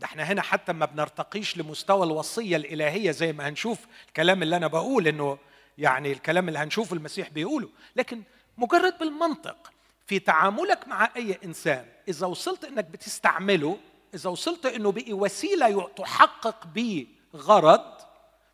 ده 0.01 0.07
إحنا 0.07 0.23
هنا 0.23 0.43
حتى 0.43 0.73
ما 0.73 0.87
بنرتقيش 0.87 1.59
لمستوى 1.59 2.07
الوصية 2.07 2.57
الإلهية 2.57 3.11
زي 3.11 3.33
ما 3.33 3.49
هنشوف 3.49 3.79
الكلام 4.09 4.43
اللي 4.43 4.57
أنا 4.57 4.67
بقول 4.67 5.09
إنه 5.09 5.39
يعني 5.79 6.13
الكلام 6.13 6.49
اللي 6.49 6.59
هنشوفه 6.59 6.97
المسيح 6.97 7.29
بيقوله. 7.29 7.69
لكن 7.97 8.23
مجرد 8.59 8.99
بالمنطق 8.99 9.73
في 10.07 10.19
تعاملك 10.19 10.89
مع 10.89 11.11
أي 11.17 11.39
إنسان 11.45 11.87
إذا 12.09 12.27
وصلت 12.27 12.65
إنك 12.65 12.85
بتستعمله 12.85 13.79
إذا 14.15 14.31
وصلت 14.31 14.67
إنه 14.67 14.93
بقي 14.93 15.13
وسيلة 15.13 15.89
تحقق 15.89 16.67
به 16.67 17.07
غرض 17.37 17.95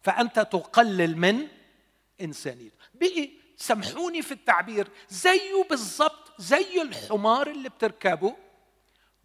فأنت 0.03 0.39
تقلل 0.39 1.17
من 1.19 1.49
إنسانيته. 2.21 2.77
بقي 2.95 3.31
سامحوني 3.57 4.23
في 4.23 4.33
التعبير 4.33 4.89
زيه 5.09 5.67
بالظبط 5.71 6.33
زي 6.39 6.83
الحمار 6.83 7.51
اللي 7.51 7.69
بتركبه 7.69 8.37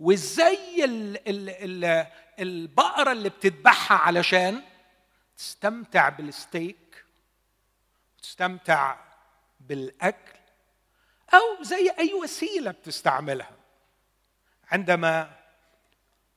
وزي 0.01 0.83
ال 0.85 1.27
ال 1.29 1.49
ال 1.49 2.07
البقرة 2.39 3.11
اللي 3.11 3.29
بتذبحها 3.29 3.97
علشان 3.97 4.61
تستمتع 5.37 6.09
بالستيك 6.09 7.05
تستمتع 8.21 8.97
بالأكل 9.59 10.39
أو 11.33 11.63
زي 11.63 11.89
أي 11.99 12.13
وسيلة 12.13 12.71
بتستعملها. 12.71 13.51
عندما 14.71 15.29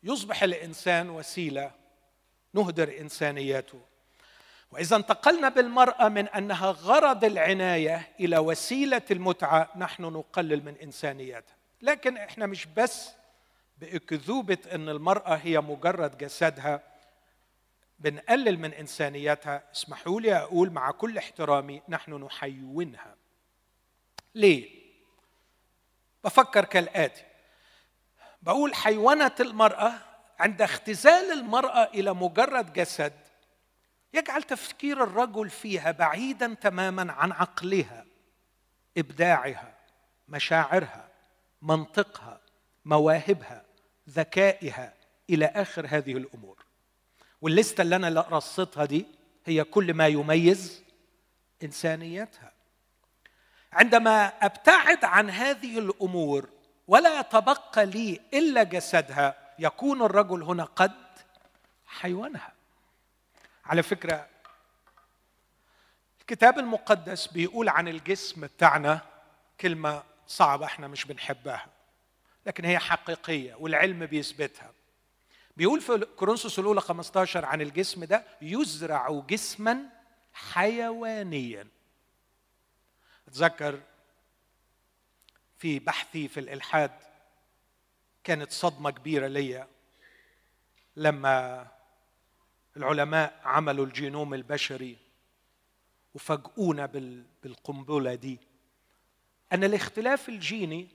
يصبح 0.03 0.43
الإنسان 0.43 1.11
وسيلة 1.11 1.71
نهدر 2.55 3.01
إنسانيته 3.01 3.81
وإذا 4.71 4.97
انتقلنا 4.97 5.49
بالمرأة 5.49 6.09
من 6.09 6.29
أنها 6.29 6.71
غرض 6.71 7.25
العناية 7.25 8.13
إلى 8.21 8.39
وسيلة 8.39 9.03
المتعة 9.11 9.71
نحن 9.77 10.03
نقلل 10.03 10.65
من 10.65 10.75
إنسانيتها 10.83 11.55
لكن 11.83 12.17
إحنا 12.17 12.47
مش 12.47 12.67
بس 12.67 13.11
بأكذوبة 13.77 14.59
إن 14.73 14.89
المرأة 14.89 15.35
هي 15.35 15.61
مجرد 15.61 16.19
جسدها 16.19 16.83
بنقلل 17.99 18.59
من 18.59 18.73
انسانيتها 18.73 19.63
اسمحوا 19.73 20.21
لي 20.21 20.37
أقول 20.37 20.71
مع 20.71 20.91
كل 20.91 21.19
احترامي 21.19 21.83
نحن 21.89 22.15
نحيونها 22.15 23.17
ليه؟ 24.35 24.85
بفكر 26.25 26.65
كالآتي. 26.65 27.25
بقول 28.43 28.75
حيونه 28.75 29.35
المرأة 29.41 29.93
عند 30.39 30.63
اختزال 30.63 31.33
المرأة 31.33 31.85
إلى 31.85 32.15
مجرد 32.15 32.73
جسد 32.73 33.13
يجعل 34.15 34.43
تفكير 34.43 35.05
الرجل 35.05 35.51
فيها 35.51 35.91
بعيدا 35.91 36.55
تماما 36.55 37.13
عن 37.13 37.33
عقلها 37.33 38.05
إبداعها 38.99 39.75
مشاعرها 40.29 41.09
منطقها 41.63 42.41
مواهبها. 42.85 43.64
ذكائها 44.11 44.95
إلى 45.31 45.47
آخر 45.47 45.87
هذه 45.89 46.13
الأمور. 46.17 46.65
واللسته 47.41 47.83
اللي 47.83 47.97
أنا 47.97 48.21
رصيتها 48.21 48.85
دي 48.85 49.07
هي 49.47 49.65
كل 49.65 49.95
ما 49.95 50.07
يميز 50.07 50.83
إنسانيتها. 51.63 52.53
عندما 53.73 54.27
أبتعد 54.27 55.05
عن 55.05 55.31
هذه 55.31 55.79
الأمور 55.79 56.49
ولا 56.89 57.21
يتبقى 57.21 57.87
لي 57.87 58.21
إلا 58.35 58.63
جسدها 58.63 59.35
يكون 59.59 60.03
الرجل 60.03 60.43
هنا 60.43 60.65
قد 60.65 60.93
حيوانها. 61.87 62.53
على 63.65 63.83
فكرة 63.83 64.29
الكتاب 66.21 66.59
المقدس 66.59 67.27
بيقول 67.27 67.69
عن 67.69 67.89
الجسم 67.89 68.41
بتاعنا 68.41 69.01
كلمة 69.61 70.03
صعبة 70.27 70.67
إحنا 70.67 70.89
مش 70.89 71.05
بنحبها. 71.05 71.67
لكن 72.47 72.65
هي 72.65 72.79
حقيقية 72.79 73.55
والعلم 73.55 74.07
بيثبتها. 74.07 74.73
بيقول 75.57 75.81
في 75.81 75.99
كورنثوس 76.17 76.59
الأولى 76.59 76.81
15 76.81 77.45
عن 77.45 77.61
الجسم 77.61 78.05
ده 78.05 78.25
يزرع 78.43 79.25
جسما 79.29 79.79
حيوانيا. 80.33 81.69
أتذكر 83.29 83.81
في 85.59 85.79
بحثي 85.79 86.29
في 86.29 86.41
الإلحاد 86.41 86.91
كانت 88.25 88.51
صدمة 88.53 88.91
كبيرة 88.91 89.27
ليا 89.27 89.69
لما 90.97 91.67
العلماء 92.77 93.41
عملوا 93.45 93.87
الجينوم 93.87 94.35
البشري 94.35 94.97
وفاجئونا 96.15 96.87
بالقنبلة 97.43 98.15
دي. 98.15 98.39
أن 99.53 99.65
الاختلاف 99.65 100.29
الجيني 100.29 100.89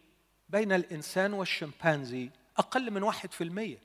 بين 0.49 0.71
الإنسان 0.71 1.33
والشمبانزي 1.33 2.29
أقل 2.57 2.91
من 2.91 3.03
واحد 3.03 3.31
في 3.31 3.43
المية. 3.43 3.77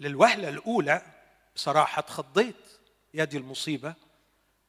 للوهلة 0.00 0.48
الأولى 0.48 1.02
بصراحة 1.54 2.00
اتخضيت 2.00 2.66
يا 3.14 3.24
دي 3.24 3.36
المصيبة 3.38 3.94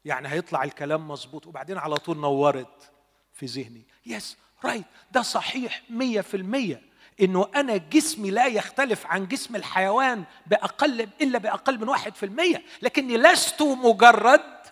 يعني 0.05 0.27
هيطلع 0.27 0.63
الكلام 0.63 1.07
مظبوط 1.07 1.47
وبعدين 1.47 1.77
على 1.77 1.95
طول 1.95 2.17
نورت 2.17 2.91
في 3.33 3.45
ذهني. 3.45 3.83
yes 4.05 4.37
right 4.63 4.85
ده 5.11 5.21
صحيح 5.21 5.81
مية 5.89 6.21
في 6.21 6.37
المية 6.37 6.81
إنه 7.21 7.51
أنا 7.55 7.77
جسمي 7.77 8.31
لا 8.31 8.47
يختلف 8.47 9.05
عن 9.05 9.27
جسم 9.27 9.55
الحيوان 9.55 10.23
بأقل 10.47 11.01
إلا 11.21 11.39
بأقل 11.39 11.79
من 11.79 11.89
واحد 11.89 12.15
في 12.15 12.25
المية 12.25 12.63
لكني 12.81 13.17
لست 13.17 13.61
مجرد 13.61 14.63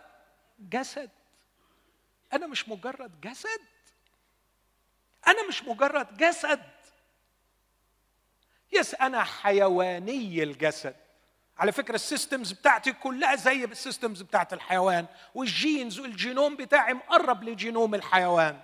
جسد. 0.60 1.10
أنا 2.34 2.48
مش 2.48 2.70
مجرد 2.70 3.22
جسد. 3.22 3.60
أنا 5.28 5.48
مش 5.48 5.64
مجرد 5.64 6.18
جسد. 6.18 6.62
yes 8.74 8.96
أنا 8.96 9.24
حيواني 9.24 10.44
الجسد. 10.44 10.96
على 11.58 11.72
فكرة 11.72 11.96
ال 11.96 12.03
systems 12.03 12.52
بتاعتي 12.52 12.94
كلها 12.94 13.36
زي 13.36 13.66
ال 13.66 13.73
systems 13.73 14.22
بتاعت 14.22 14.54
الحيوان 14.54 15.06
وال 15.36 15.54
genes 15.54 16.00
والجينوم 16.00 16.56
بتاعي 16.56 16.94
مقرب 16.94 17.44
لجينوم 17.44 17.96
الحيوان. 17.96 18.62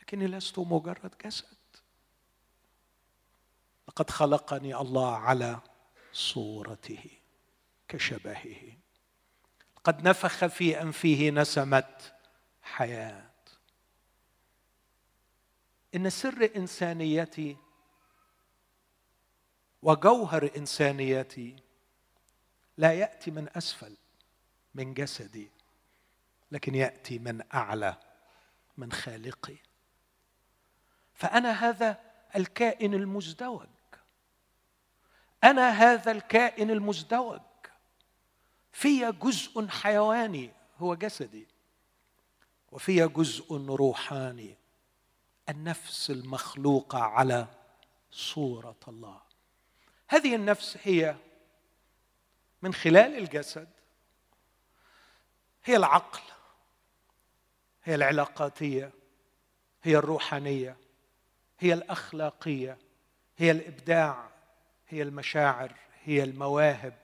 لكني 0.00 0.26
لست 0.26 0.58
مجرد 0.58 1.14
جسد. 1.24 1.46
لقد 3.88 4.10
خلقني 4.10 4.74
الله 4.74 5.16
على 5.16 5.60
صورته 6.12 7.04
كشبهه. 7.88 8.76
قد 9.84 10.08
نفخ 10.08 10.46
في 10.46 10.82
أنفه 10.82 11.30
نسمة 11.34 11.98
حياة. 12.62 13.31
إن 15.94 16.10
سر 16.10 16.50
إنسانيتي 16.56 17.56
وجوهر 19.82 20.50
إنسانيتي 20.56 21.56
لا 22.76 22.92
يأتي 22.92 23.30
من 23.30 23.48
أسفل 23.56 23.96
من 24.74 24.94
جسدي 24.94 25.50
لكن 26.52 26.74
يأتي 26.74 27.18
من 27.18 27.42
أعلى 27.54 27.96
من 28.76 28.92
خالقي. 28.92 29.56
فأنا 31.14 31.50
هذا 31.50 32.00
الكائن 32.36 32.94
المزدوج. 32.94 33.66
أنا 35.44 35.70
هذا 35.70 36.12
الكائن 36.12 36.70
المزدوج. 36.70 37.40
في 38.72 39.12
جزء 39.12 39.68
حيواني 39.68 40.50
هو 40.78 40.94
جسدي 40.94 41.46
وفي 42.72 43.08
جزء 43.08 43.54
روحاني 43.54 44.56
النفس 45.48 46.10
المخلوقه 46.10 46.98
على 46.98 47.46
صورة 48.10 48.80
الله. 48.88 49.20
هذه 50.08 50.34
النفس 50.34 50.78
هي 50.82 51.16
من 52.62 52.74
خلال 52.74 53.18
الجسد 53.18 53.68
هي 55.64 55.76
العقل 55.76 56.20
هي 57.84 57.94
العلاقاتية 57.94 58.92
هي 59.82 59.96
الروحانية 59.96 60.76
هي 61.58 61.72
الأخلاقية 61.72 62.78
هي 63.36 63.50
الإبداع 63.50 64.30
هي 64.88 65.02
المشاعر 65.02 65.74
هي 66.04 66.22
المواهب 66.22 66.94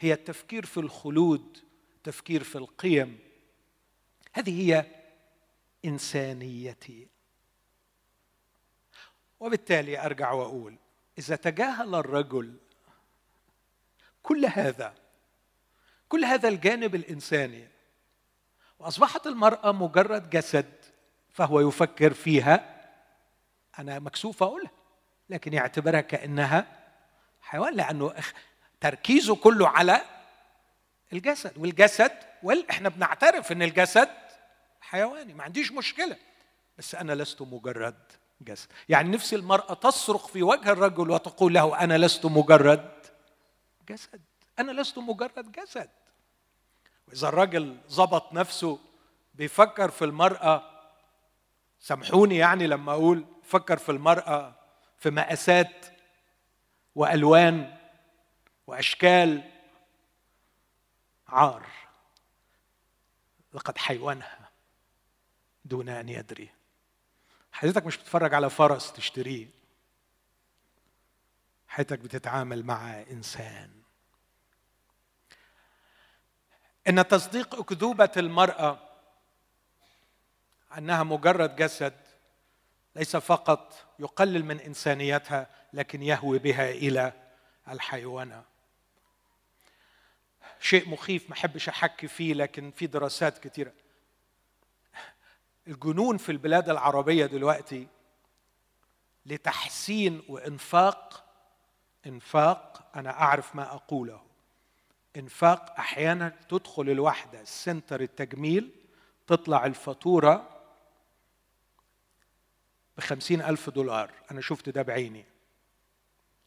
هي 0.00 0.12
التفكير 0.12 0.66
في 0.66 0.80
الخلود 0.80 1.58
التفكير 1.96 2.44
في 2.44 2.58
القيم. 2.58 3.18
هذه 4.32 4.62
هي 4.62 4.86
إنسانيتي. 5.84 7.11
وبالتالي 9.42 10.06
أرجع 10.06 10.32
وأقول 10.32 10.76
إذا 11.18 11.36
تجاهل 11.36 11.94
الرجل 11.94 12.56
كل 14.22 14.46
هذا 14.46 14.94
كل 16.08 16.24
هذا 16.24 16.48
الجانب 16.48 16.94
الإنساني 16.94 17.68
وأصبحت 18.78 19.26
المرأة 19.26 19.72
مجرد 19.72 20.30
جسد 20.30 20.72
فهو 21.30 21.60
يفكر 21.60 22.12
فيها 22.14 22.84
أنا 23.78 23.98
مكسوف 23.98 24.42
أقولها 24.42 24.70
لكن 25.30 25.52
يعتبرها 25.52 26.00
كأنها 26.00 26.66
حيوان 27.40 27.74
لأنه 27.74 28.14
تركيزه 28.80 29.36
كله 29.36 29.68
على 29.68 30.02
الجسد 31.12 31.58
والجسد 31.58 32.12
وال 32.42 32.70
إحنا 32.70 32.88
بنعترف 32.88 33.52
إن 33.52 33.62
الجسد 33.62 34.08
حيواني 34.80 35.34
ما 35.34 35.44
عنديش 35.44 35.72
مشكلة 35.72 36.16
بس 36.78 36.94
أنا 36.94 37.12
لست 37.12 37.42
مجرد 37.42 38.21
جسد. 38.44 38.68
يعني 38.88 39.10
نفس 39.10 39.34
المرأة 39.34 39.74
تصرخ 39.74 40.26
في 40.26 40.42
وجه 40.42 40.72
الرجل 40.72 41.10
وتقول 41.10 41.54
له 41.54 41.80
أنا 41.80 41.98
لست 41.98 42.26
مجرد 42.26 42.92
جسد. 43.88 44.20
أنا 44.58 44.72
لست 44.72 44.98
مجرد 44.98 45.52
جسد. 45.52 45.90
وإذا 47.08 47.28
الرجل 47.28 47.78
ظبط 47.88 48.32
نفسه 48.32 48.78
بيفكر 49.34 49.90
في 49.90 50.04
المرأة 50.04 50.72
سامحوني 51.80 52.36
يعني 52.36 52.66
لما 52.66 52.92
أقول 52.92 53.24
فكر 53.42 53.76
في 53.76 53.92
المرأة 53.92 54.54
في 54.98 55.10
مقاسات 55.10 55.86
وألوان 56.94 57.76
وأشكال 58.66 59.50
عار. 61.28 61.66
لقد 63.54 63.78
حيوانها 63.78 64.50
دون 65.64 65.88
أن 65.88 66.08
يدري. 66.08 66.48
حضرتك 67.52 67.86
مش 67.86 67.96
بتتفرج 67.96 68.34
على 68.34 68.50
فرس 68.50 68.92
تشتريه. 68.92 69.48
حضرتك 71.68 71.98
بتتعامل 71.98 72.64
مع 72.64 73.00
إنسان. 73.00 73.70
إن 76.88 77.08
تصديق 77.08 77.54
أكذوبة 77.54 78.10
المرأة 78.16 78.88
أنها 80.78 81.02
مجرد 81.02 81.56
جسد 81.56 81.96
ليس 82.96 83.16
فقط 83.16 83.94
يقلل 83.98 84.44
من 84.44 84.60
إنسانيتها 84.60 85.46
لكن 85.72 86.02
يهوي 86.02 86.38
بها 86.38 86.70
إلى 86.70 87.12
الحيوانة. 87.68 88.44
شيء 90.60 90.88
مخيف 90.88 91.30
ما 91.30 91.34
أحبش 91.34 91.68
أحكي 91.68 92.08
فيه 92.08 92.34
لكن 92.34 92.70
في 92.70 92.86
دراسات 92.86 93.38
كثيره 93.38 93.72
الجنون 95.68 96.16
في 96.16 96.32
البلاد 96.32 96.68
العربية 96.68 97.26
دلوقتي 97.26 97.86
لتحسين 99.26 100.22
وإنفاق 100.28 101.24
إنفاق 102.06 102.90
أنا 102.96 103.10
أعرف 103.10 103.56
ما 103.56 103.74
أقوله. 103.74 104.22
إنفاق 105.16 105.74
أحيانا 105.78 106.36
تدخل 106.48 106.90
الواحدة 106.90 107.44
center 107.44 108.00
التجميل 108.00 108.70
تطلع 109.26 109.66
الفاتورة 109.66 110.48
بخمسين 112.96 113.42
ألف 113.42 113.70
دولار. 113.70 114.10
أنا 114.30 114.40
شفت 114.40 114.68
ده 114.68 114.82
بعيني. 114.82 115.24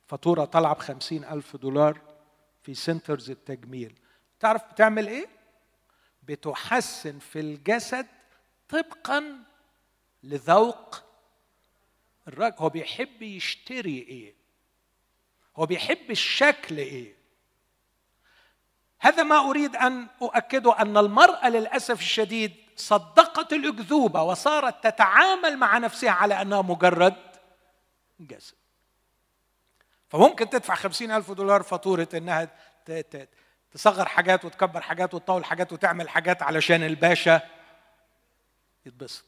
فاتورة 0.08 0.46
طالعة 0.46 0.76
بخمسين 0.76 1.24
ألف 1.24 1.56
دولار 1.56 2.02
في 2.64 2.74
centers 2.74 3.30
التجميل. 3.32 4.00
تعرف 4.40 4.64
بتعمل 4.72 5.08
إيه؟ 5.08 5.28
بتحسن 6.24 7.20
في 7.20 7.40
الجسد 7.40 8.08
طبقا 8.70 9.44
لذوق 10.24 11.04
الراجل 12.28 12.56
هو 12.58 12.70
بيحب 12.70 13.22
يشتري 13.22 14.00
إيه؟ 14.00 14.36
هو 15.56 15.66
بيحب 15.66 16.12
الشكل 16.12 16.78
إيه؟ 16.78 17.16
هذا 19.00 19.24
ما 19.24 19.50
أريد 19.50 19.76
أن 19.76 20.08
أؤكده 20.22 20.82
أن 20.82 20.98
المرأة 20.98 21.50
للأسف 21.50 22.00
الشديد 22.00 22.56
صدقت 22.76 23.54
الأكذوبة 23.54 24.24
وصارت 24.24 24.84
تتعامل 24.88 25.58
مع 25.58 25.78
نفسها 25.78 26.12
على 26.12 26.42
أنها 26.42 26.62
مجرد 26.62 27.16
جسد. 28.20 28.56
فممكن 30.10 30.50
تدفع 30.50 30.76
خمسين 30.76 31.12
ألف 31.12 31.32
دولار 31.32 31.64
فاتورة 31.64 32.08
إنها 32.14 32.50
تصغر 33.72 34.06
حاجات 34.06 34.46
وتكبر 34.46 34.82
حاجات 34.82 35.14
وتطول 35.14 35.46
حاجات 35.46 35.74
وتعمل 35.74 36.10
حاجات 36.10 36.44
علشان 36.44 36.84
الباشا. 36.84 37.42
يتبسط. 38.86 39.26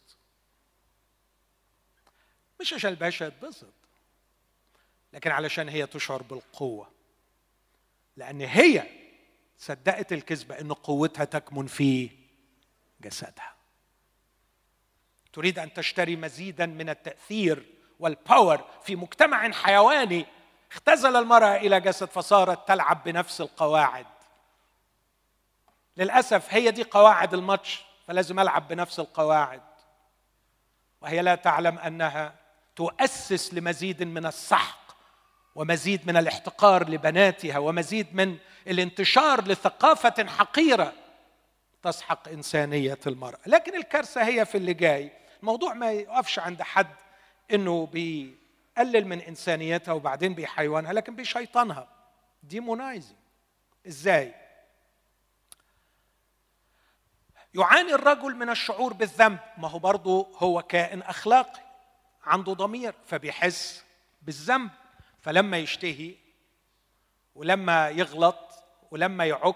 مش 2.62 2.74
عشان 2.74 2.90
الباشا 2.90 3.24
يتبسط 3.24 3.74
لكن 5.14 5.32
علشان 5.32 5.70
هي 5.70 5.88
تشعر 5.88 6.22
بالقوة. 6.22 6.92
لأن 8.18 8.42
هي 8.42 8.84
صدقت 9.58 10.14
الكذبة 10.14 10.60
أن 10.60 10.74
قوتها 10.74 11.26
تكمن 11.26 11.68
في 11.68 12.10
جسدها. 13.02 13.56
تريد 15.34 15.60
أن 15.60 15.74
تشتري 15.74 16.16
مزيدا 16.16 16.66
من 16.66 16.90
التأثير 16.90 17.66
والباور 18.00 18.70
في 18.84 18.96
مجتمع 18.96 19.52
حيواني. 19.52 20.26
اختزل 20.72 21.16
المرأة 21.16 21.56
إلى 21.56 21.80
جسد 21.80 22.08
فصارت 22.08 22.68
تلعب 22.68 23.04
بنفس 23.04 23.42
القواعد. 23.42 24.06
للأسف 25.98 26.54
هي 26.54 26.72
دي 26.72 26.84
قواعد 26.84 27.34
الماتش. 27.34 27.87
فلازم 28.08 28.40
ألعب 28.40 28.68
بنفس 28.68 29.00
القواعد. 29.00 29.62
وهي 31.02 31.22
لا 31.22 31.36
تعلم 31.36 31.78
أنها 31.78 32.36
تؤسس 32.76 33.54
لمزيد 33.54 34.04
من 34.04 34.26
السحق 34.26 34.98
ومزيد 35.56 36.08
من 36.08 36.18
الاحتقار 36.18 36.90
لبناتها 36.90 37.58
ومزيد 37.58 38.16
من 38.16 38.38
الانتشار 38.68 39.48
لثقافة 39.48 40.26
حقيرة 40.28 40.94
تسحق 41.84 42.30
إنسانية 42.30 43.00
المرأة. 43.08 43.40
لكن 43.46 43.76
الكارثة 43.76 44.24
هي 44.24 44.46
في 44.46 44.58
اللي 44.58 44.74
جاي. 44.74 45.12
الموضوع 45.40 45.74
ما 45.74 45.92
يقفش 45.92 46.40
عند 46.40 46.62
حد 46.62 46.96
إنه 47.54 47.86
بيقلل 47.86 49.08
من 49.08 49.20
إنسانيتها 49.20 49.92
وبعدين 49.92 50.34
بيحيوانها 50.34 50.94
لكن 50.94 51.16
بيشيطنها. 51.16 51.88
ديمونايزنج 52.44 53.18
إزاي؟ 53.88 54.47
يعاني 57.54 57.94
الرجل 57.94 58.36
من 58.36 58.50
الشعور 58.50 58.94
بالذنب. 58.94 59.40
ما 59.58 59.70
هو 59.70 59.80
برضه 59.80 60.28
هو 60.38 60.62
كائن 60.62 61.02
أخلاقي. 61.02 61.62
عنده 62.24 62.54
ضمير 62.54 62.96
فبيحس 63.06 63.84
بالذنب. 64.22 64.70
فلما 65.20 65.58
يشتهي 65.58 66.16
ولما 67.36 67.90
يغلط 67.90 68.38
ولما 68.92 69.26
يعك 69.26 69.56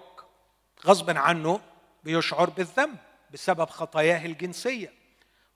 غصبا 0.86 1.20
عنه 1.20 1.62
بيشعر 2.04 2.50
بالذنب 2.50 2.98
بسبب 3.32 3.70
خطاياه 3.70 4.26
الجنسية. 4.26 4.94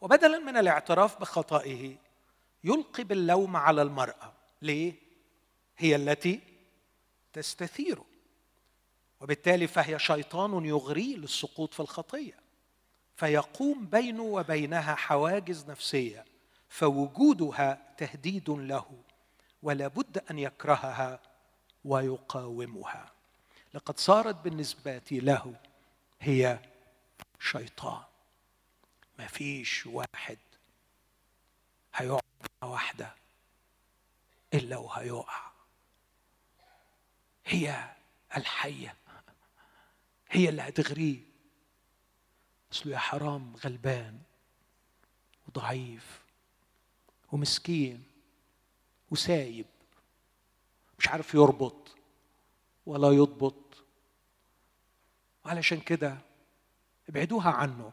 وبدلا 0.02 0.40
من 0.40 0.58
الاعتراف 0.58 1.22
بخطئه 1.22 1.96
يلقي 2.64 3.04
باللوم 3.04 3.58
على 3.58 3.82
المرأة. 3.82 4.34
ليه؟ 4.62 4.94
هي 5.78 5.96
التي 5.96 6.40
تستثيره. 7.34 8.06
وبالتالي 9.26 9.68
فهي 9.68 10.00
شيطان 10.00 10.66
يغريه 10.66 11.16
للسقوط 11.18 11.74
في 11.74 11.80
الخطية. 11.80 12.40
فيقوم 13.16 13.86
بينه 13.86 14.24
وبينها 14.24 14.96
حواجز 14.96 15.70
نفسية 15.70 16.26
فوجودها 16.70 17.96
تهديد 17.98 18.50
له 18.50 19.04
ولا 19.64 19.88
بد 19.88 20.24
أن 20.32 20.40
يكرهها 20.40 21.20
ويقاومها. 21.86 23.12
لقد 23.74 24.00
صارت 24.00 24.36
بالنسبة 24.36 25.02
له 25.12 25.56
هي 26.22 26.60
شيطان. 27.40 28.04
ما 29.20 29.28
فيش 29.28 29.86
واحد 29.86 30.38
هيقع 31.96 32.20
واحدة 32.64 33.16
إلا 34.54 34.78
وهيقع. 34.78 35.52
هي 37.46 37.90
الحية. 38.38 38.96
هي 40.36 40.50
اللي 40.50 40.62
هتغريه. 40.62 41.20
أصله 42.74 42.94
يا 42.94 42.98
حرام 42.98 43.56
غلبان 43.56 44.20
وضعيف 45.48 46.22
ومسكين 47.32 48.04
وسايب 49.12 49.66
مش 51.00 51.08
عارف 51.08 51.34
يربط 51.34 51.96
ولا 52.86 53.12
يضبط. 53.12 53.84
وعلشان 55.46 55.80
كده 55.80 56.18
ابعدوها 57.10 57.50
عنه 57.52 57.92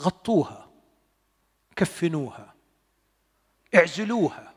غطوها 0.00 0.70
كفنوها 1.76 2.54
اعزلوها 3.74 4.54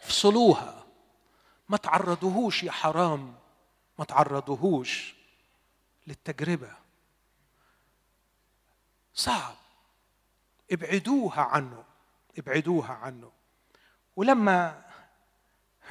افصلوها. 0.00 0.86
ما 1.68 1.76
تعرضوهوش 1.76 2.62
يا 2.62 2.72
حرام 2.72 3.34
ما 3.98 4.04
تعرضوهوش. 4.04 5.14
للتجربة. 6.06 6.72
صعب. 9.14 9.56
ابعدوها 10.72 11.42
عنه. 11.42 11.84
ابعدوها 12.38 12.92
عنه. 12.92 13.32
ولما 14.16 14.84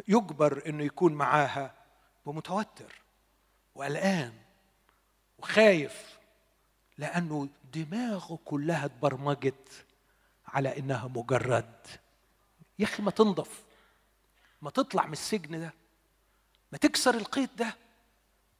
يجبر 0.07 0.63
إنه 0.67 0.83
يكون 0.83 1.13
معاها 1.13 1.73
بمتوتر 2.25 3.01
وقلقان 3.75 4.33
وخايف 5.37 6.19
لأنه 6.97 7.49
دماغه 7.73 8.39
كلها 8.45 8.85
اتبرمجت 8.85 9.85
على 10.47 10.77
إنها 10.77 11.07
مجرد. 11.07 11.87
يا 12.79 12.85
أخي 12.85 13.03
ما 13.03 13.11
تنضف. 13.11 13.63
ما 14.61 14.69
تطلع 14.69 15.05
من 15.05 15.13
السجن 15.13 15.59
ده. 15.59 15.73
ما 16.71 16.77
تكسر 16.77 17.15
القيد 17.15 17.55
ده. 17.55 17.75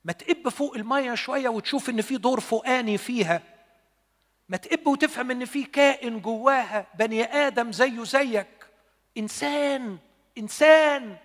ما 0.04 0.14
تقب 0.14 0.50
فوق 0.50 0.76
المية 0.76 1.16
شوية 1.16 1.50
وتشوف 1.50 1.90
إن 1.90 2.02
في 2.02 2.18
دور 2.18 2.40
فوقاني 2.40 2.98
فيها. 2.98 3.42
ما 4.50 4.58
تقب 4.58 4.88
وتفهم 4.88 5.32
إن 5.32 5.46
في 5.46 5.64
كائن 5.64 6.22
جواها 6.22 6.88
بني 6.96 7.24
آدم 7.24 7.72
زيه 7.72 8.04
زيك. 8.04 8.68
إنسان 9.18 9.98
إنسان 10.38 11.18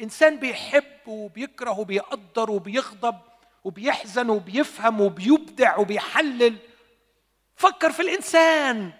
إنسان 0.00 0.36
بيحب 0.38 1.06
وبيكره 1.08 1.78
وبيقدر 1.78 2.50
وبيغضب 2.50 3.20
وبيحزن 3.64 4.30
وبيفهم 4.30 5.00
وبيبدع 5.00 5.76
وبيحلل. 5.76 6.58
فكر 7.56 7.92
في 7.92 8.02
الإنسان 8.02 8.92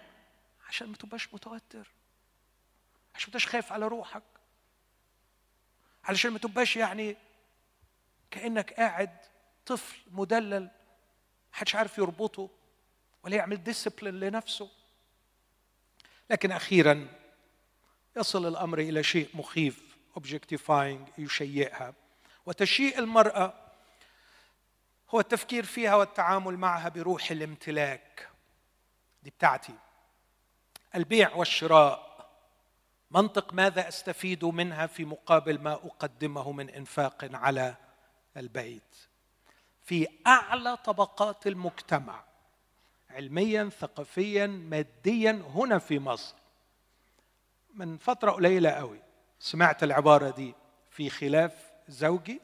عشان 0.67 0.87
ما 0.87 0.95
تبقاش 0.95 1.33
متوتر 1.33 1.87
عشان 3.15 3.27
ما 3.27 3.31
تبقاش 3.31 3.47
خايف 3.47 3.71
على 3.73 3.87
روحك 3.87 4.23
علشان 6.03 6.31
ما 6.31 6.39
تبقاش 6.39 6.75
يعني 6.77 7.17
كأنك 8.31 8.73
قاعد 8.73 9.17
طفل 9.65 9.97
مدلل 10.11 10.71
محدش 11.53 11.75
عارف 11.75 11.97
يربطه 11.97 12.49
ولا 13.23 13.35
يعمل 13.35 13.63
ديسيبلين 13.63 14.19
لنفسه. 14.19 14.69
لكن 16.29 16.51
أخيرا 16.51 17.07
يصل 18.17 18.47
الأمر 18.47 18.79
إلى 18.79 19.03
شيء 19.03 19.29
مخيف 19.33 19.97
اوبجكتيفاينج 20.15 21.07
يشيئها. 21.17 21.93
وتشيء 22.45 22.99
المرأة 22.99 23.53
هو 25.09 25.19
التفكير 25.19 25.65
فيها 25.65 25.95
والتعامل 25.95 26.57
معها 26.57 26.89
بروح 26.89 27.31
الامتلاك. 27.31 28.29
دي 29.23 29.29
بتاعتي. 29.29 29.73
البيع 30.95 31.35
والشراء. 31.35 32.09
منطق 33.11 33.53
ماذا 33.53 33.87
أستفيد 33.87 34.45
منها 34.45 34.87
في 34.87 35.05
مقابل 35.05 35.61
ما 35.61 35.73
أقدمه 35.73 36.51
من 36.51 36.69
إنفاق 36.69 37.29
على 37.35 37.75
البيت. 38.37 38.95
في 39.81 40.07
أعلى 40.27 40.77
طبقات 40.77 41.47
المجتمع 41.47 42.23
علميا 43.09 43.69
ثقافيا 43.69 44.47
ماديا 44.47 45.31
هنا 45.31 45.77
في 45.79 45.99
مصر. 45.99 46.35
من 47.73 47.97
فترة 47.97 48.31
قليلة 48.31 48.69
قوي 48.69 48.99
سمعت 49.39 49.83
العبارة 49.83 50.29
دي 50.29 50.53
في 50.89 51.09
خلاف 51.09 51.71
زوجي 51.87 52.41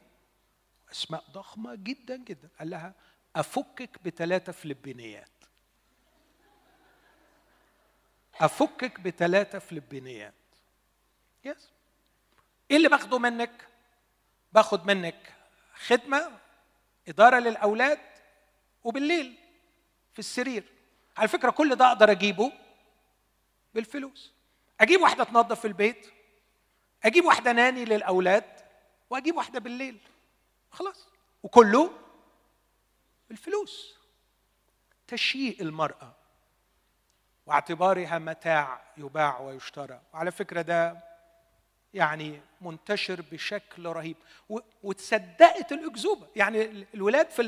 أسماء 0.92 1.24
ضخمة 1.32 1.74
جدا 1.74 2.16
جدا. 2.16 2.48
قال 2.58 2.70
لها 2.70 2.94
أفكك 3.36 4.02
بثلاثه 4.04 4.52
فلبينيات. 4.52 5.30
أفكك 8.40 9.00
بثلاثه 9.00 9.58
فلبينيات. 9.58 10.34
يس 11.44 11.70
إيه 12.70 12.76
اللي 12.76 12.88
باخده 12.88 13.18
منك؟ 13.18 13.68
باخد 14.52 14.86
منك 14.86 15.35
خدمة 15.76 16.38
إدارة 17.08 17.38
للأولاد 17.38 18.00
وبالليل 18.84 19.38
في 20.12 20.18
السرير. 20.18 20.64
على 21.16 21.28
فكرة 21.28 21.50
كل 21.50 21.74
ده 21.74 21.88
أقدر 21.88 22.10
أجيبه 22.10 22.52
بالفلوس. 23.74 24.32
أجيب 24.80 25.00
واحدة 25.00 25.24
تنظف 25.24 25.60
في 25.60 25.66
البيت 25.66 26.10
أجيب 27.04 27.24
واحدة 27.24 27.52
ناني 27.52 27.84
للأولاد 27.84 28.44
وأجيب 29.10 29.36
واحدة 29.36 29.60
بالليل. 29.60 29.98
خلاص. 30.70 31.08
وكله 31.42 31.92
بالفلوس. 33.28 33.96
تشييء 35.06 35.62
المرأة 35.62 36.14
واعتبارها 37.46 38.18
متاع 38.18 38.82
يباع 38.96 39.40
ويشترى. 39.40 40.00
وعلى 40.12 40.30
فكرة 40.30 40.62
ده 40.62 41.05
يعني 41.96 42.40
منتشر 42.60 43.22
بشكل 43.32 43.86
رهيب. 43.86 44.16
وتصدقت 44.82 45.72
الأكذوبة. 45.72 46.26
يعني 46.36 46.86
الولاد 46.94 47.30
في 47.30 47.42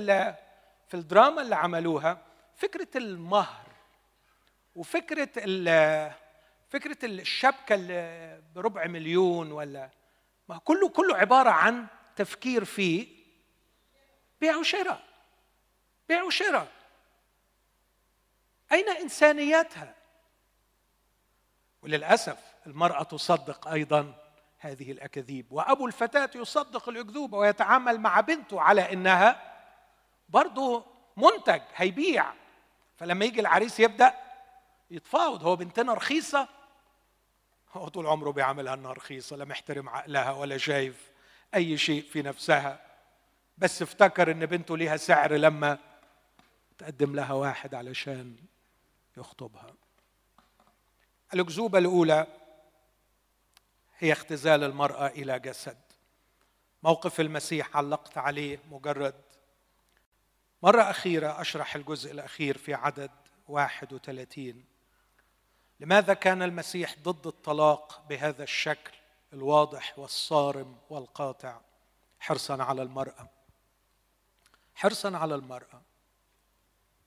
في 0.89 0.95
الدراما 0.95 1.43
اللي 1.43 1.57
عملوها 1.57 2.23
فكرة 2.57 2.89
المهر 2.97 3.67
وفكرة 4.77 5.31
فكرة 6.69 7.05
الشبكة 7.05 7.75
اللي 7.75 8.43
بربع 8.55 8.87
مليون 8.87 9.53
ولا 9.53 9.91
ما 10.49 10.59
كله 10.59 10.89
كله 10.89 11.17
عبارة 11.17 11.51
عن 11.51 11.87
تفكير 12.17 12.65
في 12.65 13.09
بيع 14.41 14.57
وشراء. 14.57 15.03
بيع 16.09 16.23
وشراء. 16.23 16.69
أين 18.73 18.89
انسانيتها 18.89 19.95
وللأسف 21.83 22.39
المرأة 22.67 23.03
تصدق 23.03 23.69
أيضا 23.69 24.28
هذه 24.59 24.93
الأكاذيب. 24.93 25.53
وأبو 25.53 25.87
الفتاة 25.87 26.31
يصدق 26.35 26.89
الاكذوبه 26.89 27.39
ويتعامل 27.39 28.01
مع 28.01 28.21
بنته 28.21 28.61
على 28.61 28.93
إنها 28.93 29.55
برضه 30.29 30.85
منتج 31.17 31.61
هيبيع. 31.75 32.33
فلما 32.97 33.25
يجي 33.25 33.41
العريس 33.41 33.81
يبدأ 33.81 34.15
يتفاوض 34.91 35.45
هو 35.45 35.57
بنتنا 35.57 35.95
رخيصة؟ 35.95 36.49
هو 37.73 37.89
طول 37.89 38.07
عمره 38.07 38.31
بيعملها 38.31 38.75
إنها 38.75 38.93
رخيصة 38.93 39.37
لا 39.37 39.45
محترم 39.45 39.89
عقلها 39.89 40.33
ولا 40.33 40.59
شايف 40.59 41.11
أي 41.55 41.79
شيء 41.79 42.03
في 42.03 42.23
نفسها. 42.23 42.81
بس 43.59 43.83
افتكر 43.83 44.31
إن 44.31 44.47
بنته 44.47 44.77
ليها 44.77 44.97
سعر 44.97 45.33
لما 45.33 45.79
تقدم 46.79 47.15
لها 47.15 47.33
واحد 47.33 47.75
علشان 47.75 48.37
يخطبها. 49.17 49.75
الأكذوبة 51.35 51.79
الأولى 51.79 52.27
هي 53.99 54.13
اختزال 54.13 54.65
المرأة 54.65 55.07
إلى 55.07 55.39
جسد. 55.39 55.79
موقف 56.83 57.21
المسيح 57.21 57.77
علقت 57.77 58.19
عليه 58.19 58.59
مجرد. 58.71 59.15
مرة 60.63 60.83
أخيرة 60.83 61.41
أشرح 61.41 61.75
الجزء 61.75 62.13
الأخير 62.13 62.59
في 62.59 62.75
عدد 62.75 63.11
31 63.49 64.65
لماذا 65.81 66.15
كان 66.15 66.43
المسيح 66.43 66.95
ضد 67.03 67.27
الطلاق 67.27 68.03
بهذا 68.09 68.43
الشكل 68.43 68.93
الواضح 69.33 69.99
والصارم 69.99 70.77
والقاطع؟ 70.91 71.61
حرصا 72.21 72.63
على 72.63 72.83
المرأة. 72.83 73.29
حرصا 74.75 75.17
على 75.17 75.35
المرأة. 75.35 75.83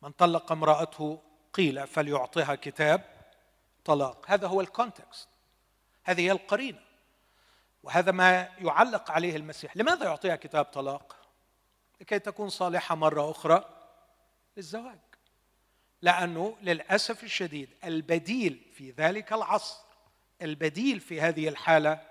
من 0.01 0.11
طلق 0.11 0.51
امرأته 0.51 1.21
قيل 1.53 1.87
فليعطها 1.87 2.55
كتاب 2.55 3.03
طلاق. 3.85 4.25
هذا 4.27 4.47
هو 4.47 4.61
الكونتكست 4.61 5.30
هذه 6.03 6.21
هي 6.21 6.31
القرينة. 6.31 6.79
وهذا 7.83 8.11
ما 8.11 8.49
يعلق 8.57 9.11
عليه 9.11 9.35
المسيح. 9.35 9.77
لماذا 9.77 10.05
يعطيها 10.05 10.35
كتاب 10.35 10.65
طلاق؟ 10.65 11.15
لكي 12.01 12.19
تكون 12.19 12.49
صالحة 12.49 12.95
مرة 12.95 13.31
أخرى 13.31 13.65
للزواج. 14.57 14.99
لأنه 16.01 16.57
للأسف 16.61 17.23
الشديد 17.23 17.69
البديل 17.83 18.71
في 18.73 18.91
ذلك 18.91 19.33
العصر 19.33 19.83
البديل 20.41 20.99
في 20.99 21.21
هذه 21.21 21.47
الحالة 21.47 22.07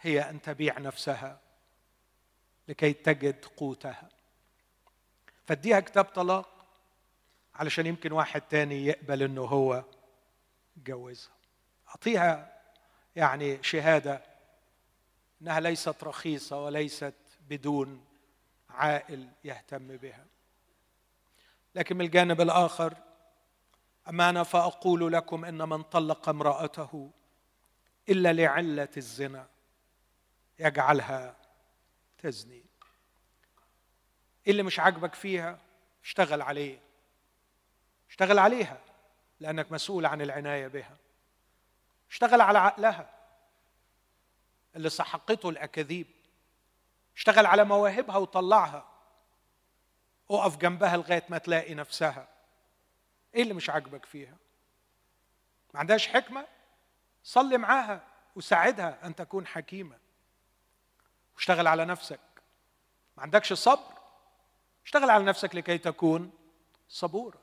هي 0.00 0.30
أن 0.30 0.42
تبيع 0.42 0.78
نفسها 0.78 1.40
لكي 2.68 2.92
تجد 2.92 3.44
قوتها. 3.44 4.08
فاديها 5.46 5.80
كتاب 5.80 6.04
طلاق 6.04 6.66
علشان 7.54 7.86
يمكن 7.86 8.12
واحد 8.12 8.40
تاني 8.40 8.86
يقبل 8.86 9.22
إنه 9.22 9.44
هو 9.44 9.84
يتجوزها 10.76 11.32
أعطيها 11.88 12.59
يعني 13.16 13.62
شهادة 13.62 14.22
إنها 15.42 15.60
ليست 15.60 16.04
رخيصة 16.04 16.64
وليست 16.64 17.14
بدون 17.48 18.04
عائل 18.70 19.28
يهتم 19.44 19.96
بها. 19.96 20.26
لكن 21.74 21.96
من 21.96 22.04
الجانب 22.04 22.40
الآخر 22.40 22.94
اما 24.08 24.28
أنا 24.28 24.42
فأقول 24.42 25.12
لكم 25.12 25.44
إن 25.44 25.68
من 25.68 25.82
طلق 25.82 26.28
امرأته 26.28 27.10
إلا 28.08 28.32
لعلة 28.32 28.88
الزنا 28.96 29.48
يجعلها 30.58 31.36
تزني. 32.18 32.64
إيه 34.46 34.52
اللي 34.52 34.62
مش 34.62 34.80
عاجبك 34.80 35.14
فيها؟ 35.14 35.58
اشتغل 36.04 36.42
عليه. 36.42 36.78
اشتغل 38.10 38.38
عليها 38.38 38.80
لأنك 39.40 39.72
مسؤول 39.72 40.06
عن 40.06 40.22
العناية 40.22 40.66
بها. 40.66 40.96
اشتغل 42.10 42.40
على 42.40 42.58
عقلها. 42.58 43.10
اللي 44.76 44.90
سحقته 44.90 45.48
الأكاذيب. 45.48 46.06
اشتغل 47.16 47.46
على 47.46 47.64
مواهبها 47.64 48.16
وطلعها. 48.16 48.86
اقف 50.30 50.56
جنبها 50.56 50.96
لغاية 50.96 51.24
ما 51.28 51.38
تلاقي 51.38 51.74
نفسها. 51.74 52.28
إيه 53.34 53.42
اللي 53.42 53.54
مش 53.54 53.70
عاجبك 53.70 54.04
فيها؟ 54.04 54.36
ما 55.74 55.80
عندهاش 55.80 56.08
حكمة؟ 56.08 56.46
صلي 57.24 57.58
معاها 57.58 58.02
وساعدها 58.36 59.06
أن 59.06 59.14
تكون 59.14 59.46
حكيمة. 59.46 59.98
واشتغل 61.34 61.66
على 61.66 61.84
نفسك. 61.84 62.20
ما 63.16 63.22
عندكش 63.22 63.52
صبر؟ 63.52 64.00
اشتغل 64.84 65.10
على 65.10 65.24
نفسك 65.24 65.54
لكي 65.54 65.78
تكون 65.78 66.32
صبورا 66.88 67.38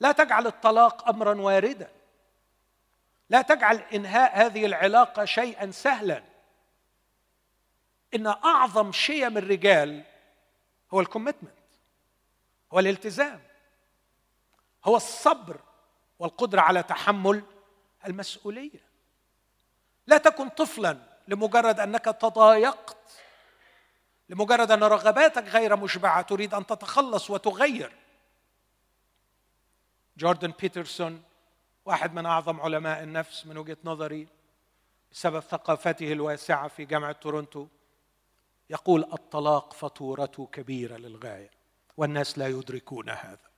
لا 0.00 0.12
تجعل 0.12 0.46
الطلاق 0.46 1.08
امرا 1.08 1.40
واردا. 1.40 1.97
لا 3.30 3.42
تجعل 3.42 3.76
إنهاء 3.76 4.46
هذه 4.46 4.66
العلاقة 4.66 5.24
شيئا 5.24 5.70
سهلا. 5.70 6.22
إن 8.14 8.26
أعظم 8.26 8.92
شيم 8.92 9.38
الرجال 9.38 10.04
هو 10.94 11.00
ال 11.00 11.05
commitment 11.05 11.54
هو 12.72 12.78
الالتزام 12.78 13.42
هو 14.84 14.96
الصبر 14.96 15.60
والقدرة 16.18 16.60
على 16.60 16.82
تحمل 16.82 17.42
المسؤولية. 18.06 18.88
لا 20.06 20.18
تكن 20.18 20.48
طفلا 20.48 20.98
لمجرد 21.28 21.80
أنك 21.80 22.04
تضايقت 22.04 22.96
لمجرد 24.28 24.70
أن 24.70 24.84
رغباتك 24.84 25.44
غير 25.44 25.76
مشبعة 25.76 26.22
تريد 26.22 26.54
أن 26.54 26.66
تتخلص 26.66 27.30
وتغير. 27.30 27.92
جوردن 30.16 30.52
بيترسون 30.60 31.22
واحد 31.88 32.14
من 32.14 32.26
أعظم 32.26 32.60
علماء 32.60 33.02
النفس 33.02 33.46
من 33.46 33.58
وجهة 33.58 33.76
نظري 33.84 34.28
بسبب 35.12 35.40
ثقافته 35.40 36.12
الواسعة 36.12 36.68
في 36.68 36.84
جامعة 36.84 37.12
تورونتو 37.12 37.66
يقول 38.70 39.04
الطلاق 39.12 39.72
فاتورته 39.72 40.48
كبيرة 40.52 40.96
للغاية 40.96 41.50
والناس 41.96 42.38
لا 42.38 42.48
يدركون 42.48 43.08
هذا. 43.08 43.48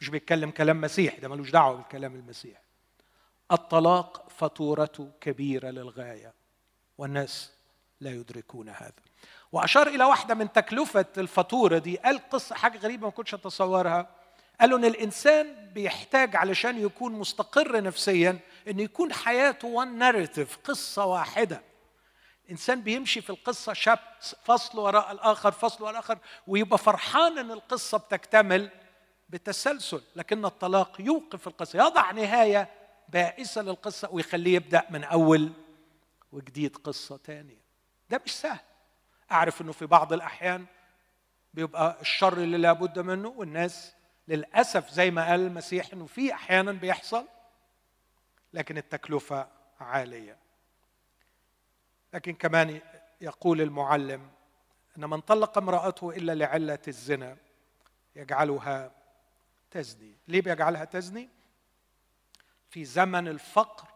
مش 0.00 0.08
بيتكلم 0.08 0.50
كلام 0.50 0.80
مسيح 0.80 1.18
ده 1.18 1.28
ملوش 1.28 1.50
دعوة 1.50 1.76
بالكلام 1.76 2.14
المسيح 2.14 2.62
الطلاق 3.52 4.28
فاتورته 4.30 5.10
كبيرة 5.20 5.70
للغاية 5.70 6.32
والناس 6.98 7.52
لا 8.00 8.10
يدركون 8.10 8.68
هذا. 8.68 8.92
وأشار 9.52 9.86
إلى 9.86 10.04
واحدة 10.04 10.34
من 10.34 10.52
تكلفة 10.52 11.06
الفاتورة 11.18 11.78
دي 11.78 11.96
قال 11.96 12.28
قصة 12.30 12.54
حاجة 12.54 12.78
غريبة 12.78 13.06
ما 13.06 13.12
كنتش 13.12 13.34
أتصورها. 13.34 14.21
قالوا 14.62 14.78
إن 14.78 14.84
الإنسان 14.84 15.70
بيحتاج 15.74 16.36
علشان 16.36 16.78
يكون 16.82 17.12
مستقر 17.12 17.82
نفسيا 17.82 18.38
إن 18.68 18.80
يكون 18.80 19.12
حياته 19.12 19.68
وان 19.68 19.98
ناريتيف 19.98 20.58
قصة 20.64 21.04
واحدة. 21.04 21.62
الانسان 22.44 22.80
بيمشي 22.82 23.20
في 23.20 23.30
القصة 23.30 23.72
شاب 23.72 23.98
فصل 24.44 24.78
وراء 24.78 25.12
الآخر 25.12 25.52
فصل 25.52 25.82
وراء 25.84 25.92
الآخر 25.92 26.18
ويبقى 26.46 26.78
فرحان 26.78 27.38
إن 27.38 27.50
القصة 27.50 27.98
بتكتمل 27.98 28.70
بتسلسل 29.28 30.02
لكن 30.16 30.44
الطلاق 30.44 31.00
يوقف 31.00 31.46
القصة 31.48 31.86
يضع 31.86 32.10
نهاية 32.10 32.68
بائسة 33.08 33.62
للقصة 33.62 34.08
ويخليه 34.12 34.54
يبدأ 34.54 34.82
من 34.90 35.04
أول 35.04 35.52
وجديد 36.32 36.76
قصة 36.76 37.16
ثانية 37.26 37.62
ده 38.10 38.20
مش 38.26 38.32
سهل. 38.40 38.60
أعرف 39.32 39.62
إنه 39.62 39.72
في 39.72 39.86
بعض 39.86 40.12
الأحيان 40.12 40.66
بيبقى 41.54 41.96
الشر 42.00 42.32
اللي 42.38 42.58
لابد 42.58 42.98
منه 42.98 43.28
والناس 43.28 43.92
للأسف 44.28 44.90
زي 44.90 45.10
ما 45.10 45.26
قال 45.28 45.40
المسيح 45.40 45.92
إنه 45.92 46.06
في 46.06 46.32
أحيانا 46.34 46.72
بيحصل 46.72 47.26
لكن 48.52 48.78
التكلفة 48.78 49.48
عالية. 49.80 50.36
لكن 52.14 52.32
كمان 52.34 52.80
يقول 53.20 53.60
المعلم 53.60 54.30
إن 54.98 55.10
من 55.10 55.20
طلق 55.20 55.58
امرأته 55.58 56.10
إلا 56.10 56.34
لعلة 56.34 56.78
الزنا 56.88 57.36
يجعلها 58.16 58.92
تزني. 59.70 60.12
ليه 60.28 60.42
بيجعلها 60.42 60.84
تزني؟ 60.84 61.28
في 62.70 62.84
زمن 62.84 63.28
الفقر 63.28 63.88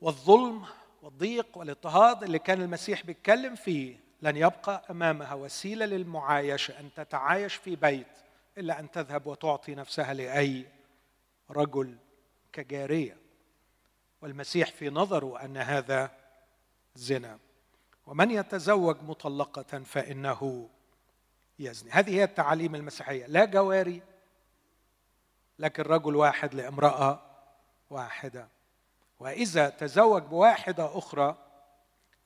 والظلم 0.00 0.64
والضيق 1.02 1.58
والاضطهاد 1.58 2.22
اللي 2.22 2.38
كان 2.38 2.62
المسيح 2.62 3.02
بيتكلم 3.02 3.54
فيه 3.54 3.96
لن 4.22 4.36
يبقى 4.36 4.84
أمامها 4.90 5.34
وسيلة 5.34 5.86
للمعايشة 5.86 6.80
أن 6.80 6.90
تتعايش 6.96 7.54
في 7.54 7.76
بيت 7.76 8.06
إلا 8.60 8.80
أن 8.80 8.90
تذهب 8.90 9.26
وتعطي 9.26 9.74
نفسها 9.74 10.14
لأي 10.14 10.66
رجل 11.50 11.96
كجارية. 12.52 13.16
والمسيح 14.22 14.70
في 14.70 14.90
نظره 14.90 15.44
أن 15.44 15.56
هذا 15.56 16.10
زنا. 16.94 17.38
ومن 18.06 18.30
يتزوج 18.30 18.96
مطلقة 19.02 19.78
فإنه 19.78 20.68
يزني. 21.58 21.90
هذه 21.90 22.10
هي 22.10 22.24
التعاليم 22.24 22.74
المسيحية. 22.74 23.26
لا 23.26 23.44
جواري 23.44 24.02
لكن 25.58 25.82
رجل 25.82 26.16
واحد 26.16 26.54
لامرأة 26.54 27.22
واحدة. 27.90 28.48
وإذا 29.20 29.68
تزوج 29.68 30.22
بواحدة 30.22 30.98
أخرى 30.98 31.36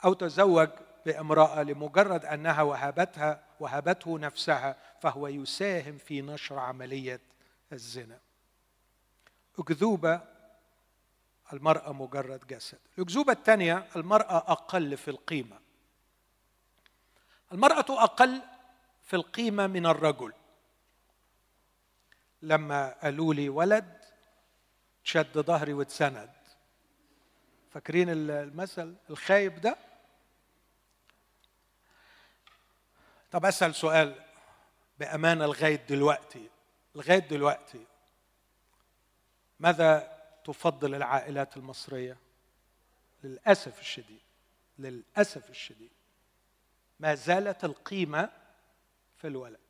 أو 0.04 0.12
تزوج 0.12 0.68
بامرأة 1.06 1.62
لمجرد 1.62 2.24
أنها 2.24 2.62
وهبتها 2.62 3.44
وهبته 3.64 4.18
نفسها 4.18 4.76
فهو 5.00 5.28
يساهم 5.28 5.98
في 5.98 6.22
نشر 6.22 6.58
عملية 6.58 7.20
الزنا. 7.72 8.18
أكذوبة 9.58 10.20
المرأة 11.52 11.92
مجرد 11.92 12.46
جسد. 12.46 12.78
الأكذوبة 12.98 13.32
الثانية 13.32 13.86
المرأة 13.96 14.36
أقل 14.36 14.96
في 14.96 15.08
القيمة. 15.08 15.58
المرأة 17.52 18.04
أقل 18.04 18.42
في 19.04 19.16
القيمة 19.16 19.66
من 19.66 19.86
الرجل. 19.86 20.32
لما 22.42 22.94
قالوا 23.02 23.34
لي 23.34 23.48
ولد 23.48 24.04
شد 25.04 25.38
ظهري 25.38 25.72
واتسند. 25.72 26.30
فاكرين 27.70 28.08
المثل؟ 28.10 28.94
الخايب 29.10 29.60
ده؟ 29.60 29.76
طب 33.34 33.46
أسأل 33.46 33.74
سؤال 33.74 34.14
بامانه 34.98 35.46
لغايه 35.46 35.76
دلوقتي 35.76 36.48
لغايه 36.94 37.18
دلوقتي. 37.18 37.86
ماذا 39.60 40.18
تفضل 40.44 40.94
العائلات 40.94 41.56
المصرية؟ 41.56 42.16
للأسف 43.24 43.80
الشديد 43.80 44.20
للأسف 44.78 45.50
الشديد. 45.50 45.90
ما 47.00 47.14
زالت 47.14 47.64
القيمة 47.64 48.30
في 49.16 49.26
الولد. 49.26 49.60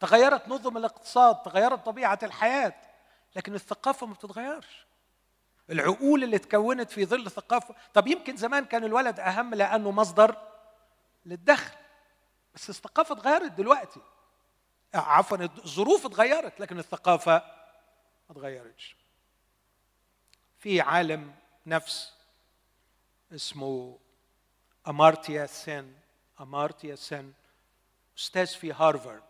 تغيرت 0.00 0.48
نظم 0.48 0.76
الاقتصاد 0.76 1.42
تغيرت 1.42 1.86
طبيعة 1.86 2.18
الحياة 2.22 2.74
لكن 3.36 3.54
الثقافة 3.54 4.06
ما 4.06 4.14
بتتغيرش. 4.14 4.86
العقول 5.70 6.24
اللي 6.24 6.38
تكونت 6.38 6.90
في 6.90 7.06
ظل 7.06 7.30
ثقافة 7.30 7.74
طب 7.94 8.06
يمكن 8.06 8.36
زمان 8.36 8.64
كان 8.64 8.84
الولد 8.84 9.20
أهم 9.20 9.54
لأنه 9.54 9.90
مصدر 9.90 10.36
للدخل. 11.26 11.79
بس 12.54 12.70
الثقافة 12.70 13.14
اتغيرت 13.14 13.52
دلوقتي. 13.52 14.00
عفوا 14.94 15.38
الظروف 15.38 16.06
اتغيرت 16.06 16.60
لكن 16.60 16.78
الثقافة 16.78 17.32
ما 18.28 18.30
اتغيرتش. 18.30 18.96
في 20.58 20.80
عالم 20.80 21.34
نفس 21.66 22.14
اسمه 23.34 23.98
أمارتيا 24.88 25.46
سين. 25.46 26.00
أمارتيا 26.40 26.94
سين. 26.94 27.34
أستاذ 28.18 28.46
في 28.46 28.72
هارفارد. 28.72 29.22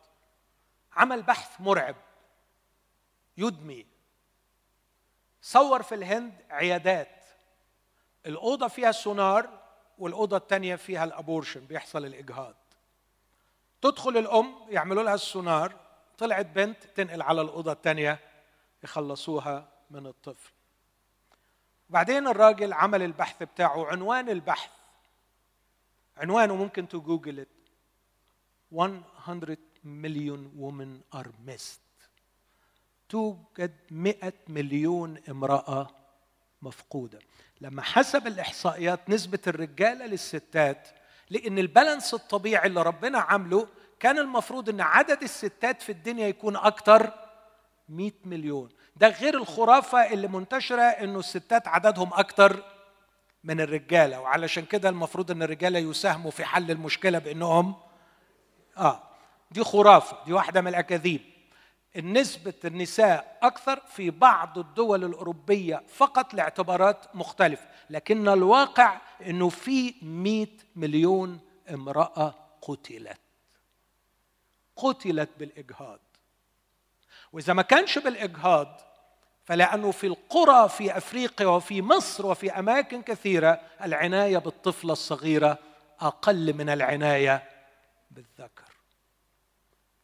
عمل 0.92 1.22
بحث 1.22 1.60
مرعب. 1.60 1.96
يدمي. 3.36 3.86
صور 5.42 5.82
في 5.82 5.94
الهند 5.94 6.44
عيادات. 6.50 7.24
الأوضة 8.26 8.68
فيها 8.68 8.92
سونار 8.92 9.60
والأوضة 9.98 10.36
الثانية 10.36 10.76
فيها 10.76 11.04
الأبورشن. 11.04 11.66
بيحصل 11.66 12.04
الإجهاض. 12.04 12.54
تدخل 13.82 14.16
الأم 14.16 14.54
يعملوا 14.68 15.02
لها 15.02 15.14
السونار 15.14 15.76
طلعت 16.18 16.46
بنت 16.46 16.84
تنقل 16.84 17.22
على 17.22 17.40
الأوضة 17.40 17.72
الثانية 17.72 18.20
يخلصوها 18.84 19.68
من 19.90 20.06
الطفل. 20.06 20.52
بعدين 21.90 22.26
الراجل 22.26 22.72
عمل 22.72 23.02
البحث 23.02 23.42
بتاعه 23.42 23.86
عنوان 23.86 24.28
البحث. 24.28 24.70
عنوانه 26.16 26.56
ممكن 26.56 26.88
تجوجل 26.88 27.46
100 28.72 29.56
مليون 29.84 30.52
women 30.60 31.16
are 31.18 31.28
missed. 31.48 32.08
توجد 33.08 33.76
100 33.90 34.32
مليون 34.48 35.22
امرأة 35.28 35.90
مفقودة. 36.62 37.18
لما 37.60 37.82
حسب 37.82 38.26
الإحصائيات 38.26 39.10
نسبة 39.10 39.38
الرجالة 39.46 40.06
للستات 40.06 40.88
لأن 41.30 41.58
البالانس 41.58 42.14
الطبيعي 42.14 42.66
اللي 42.66 42.82
ربنا 42.82 43.18
عامله 43.18 43.68
كان 44.00 44.18
المفروض 44.18 44.68
أن 44.68 44.80
عدد 44.80 45.22
الستات 45.22 45.82
في 45.82 45.92
الدنيا 45.92 46.28
يكون 46.28 46.56
أكتر 46.56 47.10
100 47.88 48.12
مليون. 48.24 48.68
ده 48.96 49.08
غير 49.08 49.34
الخرافة 49.34 50.12
اللي 50.12 50.28
منتشرة 50.28 50.82
أنه 50.82 51.18
الستات 51.18 51.68
عددهم 51.68 52.10
أكتر 52.14 52.62
من 53.44 53.60
الرجالة 53.60 54.20
وعلشان 54.20 54.64
كده 54.64 54.88
المفروض 54.88 55.30
أن 55.30 55.42
الرجالة 55.42 55.78
يساهموا 55.78 56.30
في 56.30 56.44
حل 56.44 56.70
المشكلة 56.70 57.18
بأنهم 57.18 57.74
آه 58.76 59.02
دي 59.50 59.64
خرافة 59.64 60.16
دي 60.26 60.32
واحدة 60.32 60.60
من 60.60 60.68
الأكاذيب. 60.68 61.20
نسبة 61.96 62.54
النساء 62.64 63.38
أكثر 63.42 63.80
في 63.80 64.10
بعض 64.10 64.58
الدول 64.58 65.04
الأوروبية 65.04 65.82
فقط 65.88 66.34
لاعتبارات 66.34 67.16
مختلفة 67.16 67.66
لكن 67.90 68.28
الواقع 68.28 69.00
أنه 69.26 69.48
في 69.48 69.94
مئة 70.02 70.56
مليون 70.76 71.40
امرأة 71.70 72.34
قتلت. 72.62 73.20
قتلت 74.76 75.30
بالإجهاض. 75.38 76.00
وإذا 77.32 77.52
ما 77.52 77.62
كانش 77.62 77.98
بالإجهاض 77.98 78.80
فلأنه 79.44 79.90
في 79.90 80.06
القرى 80.06 80.68
في 80.68 80.96
أفريقيا 80.96 81.46
وفي 81.46 81.82
مصر 81.82 82.26
وفي 82.26 82.58
أماكن 82.58 83.02
كثيرة 83.02 83.60
العناية 83.82 84.38
بالطفلة 84.38 84.92
الصغيرة 84.92 85.58
أقل 86.00 86.54
من 86.54 86.68
العناية 86.68 87.50
بالذكر. 88.10 88.70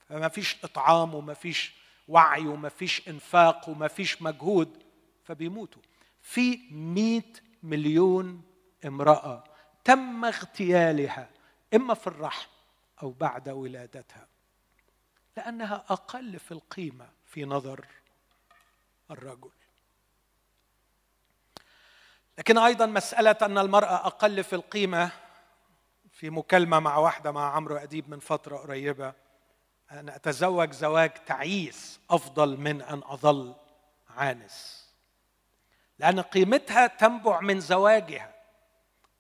فما 0.09 0.28
فيش 0.28 0.57
إطعام 0.64 1.14
وما 1.14 1.34
فيش 1.34 1.75
وعي 2.09 2.46
وما 2.46 2.68
فيش 2.68 3.09
إنفاق 3.09 3.68
وما 3.68 3.88
فيش 3.88 4.22
مجهود 4.22 4.82
فبيموتوا. 5.24 5.82
في 6.20 6.61
مئة 6.70 7.32
مليون 7.62 8.42
امرأة 8.84 9.44
تم 9.84 10.24
اغتيالها 10.24 11.30
إما 11.74 11.94
في 11.94 12.07
الرحم 12.07 12.48
أو 13.02 13.11
بعد 13.11 13.48
ولادتها 13.48 14.28
لأنها 15.36 15.84
أقل 15.88 16.38
في 16.38 16.52
القيمة 16.52 17.09
في 17.26 17.44
نظر 17.44 17.86
الرجل. 19.11 19.50
لكن 22.38 22.59
أيضا 22.59 22.86
مسألة 22.86 23.36
أن 23.42 23.59
المرأة 23.59 24.07
أقل 24.07 24.44
في 24.44 24.52
القيمة 24.52 25.11
في 26.12 26.30
مكالمة 26.30 26.80
مع 26.80 26.96
واحدة 26.96 27.32
مع 27.32 27.54
عمرو 27.54 27.76
أديب 27.76 28.11
من 28.11 28.18
فترة 28.18 28.57
قريبة 28.57 29.14
أن 29.91 30.09
أتزوج 30.09 30.72
زواج 30.72 31.11
تعيس 31.26 32.01
أفضل 32.11 32.57
من 32.57 32.82
أن 32.82 33.03
أظل 33.05 33.55
عانس. 34.09 34.87
لأن 35.99 36.20
قيمتها 36.20 36.87
تنبع 36.87 37.41
من 37.41 37.61
زواجها. 37.61 38.34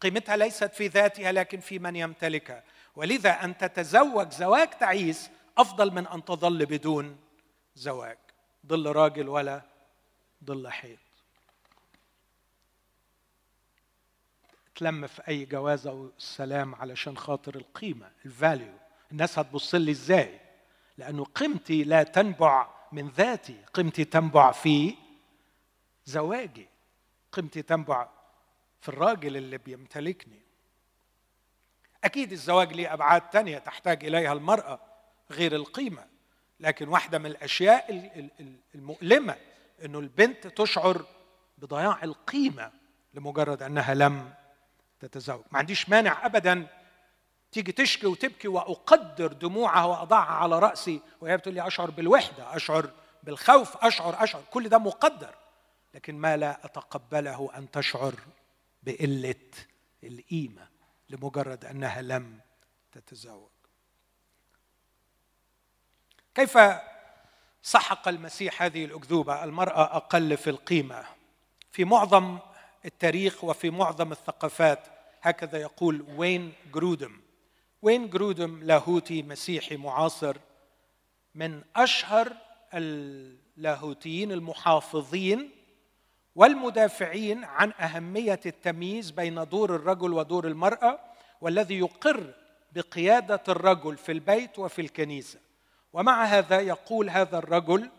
قيمتها 0.00 0.36
ليست 0.36 0.74
في 0.74 0.88
ذاتها 0.88 1.32
لكن 1.32 1.60
في 1.60 1.78
من 1.78 1.96
يمتلكها. 1.96 2.62
ولذا 2.96 3.30
أن 3.30 3.58
تتزوج 3.58 4.32
زواج 4.32 4.70
تعيس 4.70 5.30
أفضل 5.58 5.90
من 5.90 6.06
أن 6.06 6.24
تظل 6.24 6.66
بدون 6.66 7.18
زواج. 7.74 8.18
ظل 8.66 8.86
راجل 8.92 9.28
ولا 9.28 9.62
ظل 10.44 10.68
حيط. 10.68 10.98
تلم 14.74 15.06
في 15.06 15.28
أي 15.28 15.44
جوازة 15.44 15.90
أو 15.90 16.10
سلام 16.18 16.74
علشان 16.74 17.16
خاطر 17.18 17.54
القيمة 17.54 18.10
الفاليو 18.24 18.72
الناس 19.12 19.38
هتبص 19.38 19.74
لي 19.74 19.90
إزاي؟ 19.90 20.45
لأنه 20.98 21.24
قيمتي 21.24 21.84
لا 21.84 22.02
تنبع 22.02 22.68
من 22.92 23.08
ذاتي. 23.08 23.56
قيمتي 23.74 24.04
تنبع 24.04 24.52
في 24.52 24.94
زواجي. 26.04 26.68
قيمتي 27.32 27.62
تنبع 27.62 28.08
في 28.80 28.88
الراجل 28.88 29.36
اللي 29.36 29.58
بيمتلكني. 29.58 30.40
أكيد 32.04 32.32
الزواج 32.32 32.72
له 32.72 32.92
أبعاد 32.92 33.30
تانية 33.30 33.58
تحتاج 33.58 34.04
إليها 34.04 34.32
المرأة 34.32 34.80
غير 35.30 35.54
القيمة. 35.54 36.06
لكن 36.60 36.88
واحدة 36.88 37.18
من 37.18 37.26
الأشياء 37.26 38.12
المؤلمة 38.74 39.36
أنه 39.84 39.98
البنت 39.98 40.46
تشعر 40.46 41.04
بضياع 41.58 42.02
القيمة 42.02 42.72
لمجرد 43.14 43.62
أنها 43.62 43.94
لم 43.94 44.34
تتزوج. 45.00 45.44
ما 45.52 45.58
عنديش 45.58 45.88
مانع 45.88 46.26
أبدا 46.26 46.66
تيجي 47.52 47.72
تشكي 47.72 48.06
وتبكي 48.06 48.48
وأقدر 48.48 49.32
دموعها 49.32 49.84
وأضعها 49.84 50.32
على 50.32 50.58
رأسي 50.58 51.00
وهي 51.20 51.36
بتقول 51.36 51.54
لي 51.54 51.66
أشعر 51.66 51.90
بالوحدة 51.90 52.56
أشعر 52.56 52.90
بالخوف 53.22 53.76
أشعر 53.76 54.24
أشعر. 54.24 54.42
كل 54.50 54.68
ده 54.68 54.78
مقدر. 54.78 55.34
لكن 55.94 56.14
ما 56.14 56.36
لا 56.36 56.64
أتقبله 56.64 57.50
أن 57.56 57.70
تشعر 57.70 58.14
بقلة 58.82 59.34
القيمة 60.04 60.68
لمجرد 61.10 61.64
أنها 61.64 62.02
لم 62.02 62.40
تتزوج. 62.92 63.48
كيف 66.34 66.58
سحق 67.62 68.08
المسيح 68.08 68.62
هذه 68.62 68.84
الأكذوبة؟ 68.84 69.44
المرأة 69.44 69.96
أقل 69.96 70.36
في 70.36 70.50
القيمة. 70.50 71.04
في 71.72 71.84
معظم 71.84 72.38
التاريخ 72.84 73.44
وفي 73.44 73.70
معظم 73.70 74.12
الثقافات 74.12 74.86
هكذا 75.22 75.58
يقول 75.58 76.04
وين 76.16 76.52
جرودم. 76.74 77.20
وين 77.82 78.10
جرودم 78.10 78.62
لاهوتي 78.62 79.22
مسيحي 79.22 79.76
معاصر؟ 79.76 80.36
من 81.34 81.62
أشهر 81.76 82.32
اللاهوتيين 82.74 84.32
المحافظين 84.32 85.50
والمدافعين 86.34 87.44
عن 87.44 87.72
أهمية 87.72 88.40
التمييز 88.46 89.10
بين 89.10 89.44
دور 89.44 89.74
الرجل 89.74 90.12
ودور 90.12 90.46
المرأة 90.46 91.00
والذي 91.40 91.78
يقر 91.78 92.34
بقيادة 92.72 93.42
الرجل 93.48 93.96
في 93.96 94.12
البيت 94.12 94.58
وفي 94.58 94.80
الكنيسة. 94.82 95.38
ومع 95.92 96.24
هذا 96.24 96.60
يقول 96.60 97.10
هذا 97.10 97.38
الرجل 97.38 97.90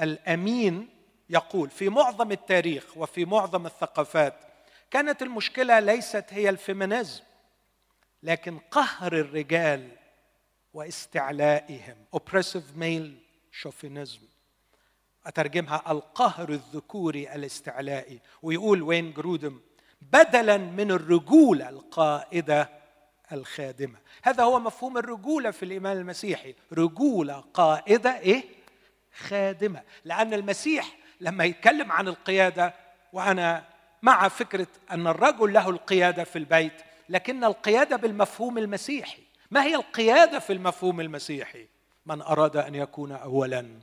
الأمين 0.00 0.88
يقول 1.30 1.70
في 1.70 1.88
معظم 1.88 2.32
التاريخ 2.32 2.96
وفي 2.96 3.24
معظم 3.24 3.66
الثقافات 3.66 4.34
كانت 4.90 5.22
المشكلة 5.22 5.80
ليست 5.80 6.24
هي 6.30 6.48
ال 6.48 6.56
feminism 6.56 7.22
لكن 8.22 8.58
قهر 8.70 9.12
الرجال 9.12 9.88
واستعلائهم. 10.74 11.96
Oppressive 12.16 12.78
male 12.78 13.12
chauvinism. 13.62 14.22
أترجمها 15.26 15.82
القهر 15.90 16.48
الذكوري 16.48 17.34
الاستعلائي. 17.34 18.20
ويقول 18.42 18.82
وين 18.82 19.12
جرودم؟ 19.12 19.60
بدلا 20.02 20.56
من 20.56 20.90
الرجولة 20.90 21.68
القائدة 21.68 22.68
الخادمة. 23.32 23.98
هذا 24.22 24.44
هو 24.44 24.58
مفهوم 24.58 24.98
الرجولة 24.98 25.50
في 25.50 25.62
الإيمان 25.62 25.96
المسيحي. 25.96 26.54
رجولة 26.72 27.44
قائدة 27.54 28.18
إيه؟ 28.18 28.44
خادمة. 29.16 29.82
لأن 30.04 30.34
المسيح 30.34 30.96
لما 31.20 31.44
يتكلم 31.44 31.92
عن 31.92 32.08
القيادة 32.08 32.74
وأنا 33.12 33.64
مع 34.02 34.28
فكرة 34.28 34.66
أن 34.90 35.06
الرجل 35.06 35.52
له 35.52 35.70
القيادة 35.70 36.24
في 36.24 36.36
البيت 36.36 36.72
لكن 37.08 37.44
القيادة 37.44 37.96
بالمفهوم 37.96 38.58
المسيحي. 38.58 39.22
ما 39.50 39.62
هي 39.62 39.74
القيادة 39.74 40.38
في 40.38 40.52
المفهوم 40.52 41.00
المسيحي؟ 41.00 41.68
من 42.06 42.22
أراد 42.22 42.56
أن 42.56 42.74
يكون 42.74 43.12
أولا 43.12 43.80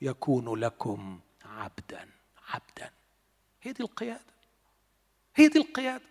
يكون 0.00 0.60
لكم 0.60 1.20
عبدا 1.44 2.08
عبدا. 2.48 2.90
هي 3.62 3.72
دي 3.72 3.82
القيادة 3.82 4.34
هي 5.36 5.48
دي 5.48 5.58
القيادة. 5.58 6.04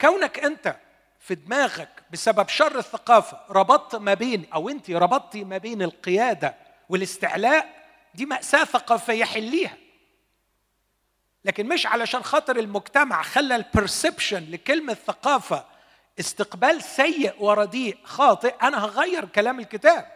كونك 0.00 0.38
أنت 0.38 0.76
في 1.20 1.34
دماغك 1.34 2.02
بسبب 2.12 2.48
شر 2.48 2.78
الثقافة 2.78 3.40
ربطت 3.50 3.96
ما 3.96 4.14
بين 4.14 4.46
أو 4.54 4.68
أنت 4.68 4.90
ربطتي 4.90 5.44
ما 5.44 5.58
بين 5.58 5.82
القيادة 5.82 6.54
والاستعلاء 6.88 7.82
دي 8.14 8.26
مأساة 8.26 8.64
ثقافية 8.64 9.24
حليها. 9.24 9.76
لكن 11.44 11.68
مش 11.68 11.86
علشان 11.86 12.22
خاطر 12.22 12.56
المجتمع 12.58 13.22
خلى 13.22 13.56
البرسبشن 13.56 14.50
لكلمة 14.50 14.94
ثقافة 14.94 15.66
استقبال 16.20 16.82
سيء 16.82 17.42
ورديء 17.42 17.98
خاطئ 18.04 18.54
أنا 18.62 18.84
هغير 18.84 19.24
كلام 19.24 19.60
الكتاب. 19.60 20.12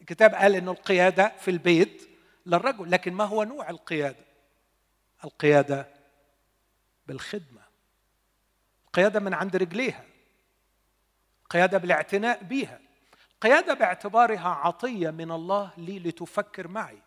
الكتاب 0.00 0.34
قال 0.34 0.54
أن 0.54 0.68
القيادة 0.68 1.32
في 1.40 1.50
البيت 1.50 2.08
للرجل 2.46 2.90
لكن 2.90 3.12
ما 3.12 3.24
هو 3.24 3.42
نوع 3.42 3.70
القيادة؟ 3.70 4.24
القيادة 5.24 5.88
بالخدمة. 7.06 7.60
القيادة 8.86 9.20
من 9.20 9.34
عند 9.34 9.56
رجليها. 9.56 10.04
قيادة 11.50 11.78
بالاعتناء 11.78 12.44
بها 12.44 12.80
قيادة 13.40 13.74
باعتبارها 13.74 14.48
عطية 14.48 15.10
من 15.10 15.30
الله 15.30 15.70
لي 15.76 15.98
لتفكر 15.98 16.68
معي 16.68 16.98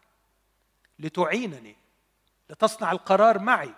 لتعينني. 1.00 1.83
لتصنع 2.50 2.92
القرار 2.92 3.40
معي. 3.40 3.74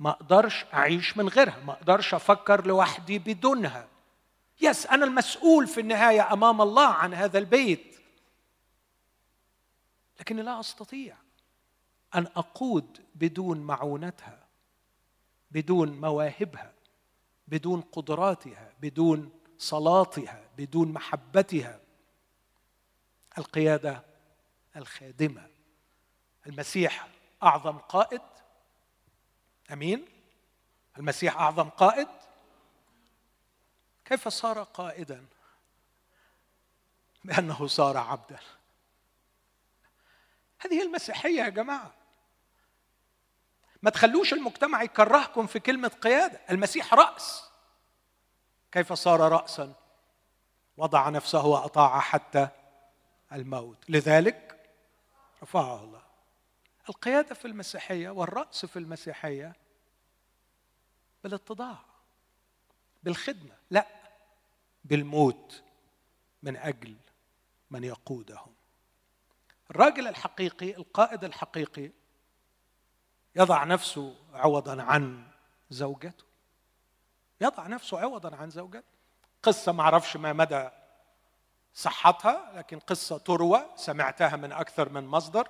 ما 0.00 0.10
أقدرش 0.10 0.64
أعيش 0.74 1.16
من 1.16 1.28
غيرها. 1.28 1.64
ما 1.64 1.72
أقدرش 1.72 2.14
أفكر 2.14 2.66
لوحدي 2.66 3.18
بدونها. 3.18 3.88
يس 4.60 4.86
أنا 4.86 5.04
المسؤول 5.04 5.66
في 5.66 5.80
النهاية 5.80 6.32
أمام 6.32 6.60
الله 6.60 6.86
عن 6.86 7.14
هذا 7.14 7.38
البيت. 7.38 7.96
لكني 10.20 10.42
لا 10.42 10.60
أستطيع 10.60 11.16
أن 12.14 12.26
أقود 12.36 13.00
بدون 13.14 13.60
معونتها 13.60 14.46
بدون 15.50 16.00
مواهبها 16.00 16.72
بدون 17.48 17.80
قدراتها 17.80 18.72
بدون 18.80 19.30
صلاتها 19.58 20.44
بدون 20.58 20.92
محبتها. 20.92 21.80
القيادة 23.38 24.02
الخادمة 24.76 25.46
المسيح 26.46 27.08
أعظم 27.42 27.78
قائد. 27.78 28.22
أمين. 29.72 30.08
المسيح 30.98 31.36
أعظم 31.36 31.68
قائد. 31.68 32.08
كيف 34.04 34.28
صار 34.28 34.62
قائدا؟ 34.62 35.26
بأنه 37.24 37.66
صار 37.66 37.96
عبدا. 37.96 38.38
هذه 40.58 40.82
المسيحية 40.82 41.42
يا 41.42 41.48
جماعة. 41.48 41.94
ما 43.82 43.90
تخلوش 43.90 44.32
المجتمع 44.32 44.82
يكرهكم 44.82 45.46
في 45.46 45.60
كلمة 45.60 45.88
قيادة. 45.88 46.40
المسيح 46.50 46.94
رأس. 46.94 47.50
كيف 48.72 48.92
صار 48.92 49.20
راسا؟ 49.20 49.72
وضع 50.76 51.08
نفسه 51.08 51.46
وأطاع 51.46 52.00
حتى 52.00 52.48
الموت. 53.32 53.78
لذلك 53.88 54.70
رفعه 55.42 55.84
الله. 55.84 55.99
القيادة 56.90 57.34
في 57.34 57.44
المسيحية 57.44 58.10
والرأس 58.10 58.66
في 58.66 58.78
المسيحية 58.78 59.52
بالاتضاع 61.24 61.78
بالخدمة 63.02 63.54
لا 63.70 63.86
بالموت 64.84 65.62
من 66.42 66.56
أجل 66.56 66.96
من 67.70 67.84
يقودهم. 67.84 68.54
الراجل 69.70 70.08
الحقيقي 70.08 70.76
القائد 70.76 71.24
الحقيقي 71.24 71.90
يضع 73.36 73.64
نفسه 73.64 74.16
عوضا 74.32 74.82
عن 74.82 75.28
زوجته. 75.70 76.24
يضع 77.40 77.66
نفسه 77.66 78.00
عوضا 78.00 78.36
عن 78.36 78.50
زوجته. 78.50 78.88
قصة 79.42 79.72
ما 79.72 79.82
أعرفش 79.82 80.16
ما 80.16 80.32
مدى 80.32 80.68
صحتها 81.74 82.52
لكن 82.56 82.78
قصة 82.78 83.18
تروى 83.18 83.66
سمعتها 83.76 84.36
من 84.36 84.52
أكثر 84.52 84.88
من 84.88 85.06
مصدر. 85.06 85.48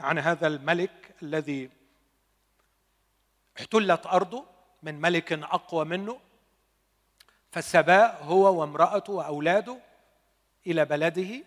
عن 0.00 0.18
هذا 0.18 0.46
الملك 0.46 1.14
الذي 1.22 1.70
احتلت 3.58 4.06
أرضه 4.06 4.44
من 4.82 5.00
ملك 5.00 5.32
أقوى 5.32 5.84
منه 5.84 6.20
فسباه 7.52 8.22
هو 8.22 8.60
وامرأته 8.60 9.12
وأولاده 9.12 9.78
إلى 10.66 10.84
بلده. 10.84 11.44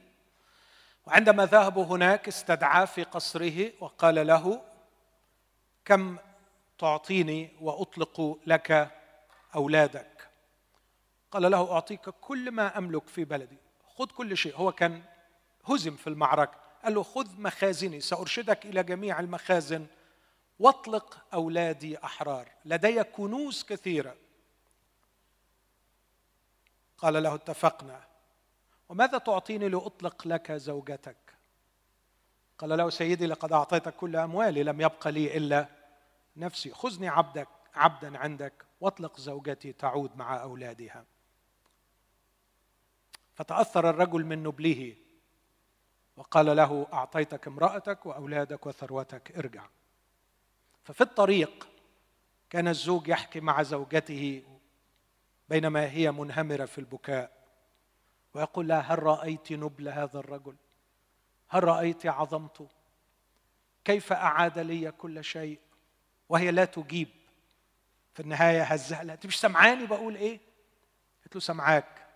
وعندما 1.06 1.46
ذهبوا 1.46 1.86
هناك 1.86 2.28
استدعاه 2.28 2.86
في 2.86 3.04
قصره 3.04 3.72
وقال 3.80 4.28
له 4.28 4.62
كم 5.86 6.18
تعطيني 6.80 7.50
وأطلق 7.62 8.40
لك 8.48 8.92
أولادك؟ 9.56 10.28
قال 11.32 11.52
له 11.52 11.74
أعطيك 11.74 12.10
كل 12.10 12.52
ما 12.52 12.78
أملك 12.78 13.08
في 13.08 13.26
بلدي. 13.26 13.58
خذ 13.98 14.06
كل 14.06 14.38
شيء. 14.38 14.56
هو 14.56 14.72
كان 14.72 15.04
هزم 15.66 15.96
في 15.96 16.08
المعركة. 16.08 16.61
قال 16.84 16.94
له 16.94 17.04
خذ 17.04 17.42
مخازني 17.42 18.02
سأرشدك 18.02 18.66
إلى 18.66 18.84
جميع 18.84 19.20
المخازن 19.20 19.88
واطلق 20.60 21.26
أولادي 21.34 21.98
أحرار 22.04 22.50
لدي 22.66 23.04
كنوز 23.04 23.64
كثيرة. 23.64 24.16
قال 26.98 27.24
له 27.24 27.36
اتفقنا. 27.36 28.04
وماذا 28.90 29.18
تعطيني 29.18 29.70
لأطلق 29.70 30.28
لك 30.28 30.52
زوجتك؟ 30.52 31.18
قال 32.58 32.70
له 32.70 32.90
سيدي 32.90 33.26
لقد 33.26 33.54
اعطيتك 33.54 33.96
كل 33.96 34.16
أموالي 34.16 34.64
لم 34.64 34.82
يبق 34.82 35.08
لي 35.08 35.38
إلا 35.38 35.68
نفسي. 36.38 36.72
خذني 36.72 37.08
عبدك 37.08 37.48
عبدا 37.76 38.18
عندك 38.18 38.54
واطلق 38.82 39.20
زوجتي 39.20 39.74
تعود 39.74 40.18
مع 40.18 40.42
أولادها. 40.42 41.06
فتأثر 43.36 43.90
الرجل 43.90 44.26
من 44.26 44.44
نبله. 44.44 44.96
وقال 46.22 46.56
له 46.56 46.88
أعطيتك 46.94 47.48
امرأتك 47.48 48.06
وأولادك 48.06 48.66
وثروتك 48.66 49.38
ارجع. 49.38 49.66
ففي 50.84 51.02
الطريق 51.02 51.68
كان 52.50 52.68
الزوج 52.68 53.08
يحكي 53.08 53.40
مع 53.40 53.64
زوجته 53.64 54.44
بينما 55.50 55.92
هي 55.92 56.12
منهمرة 56.12 56.66
في 56.66 56.78
البكاء 56.78 57.32
ويقول 58.34 58.68
لها 58.68 58.80
هل 58.80 59.04
رأيت 59.04 59.52
نبل 59.52 59.90
هذا 59.90 60.20
الرجل؟ 60.20 60.56
هل 61.50 61.64
رأيت 61.64 62.06
عظمته؟ 62.06 62.68
كيف 63.86 64.14
أعاد 64.14 64.60
لي 64.60 64.92
كل 64.92 65.24
شيء؟ 65.24 65.60
وهي 66.30 66.52
لا 66.52 66.66
تجيب. 66.66 67.10
في 68.14 68.20
النهاية 68.20 68.64
هزها 68.64 69.04
لها 69.04 69.16
أنت 69.16 69.26
مش 69.26 69.40
سمعاني؟ 69.40 69.86
بقول 69.86 70.16
إيه؟ 70.16 70.40
قلت 71.24 71.36
له 71.36 71.42
سمعاك 71.42 72.08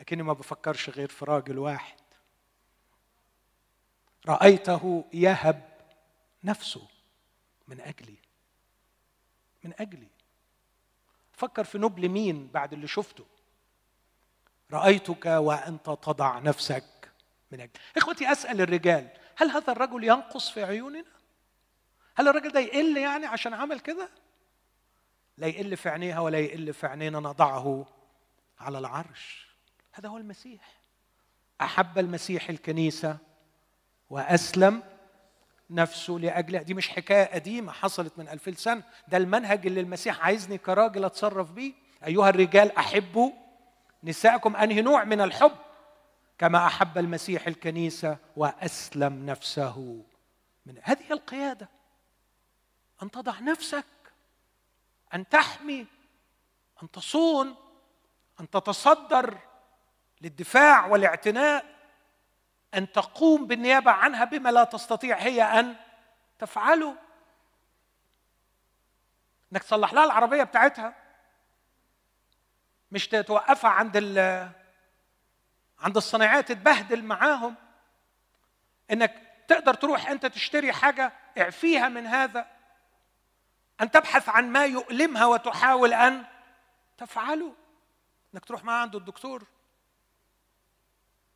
لكني 0.00 0.22
ما 0.22 0.32
بفكرش 0.32 0.90
غير 0.90 1.08
في 1.08 1.24
راجل 1.24 1.58
واحد 1.58 2.00
رأيته 4.26 5.04
يهب 5.12 5.70
نفسه 6.44 6.88
من 7.68 7.80
أجلي. 7.80 8.16
من 9.64 9.72
أجلي. 9.78 10.08
فكر 11.32 11.64
في 11.64 11.78
نبل 11.78 12.08
مين 12.08 12.46
بعد 12.46 12.72
اللي 12.72 12.86
شفته. 12.86 13.26
رأيتك 14.72 15.26
وأنت 15.26 15.86
تضع 15.86 16.38
نفسك 16.38 17.10
من 17.52 17.60
أجل 17.60 17.70
إخوتي 17.96 18.32
أسأل 18.32 18.60
الرجال 18.60 19.08
هل 19.36 19.50
هذا 19.50 19.72
الرجل 19.72 20.04
ينقص 20.04 20.50
في 20.50 20.64
عيوننا؟ 20.64 21.04
هل 22.16 22.28
الرجل 22.28 22.52
ده 22.52 22.60
يقل 22.60 22.96
يعني 22.96 23.26
عشان 23.26 23.54
عمل 23.54 23.80
كده؟ 23.80 24.08
لا 25.38 25.46
يقل 25.46 25.76
في 25.76 25.88
عينيها 25.88 26.20
ولا 26.20 26.38
يقل 26.38 26.72
في 26.72 26.86
عينينا 26.86 27.20
نضعه 27.20 27.86
على 28.60 28.78
العرش. 28.78 29.50
هذا 29.92 30.08
هو 30.08 30.18
المسيح. 30.18 30.80
أحب 31.60 31.98
المسيح 31.98 32.50
الكنيسة 32.50 33.18
وأسلم 34.10 34.82
نفسه 35.70 36.12
لاجلها 36.12 36.62
دي 36.62 36.74
مش 36.74 36.88
حكاية 36.88 37.24
قديمة 37.34 37.72
حصلت 37.72 38.18
من 38.18 38.28
ألف 38.28 38.58
سنة. 38.60 38.82
ده 39.08 39.16
المنهج 39.16 39.66
اللي 39.66 39.80
المسيح 39.80 40.20
عايزني 40.24 40.58
كراجل 40.58 41.04
أتصرف 41.04 41.50
بيه. 41.50 41.72
أيها 42.06 42.28
الرجال 42.28 42.76
أحبوا 42.76 43.32
نساءكم 44.04 44.56
أنهي 44.56 44.82
نوع 44.82 45.04
من 45.04 45.20
الحب؟ 45.20 45.56
كما 46.38 46.66
أحب 46.66 46.98
المسيح 46.98 47.46
الكنيسة 47.46 48.16
وأسلم 48.36 49.26
نفسه. 49.26 50.02
من 50.66 50.74
هذه 50.82 51.12
القيادة 51.12 51.68
أن 53.02 53.10
تضع 53.10 53.40
نفسك 53.40 53.84
أن 55.14 55.28
تحمي 55.28 55.86
أن 56.82 56.90
تصون 56.90 57.54
أن 58.40 58.50
تتصدر 58.50 59.38
للدفاع 60.20 60.86
والاعتناء. 60.86 61.79
أن 62.74 62.92
تقوم 62.92 63.46
بالنيابة 63.46 63.90
عنها 63.90 64.24
بما 64.24 64.48
لا 64.48 64.64
تستطيع 64.64 65.16
هي 65.16 65.42
أن 65.42 65.76
تفعله. 66.38 66.96
إنك 69.52 69.62
تصلح 69.62 69.92
لها 69.92 70.04
العربية 70.04 70.42
بتاعتها. 70.42 70.94
مش 72.90 73.08
توقفها 73.08 73.70
عند 73.70 73.96
عند 75.80 75.96
الصناعات 75.96 76.48
تتبهدل 76.48 77.04
معاهم. 77.04 77.54
إنك 78.90 79.22
تقدر 79.48 79.74
تروح 79.74 80.08
أنت 80.08 80.26
تشتري 80.26 80.72
حاجة 80.72 81.12
اعفيها 81.38 81.88
من 81.88 82.06
هذا. 82.06 82.46
أن 83.80 83.90
تبحث 83.90 84.28
عن 84.28 84.52
ما 84.52 84.64
يؤلمها 84.64 85.26
وتحاول 85.26 85.92
أن 85.92 86.24
تفعله. 86.98 87.54
إنك 88.34 88.44
تروح 88.44 88.64
معها 88.64 88.80
عند 88.82 88.96
الدكتور. 88.96 89.44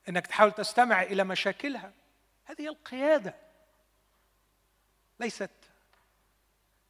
إنك 0.09 0.27
تحاول 0.27 0.53
تستمع 0.53 1.03
إلى 1.03 1.25
مشاكلها. 1.25 1.93
هذه 2.45 2.69
القيادة 2.69 3.35
ليست 5.21 5.51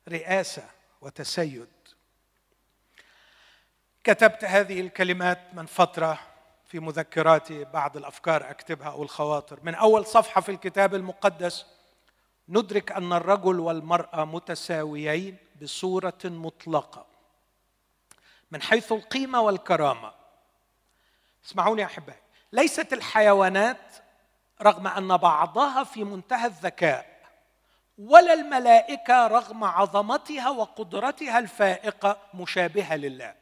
رئاسة 0.08 0.70
وتسيد. 1.00 1.68
كتبت 4.04 4.44
هذه 4.44 4.80
الكلمات 4.80 5.40
من 5.52 5.66
فترة 5.66 6.18
في 6.66 6.80
مذكراتي 6.80 7.64
بعض 7.64 7.96
الأفكار 7.96 8.50
أكتبها 8.50 8.88
أو 8.90 9.02
الخواطر. 9.02 9.60
من 9.62 9.74
أول 9.74 10.06
صفحة 10.06 10.40
في 10.40 10.48
الكتاب 10.48 10.94
المقدس 10.94 11.66
ندرك 12.48 12.92
أن 12.92 13.12
الرجل 13.12 13.60
والمرأة 13.60 14.24
متساويين 14.24 15.36
بصورة 15.62 16.18
مطلقة. 16.24 17.06
من 18.50 18.62
حيث 18.62 18.92
القيمة 18.92 19.40
والكرامة. 19.40 20.12
اسمعوني 21.46 21.84
أحبائي. 21.84 22.23
ليست 22.54 22.92
الحيوانات 22.92 23.94
رغم 24.62 24.86
أن 24.86 25.16
بعضها 25.16 25.84
في 25.84 26.04
منتهى 26.04 26.46
الذكاء 26.46 27.14
ولا 27.98 28.32
الملائكة 28.32 29.26
رغم 29.26 29.64
عظمتها 29.64 30.50
وقدرتها 30.50 31.38
الفائقة 31.38 32.18
مشابهة 32.34 32.96
لله. 32.96 33.34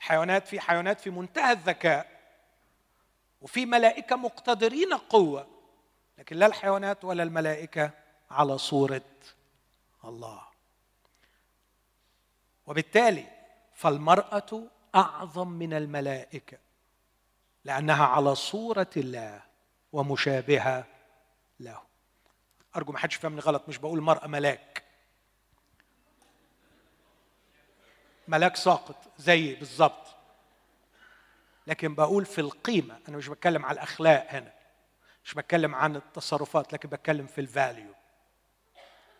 حيوانات 0.00 0.48
في 0.48 0.60
حيوانات 0.60 1.00
في 1.00 1.10
منتهى 1.10 1.52
الذكاء 1.52 2.06
وفي 3.40 3.66
ملائكة 3.66 4.16
مقتدرين 4.16 4.94
قوة 4.94 5.46
لكن 6.18 6.36
لا 6.36 6.46
الحيوانات 6.46 7.04
ولا 7.04 7.22
الملائكة 7.22 7.90
على 8.30 8.58
صورة 8.58 9.02
الله. 10.04 10.42
وبالتالي 12.66 13.26
فالمرأة 13.74 14.62
أعظم 14.94 15.48
من 15.48 15.72
الملائكة. 15.72 16.58
لأنها 17.64 18.06
على 18.06 18.34
صورة 18.34 18.90
الله 18.96 19.42
ومشابهة 19.92 20.84
له. 21.60 21.82
أرجو 22.76 22.92
ما 22.92 22.98
حدش 22.98 23.16
يفهمني 23.16 23.40
غلط 23.40 23.68
مش 23.68 23.78
بقول 23.78 24.00
مرأة 24.00 24.26
ملاك. 24.26 24.82
ملاك 28.28 28.56
ساقط 28.56 28.96
زيي 29.18 29.54
بالظبط. 29.54 30.06
لكن 31.66 31.94
بقول 31.94 32.24
في 32.24 32.40
القيمة 32.40 32.98
أنا 33.08 33.16
مش 33.16 33.28
بتكلم 33.28 33.64
على 33.64 33.74
الأخلاق 33.74 34.26
هنا 34.30 34.52
مش 35.24 35.34
بتكلم 35.34 35.74
عن 35.74 35.96
التصرفات 35.96 36.72
لكن 36.72 36.88
بتكلم 36.88 37.26
في 37.26 37.40
الفاليو 37.40 37.94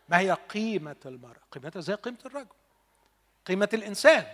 ما 0.08 0.18
هي 0.18 0.32
قيمة 0.32 0.96
المرأة؟ 1.06 1.40
قيمتها 1.52 1.80
زي 1.80 1.94
قيمة 1.94 2.18
الرجل. 2.26 2.48
قيمة 3.46 3.68
الإنسان. 3.74 4.26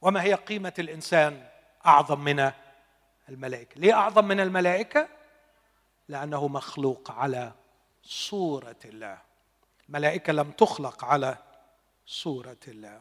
وما 0.00 0.22
هي 0.22 0.34
قيمة 0.34 0.72
الإنسان 0.78 1.48
أعظم 1.86 2.20
من 2.20 2.52
الملائكة. 3.28 3.80
ليه 3.80 3.92
أعظم 3.92 4.24
من 4.24 4.40
الملائكة؟ 4.40 5.08
لأنه 6.08 6.48
مخلوق 6.48 7.10
على 7.10 7.52
صورة 8.04 8.76
الله. 8.84 9.18
الملائكه 9.88 10.32
لم 10.32 10.50
تخلق 10.50 11.04
على 11.04 11.36
صورة 12.06 12.56
الله. 12.68 13.00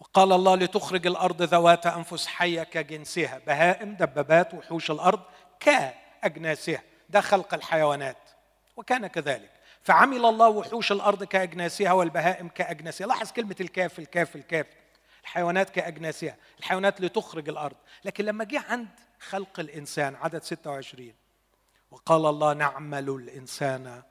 وقال 0.00 0.32
الله 0.32 0.56
لتخرج 0.56 1.06
الأرض 1.06 1.42
ذوات 1.42 1.86
أنفس 1.86 2.26
حية 2.26 2.62
كجنسها. 2.62 3.38
بهائم 3.38 3.94
دبابات 3.94 4.54
وحوش 4.54 4.90
الأرض 4.90 5.20
كأجناسها. 5.60 6.82
ده 7.08 7.20
خلق 7.20 7.54
الحيوانات. 7.54 8.16
وكان 8.76 9.06
كذلك. 9.06 9.50
فعمل 9.82 10.24
الله 10.26 10.48
وحوش 10.48 10.92
الأرض 10.92 11.24
كأجناسها 11.24 11.92
والبهائم 11.92 12.48
كأجناسها. 12.48 13.06
لاحظ 13.06 13.32
كلمة 13.32 13.56
الكاف 13.60 13.98
الكاف 13.98 14.36
الكاف. 14.36 14.66
الحيوانات 15.22 15.70
كاجناسها 15.70 16.36
الحيوانات 16.58 17.00
لتخرج 17.00 17.48
الأرض. 17.48 17.76
لكن 18.04 18.24
لما 18.24 18.44
جه 18.44 18.60
عند 18.68 18.88
خلق 19.20 19.60
الإنسان 19.60 20.14
عدد 20.14 20.42
26 20.42 21.12
وقال 21.90 22.26
الله 22.26 22.52
نعمل 22.52 23.10
الإنسان 23.10 24.02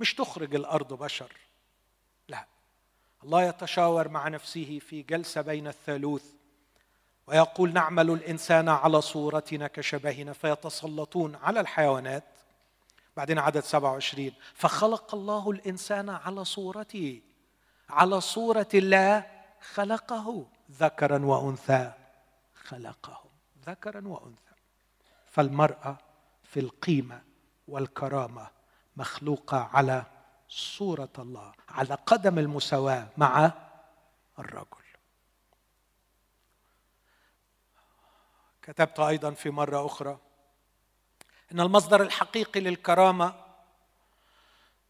مش 0.00 0.14
تخرج 0.14 0.54
الأرض 0.54 0.92
بشر. 0.92 1.32
لا. 2.28 2.46
الله 3.24 3.42
يتشاور 3.42 4.08
مع 4.08 4.28
نفسه 4.28 4.78
في 4.78 5.02
جلسة 5.02 5.40
بين 5.40 5.66
الثالوث 5.66 6.24
ويقول 7.26 7.72
نعمل 7.72 8.10
الإنسان 8.10 8.68
على 8.68 9.00
صورتنا 9.00 9.66
كشبهنا 9.66 10.32
فيتسلطون 10.32 11.34
على 11.36 11.60
الحيوانات. 11.60 12.24
بعدين 13.16 13.38
عدد 13.38 13.60
27 13.60 14.32
فخلق 14.54 15.14
الله 15.14 15.50
الإنسان 15.50 16.08
على 16.08 16.44
صورته 16.44 17.20
على 17.90 18.20
صورة 18.20 18.68
الله 18.74 19.26
خلقه. 19.62 20.46
ذكرا 20.70 21.24
وأنثى. 21.24 21.92
خلقهم 22.54 23.30
ذكرا 23.66 24.08
وأنثى. 24.08 24.54
فالمرأة 25.26 25.98
في 26.42 26.60
القيمة 26.60 27.22
والكرامة 27.68 28.50
مخلوقة 28.96 29.70
على 29.72 30.04
صورة 30.48 31.12
الله 31.18 31.52
على 31.68 31.94
قدم 31.94 32.38
المساواة 32.38 33.08
مع 33.16 33.52
الرجل. 34.38 34.66
كتبت 38.62 39.00
أيضا 39.00 39.30
في 39.30 39.50
مرة 39.50 39.86
أخرى 39.86 40.18
أن 41.52 41.60
المصدر 41.60 42.02
الحقيقي 42.02 42.60
للكرامة 42.60 43.34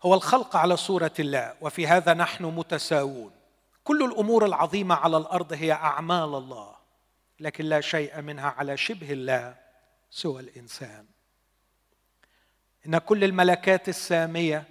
هو 0.03 0.15
الخلق 0.15 0.57
على 0.57 0.77
صورة 0.77 1.13
الله 1.19 1.57
وفي 1.61 1.87
هذا 1.87 2.15
نحن 2.15 2.45
متساوون. 2.45 3.42
كل 3.85 4.05
الأمور 4.05 4.47
العظيمة 4.47 4.95
على 4.95 5.17
الأرض 5.17 5.53
هي 5.53 5.73
أعمال 5.73 6.35
الله 6.35 6.75
لكن 7.41 7.65
لا 7.65 7.81
شيء 7.81 8.21
منها 8.21 8.51
على 8.51 8.77
شبه 8.77 9.13
الله 9.13 9.55
سوى 10.11 10.41
الإنسان. 10.41 11.07
إن 12.87 12.99
كل 12.99 13.25
الملكات 13.25 13.89
السامية 13.89 14.65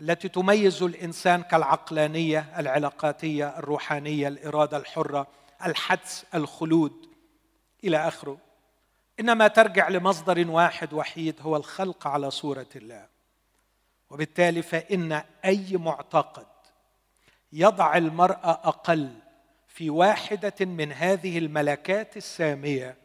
التي 0.00 0.28
تميز 0.28 0.82
الإنسان 0.82 1.42
كالعقلانية 1.42 2.60
العلاقاتية 2.60 3.58
الروحانية 3.58 4.28
الإرادة 4.28 4.76
الحرة 4.76 5.26
الحدس 5.64 6.24
الخلود 6.34 7.08
إلى 7.84 8.08
آخره. 8.08 8.38
إنما 9.20 9.48
ترجع 9.48 9.88
لمصدر 9.88 10.50
واحد 10.50 10.92
وحيد 10.92 11.40
هو 11.40 11.56
الخلق 11.56 12.06
على 12.06 12.30
صورة 12.30 12.68
الله. 12.76 13.08
وبالتالي 14.10 14.62
فإن 14.62 15.22
أي 15.44 15.76
معتقد 15.76 16.53
يضع 17.56 17.96
المرأة 17.96 18.50
أقل 18.50 19.10
في 19.68 19.90
واحدة 19.90 20.54
من 20.60 20.92
هذه 20.92 21.38
الملكات 21.38 22.16
السامية 22.16 22.96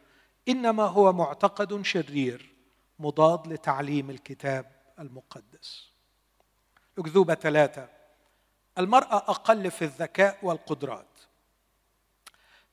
إنما 0.48 0.82
هو 0.82 1.12
معتقد 1.12 1.82
شرير 1.82 2.54
مضاد 2.98 3.52
لتعليم 3.52 4.10
الكتاب 4.10 4.66
المقدس. 4.98 5.90
أكذوبة 6.98 7.34
ثلاثة. 7.34 7.88
المرأة 8.78 9.16
أقل 9.16 9.70
في 9.70 9.82
الذكاء 9.82 10.38
والقدرات. 10.42 11.18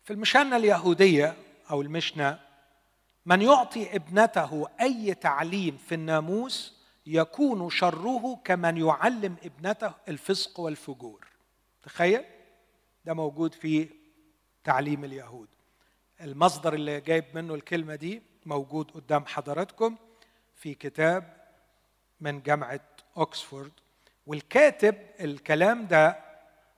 في 0.03 0.13
المشانة 0.13 0.57
اليهودية 0.57 1.35
أو 1.71 1.81
المشنة 1.81 2.39
من 3.25 3.41
يعطي 3.41 3.95
ابنته 3.95 4.67
أي 4.81 5.13
تعليم 5.13 5.77
في 5.77 5.95
الناموس 5.95 6.77
يكون 7.05 7.69
شره 7.69 8.39
كمن 8.43 8.77
يعلم 8.77 9.35
ابنته 9.43 9.93
الفسق 10.07 10.59
والفجور. 10.59 11.26
تخيل 11.87 12.23
ده 13.05 13.13
موجود 13.13 13.53
في 13.53 13.89
تعليم 14.63 15.03
اليهود. 15.03 15.47
المصدر 16.21 16.73
اللي 16.73 17.01
جايب 17.01 17.25
منه 17.33 17.55
الكلمة 17.55 17.95
دي 17.95 18.21
موجود 18.45 18.91
قدام 18.91 19.25
حضراتكم 19.25 19.95
في 20.55 20.73
كتاب 20.73 21.37
من 22.21 22.41
جامعة 22.41 22.79
أكسفورد. 23.17 23.71
والكاتب 24.25 24.95
الكلام 25.19 25.87
ده 25.87 26.19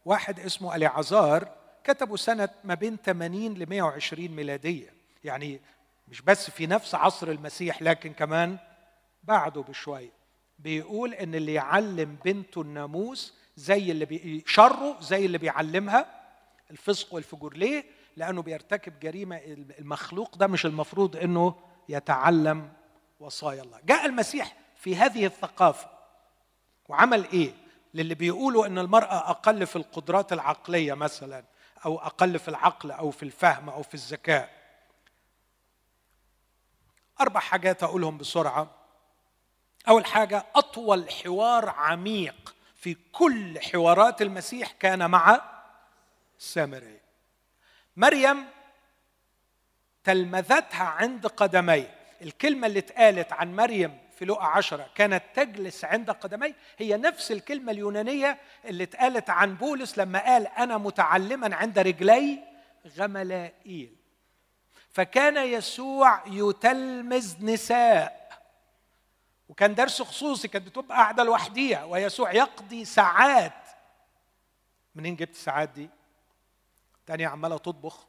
واحد 0.05 0.39
اسمه 0.39 0.75
أليعزار 0.75 1.55
كتبه 1.83 2.15
سنة 2.15 2.49
ما 2.63 2.73
بين 2.73 2.97
80 2.97 3.53
ل 3.53 3.69
120 3.69 4.27
ميلادية. 4.27 4.93
يعني 5.23 5.61
مش 6.07 6.21
بس 6.21 6.49
في 6.49 6.67
نفس 6.67 6.95
عصر 6.95 7.27
المسيح 7.31 7.81
لكن 7.81 8.13
كمان 8.13 8.57
بعده 9.23 9.61
بشوية. 9.61 10.11
بيقول 10.59 11.13
إن 11.13 11.35
اللي 11.35 11.53
يعلم 11.53 12.17
بنته 12.25 12.61
الناموس 12.61 13.38
زي 13.59 13.91
اللي 13.91 14.05
بي... 14.05 14.43
شره 14.47 14.97
زي 15.01 15.25
اللي 15.25 15.37
بيعلمها 15.37 16.05
الفسق 16.71 17.13
والفجور. 17.13 17.57
ليه؟ 17.57 17.83
لأنه 18.17 18.41
بيرتكب 18.41 18.99
جريمة 18.99 19.37
المخلوق 19.79 20.35
ده 20.35 20.47
مش 20.47 20.65
المفروض 20.65 21.15
أنه 21.17 21.55
يتعلم 21.89 22.73
وصايا 23.19 23.61
الله. 23.61 23.79
جاء 23.85 24.05
المسيح 24.05 24.57
في 24.75 24.95
هذه 24.95 25.25
الثقافة 25.25 25.89
وعمل 26.87 27.27
إيه؟ 27.33 27.53
للي 27.93 28.15
بيقولوا 28.15 28.65
إن 28.65 28.77
المرأة 28.77 29.29
أقل 29.29 29.67
في 29.67 29.75
القدرات 29.75 30.33
العقلية 30.33 30.93
مثلا 30.93 31.43
أو 31.85 31.97
أقل 31.99 32.39
في 32.39 32.47
العقل 32.47 32.91
أو 32.91 33.11
في 33.11 33.23
الفهم 33.23 33.69
أو 33.69 33.83
في 33.83 33.93
الذكاء. 33.93 34.49
أربع 37.21 37.39
حاجات 37.39 37.83
أقولهم 37.83 38.17
بسرعة. 38.17 38.71
أول 39.87 40.05
حاجة 40.05 40.45
أطول 40.55 41.11
حوار 41.11 41.69
عميق 41.69 42.55
في 42.79 42.97
كل 43.11 43.59
حوارات 43.59 44.21
المسيح 44.21 44.71
كان 44.71 45.09
مع 45.09 45.41
السامريه 46.39 47.01
مريم 47.97 48.45
تلمذتها 50.03 50.83
عند 50.83 51.27
قدميه. 51.27 51.95
الكلمة 52.21 52.67
اللي 52.67 52.79
اتقالت 52.79 53.33
عن 53.33 53.55
مريم 53.55 53.97
في 54.15 54.25
لقا 54.25 54.45
عشرة 54.45 54.89
كانت 54.95 55.23
تجلس 55.35 55.85
عند 55.85 56.11
قدمي 56.11 56.53
هي 56.77 56.97
نفس 56.97 57.31
الكلمة 57.31 57.71
اليونانية 57.71 58.37
اللي 58.65 58.83
اتقالت 58.83 59.29
عن 59.29 59.55
بولس 59.55 59.97
لما 59.97 60.19
قال 60.25 60.47
أنا 60.47 60.77
متعلما 60.77 61.55
عند 61.55 61.79
رجلي 61.79 62.39
غملائيل 62.97 63.95
فكان 64.89 65.37
يسوع 65.37 66.23
يتلمذ 66.27 67.45
نساء. 67.45 68.28
وكان 69.49 69.75
درس 69.75 70.01
خصوصي 70.01 70.47
كانت 70.47 70.67
بتبقى 70.67 70.97
قاعدة 70.97 71.23
لوحديها 71.23 71.83
ويسوع 71.83 72.31
يقضي 72.31 72.85
ساعات. 72.85 73.67
منين 74.95 75.15
جبت 75.15 75.35
الساعات 75.35 75.69
دي؟ 75.69 75.89
تانية 77.05 77.27
عمالة 77.27 77.57
تطبخ. 77.57 78.07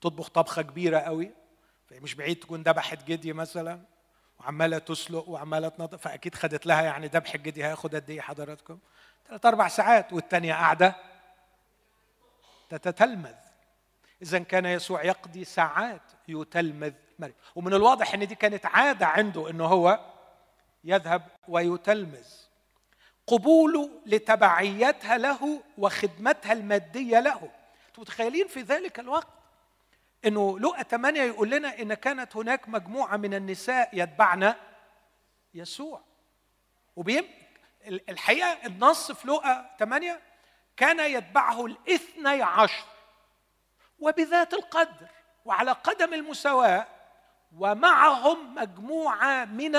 تطبخ 0.00 0.28
طبخة 0.28 0.62
كبيرة 0.62 0.98
قوي. 0.98 1.30
مش 1.92 2.14
بعيد 2.14 2.40
تكون 2.40 2.62
ذبحت 2.62 3.04
جدي 3.04 3.32
مثلا. 3.32 3.80
وعمالة 4.40 4.78
تسلق 4.78 5.28
وعمالة 5.28 5.68
تنظف. 5.68 6.00
فأكيد 6.00 6.34
خدت 6.34 6.66
لها 6.66 6.82
يعني 6.82 7.06
ذبح 7.06 7.34
الجدي 7.34 7.64
هياخد 7.64 7.94
قد 7.94 8.10
إيه 8.10 8.20
حضراتكم؟ 8.20 8.78
ثلاث 9.28 9.46
أربع 9.46 9.68
ساعات. 9.68 10.12
والثانيه 10.12 10.54
قاعدة 10.54 10.96
تتتلمذ. 12.68 13.34
اذا 14.22 14.38
كان 14.38 14.66
يسوع 14.66 15.04
يقضي 15.04 15.44
ساعات 15.44 16.02
يتلمذ. 16.28 16.92
مريم 17.18 17.34
ومن 17.54 17.74
الواضح 17.74 18.14
إن 18.14 18.26
دي 18.26 18.34
كانت 18.34 18.66
عادة 18.66 19.06
عنده 19.06 19.50
إنه 19.50 19.64
هو 19.64 20.00
يذهب 20.84 21.28
ويتلمذ. 21.48 22.26
قبوله 23.26 23.90
لتبعيتها 24.06 25.18
له 25.18 25.62
وخدمتها 25.78 26.52
المادية 26.52 27.20
له. 27.20 27.50
أنتم 27.88 28.02
متخيلين 28.02 28.48
في 28.48 28.60
ذلك 28.60 29.00
الوقت؟ 29.00 29.28
إنه 30.24 30.58
لقى 30.58 30.84
8 30.90 31.22
يقول 31.22 31.50
لنا 31.50 31.78
إن 31.78 31.94
كانت 31.94 32.36
هناك 32.36 32.68
مجموعة 32.68 33.16
من 33.16 33.34
النساء 33.34 33.88
يتبعن 33.92 34.54
يسوع. 35.54 36.00
وبيم 36.96 37.24
الحقيقة 37.86 38.66
النص 38.66 39.12
في 39.12 39.28
لقى 39.28 39.76
8 39.78 40.20
كان 40.76 41.00
يتبعه 41.00 41.66
الاثني 41.66 42.42
عشر. 42.42 42.84
وبذات 43.98 44.54
القدر 44.54 45.06
وعلى 45.44 45.72
قدم 45.72 46.14
المساواة 46.14 46.86
ومعهم 47.58 48.54
مجموعة 48.54 49.44
من 49.44 49.78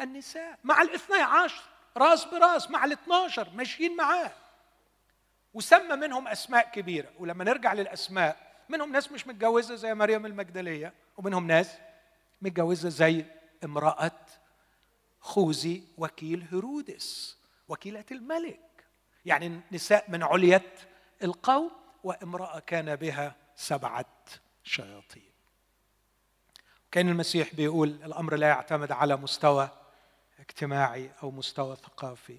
النساء 0.00 0.58
مع 0.64 0.82
الاثني 0.82 1.22
عشر 1.22 1.62
راس 1.96 2.24
براس 2.24 2.70
مع 2.70 2.84
الاثناشر 2.84 3.48
ماشيين 3.54 3.96
معاه. 3.96 4.32
وسمى 5.54 5.96
منهم 5.96 6.28
أسماء 6.28 6.70
كبيرة. 6.70 7.10
ولما 7.18 7.44
نرجع 7.44 7.72
للأسماء 7.72 8.36
منهم 8.68 8.92
ناس 8.92 9.12
مش 9.12 9.26
متجوزة 9.26 9.74
زي 9.74 9.94
مريم 9.94 10.26
المجدلية 10.26 10.92
ومنهم 11.16 11.46
ناس 11.46 11.78
متجوزة 12.42 12.88
زي 12.88 13.24
امرأة 13.64 14.20
خوذي 15.20 15.84
وكيل 15.98 16.46
هيرودس 16.52 17.38
وكيلة 17.68 18.04
الملك. 18.10 18.84
يعني 19.24 19.60
نساء 19.72 20.04
من 20.10 20.22
علية 20.22 20.72
القوم 21.22 21.70
وامرأة 22.04 22.58
كان 22.58 22.96
بها 22.96 23.36
سبعة 23.56 24.04
شياطين. 24.64 25.27
كان 26.90 27.08
المسيح 27.08 27.54
بيقول 27.54 27.88
الأمر 27.88 28.34
لا 28.34 28.48
يعتمد 28.48 28.92
على 28.92 29.16
مستوى 29.16 29.68
اجتماعي 30.40 31.10
أو 31.22 31.30
مستوى 31.30 31.76
ثقافي 31.76 32.38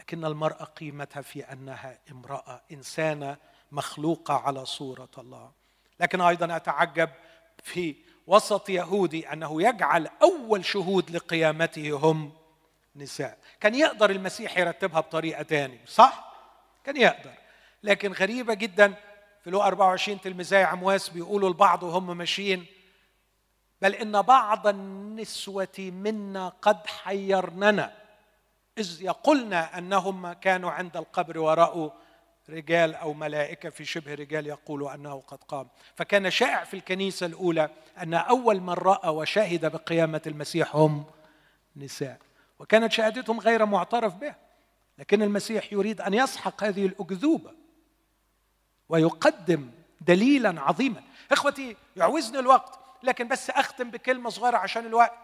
لكن 0.00 0.24
المرأة 0.24 0.64
قيمتها 0.64 1.22
في 1.22 1.52
أنها 1.52 1.98
امرأة 2.10 2.60
إنسانة 2.72 3.36
مخلوقة 3.72 4.34
على 4.34 4.64
صورة 4.64 5.08
الله. 5.18 5.50
لكن 6.00 6.20
أيضا 6.20 6.56
أتعجب 6.56 7.10
في 7.62 7.94
وسط 8.26 8.68
يهودي 8.68 9.32
أنه 9.32 9.62
يجعل 9.62 10.08
أول 10.22 10.64
شهود 10.64 11.10
لقيامته 11.10 11.92
هم 11.92 12.32
نساء. 12.96 13.38
كان 13.60 13.74
يقدر 13.74 14.10
المسيح 14.10 14.58
يرتبها 14.58 15.00
بطريقة 15.00 15.42
ثانية 15.42 15.84
صح؟ 15.86 16.32
كان 16.84 16.96
يقدر. 16.96 17.34
لكن 17.82 18.12
غريبة 18.12 18.54
جدا 18.54 18.94
في 19.44 19.50
لو 19.50 19.62
24 19.62 20.20
تلميذي 20.20 20.56
عمواس 20.56 21.08
بيقولوا 21.08 21.48
البعض 21.48 21.82
وهم 21.82 22.16
ماشيين 22.16 22.66
بل 23.82 23.94
إن 23.94 24.22
بعض 24.22 24.66
النسوة 24.66 25.78
منا 25.78 26.48
قد 26.48 26.86
حيرننا. 26.86 27.92
إذ 28.78 29.02
يقولنا 29.02 29.78
أنهم 29.78 30.32
كانوا 30.32 30.70
عند 30.70 30.96
القبر 30.96 31.38
ورأوا 31.38 31.90
رجال 32.50 32.94
أو 32.94 33.12
ملائكة 33.12 33.70
في 33.70 33.84
شبه 33.84 34.14
رجال 34.14 34.46
يقولوا 34.46 34.94
أنه 34.94 35.22
قد 35.26 35.38
قام. 35.48 35.68
فكان 35.96 36.30
شائع 36.30 36.64
في 36.64 36.74
الكنيسة 36.74 37.26
الأولى 37.26 37.70
أن 37.98 38.14
أول 38.14 38.60
من 38.60 38.72
رأى 38.72 39.08
وشهد 39.08 39.72
بقيامة 39.72 40.22
المسيح 40.26 40.76
هم 40.76 41.04
نساء. 41.76 42.18
وكانت 42.58 42.92
شهادتهم 42.92 43.40
غير 43.40 43.66
معترف 43.66 44.14
بها. 44.14 44.36
لكن 44.98 45.22
المسيح 45.22 45.72
يريد 45.72 46.00
أن 46.00 46.14
يسحق 46.14 46.64
هذه 46.64 46.86
الأكذوبة 46.86 47.50
ويقدم 48.88 49.70
دليلا 50.00 50.60
عظيما. 50.60 51.02
إخوتي 51.32 51.76
يعوزني 51.96 52.38
الوقت 52.38 52.81
لكن 53.02 53.28
بس 53.28 53.50
أختم 53.50 53.90
بكلمة 53.90 54.30
صغيرة 54.30 54.56
عشان 54.56 54.86
الوقت. 54.86 55.18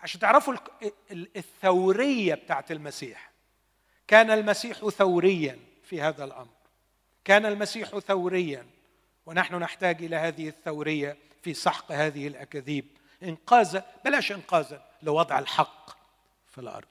عشان 0.00 0.20
تعرفوا 0.20 0.54
الثورية 1.12 2.34
بتاعت 2.34 2.72
المسيح. 2.72 3.30
كان 4.08 4.30
المسيح 4.30 4.88
ثوريا 4.88 5.58
في 5.84 6.00
هذا 6.00 6.24
الأمر. 6.24 6.54
كان 7.24 7.46
المسيح 7.46 7.98
ثوريا. 7.98 8.66
ونحن 9.26 9.54
نحتاج 9.54 10.04
إلى 10.04 10.16
هذه 10.16 10.48
الثورية 10.48 11.16
في 11.42 11.54
سحق 11.54 11.92
هذه 11.92 12.26
الأكاذيب. 12.26 12.86
انقاذا 13.22 13.86
بلاش 14.04 14.32
انقاذا 14.32 14.84
لوضع 15.02 15.38
الحق 15.38 15.90
في 16.46 16.58
الأرض. 16.58 16.88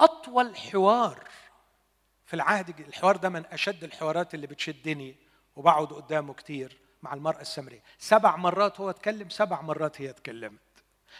أطول 0.00 0.56
حوار 0.56 1.28
في 2.26 2.34
العهد 2.34 2.80
الحوار 2.80 3.16
ده 3.16 3.28
من 3.28 3.46
أشد 3.46 3.84
الحوارات 3.84 4.34
اللي 4.34 4.46
بتشدني 4.46 5.16
وبقعد 5.56 5.86
قدامه 5.86 6.34
كتير. 6.34 6.78
مع 7.02 7.14
المرأة 7.14 7.40
السامرية. 7.40 7.82
سبع 7.98 8.36
مرات 8.36 8.80
هو 8.80 8.90
اتكلم 8.90 9.28
سبع 9.28 9.60
مرات 9.60 10.00
هي 10.00 10.10
اتكلمت. 10.10 10.58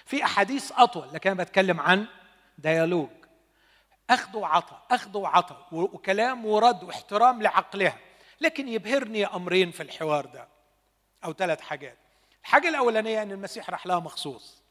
في 0.04 0.24
أحاديث 0.24 0.72
أطول 0.72 1.08
لكن 1.12 1.30
أنا 1.30 1.42
بتكلم 1.42 1.80
عن 1.80 2.06
ديالوج. 2.58 3.10
أخذ 4.10 4.36
وعطى 4.36 4.78
أخذ 4.90 5.16
وعطى 5.16 5.66
وكلام 5.72 6.46
ورد 6.46 6.82
واحترام 6.84 7.42
لعقلها. 7.42 7.98
لكن 8.40 8.68
يبهرني 8.68 9.26
أمرين 9.26 9.70
في 9.70 9.82
الحوار 9.82 10.26
ده 10.26 10.48
أو 11.24 11.32
ثلاث 11.32 11.60
حاجات. 11.60 11.98
الحاجة 12.42 12.68
الأولانية 12.68 13.22
أن 13.22 13.32
المسيح 13.32 13.70
راح 13.70 13.86
لها 13.86 13.98
مخصوص. 13.98 14.62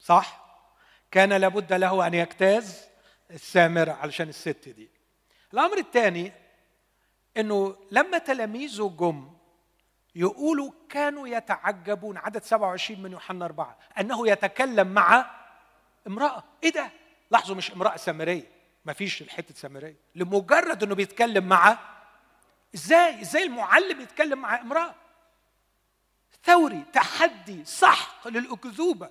صح؟ 0.00 0.48
كان 1.10 1.32
لابد 1.32 1.72
له 1.72 2.06
أن 2.06 2.14
يجتاز 2.14 2.88
السامرة 3.30 3.92
علشان 3.92 4.28
الست 4.28 4.68
دي. 4.68 4.90
الأمر 5.52 5.78
الثاني 5.78 6.32
أنه 7.36 7.76
لما 7.90 8.18
تلاميذه 8.18 8.96
جم 8.98 9.37
يقولوا 10.18 10.72
كانوا 10.88 11.28
يتعجبون 11.28 12.16
عدد 12.16 12.42
27 12.42 13.02
من 13.02 13.12
يوحنا 13.12 13.44
أربعة 13.44 13.78
أنه 14.00 14.28
يتكلم 14.28 14.88
مع 14.94 15.30
امرأة 16.06 16.44
إيه 16.62 16.72
ده؟ 16.72 16.90
لاحظوا 17.30 17.56
مش 17.56 17.70
امرأة 17.72 17.96
سامرية 17.96 18.52
فيش 18.94 19.22
الحتة 19.22 19.54
سامرية 19.54 19.96
لمجرد 20.14 20.82
أنه 20.82 20.94
بيتكلم 20.94 21.48
مع 21.48 21.78
إزاي؟ 22.74 23.20
إزاي 23.20 23.42
المعلم 23.42 24.00
يتكلم 24.00 24.38
مع 24.38 24.60
امرأة؟ 24.60 24.94
ثوري 26.44 26.84
تحدي 26.92 27.64
سحق 27.64 28.28
للأكذوبة 28.28 29.10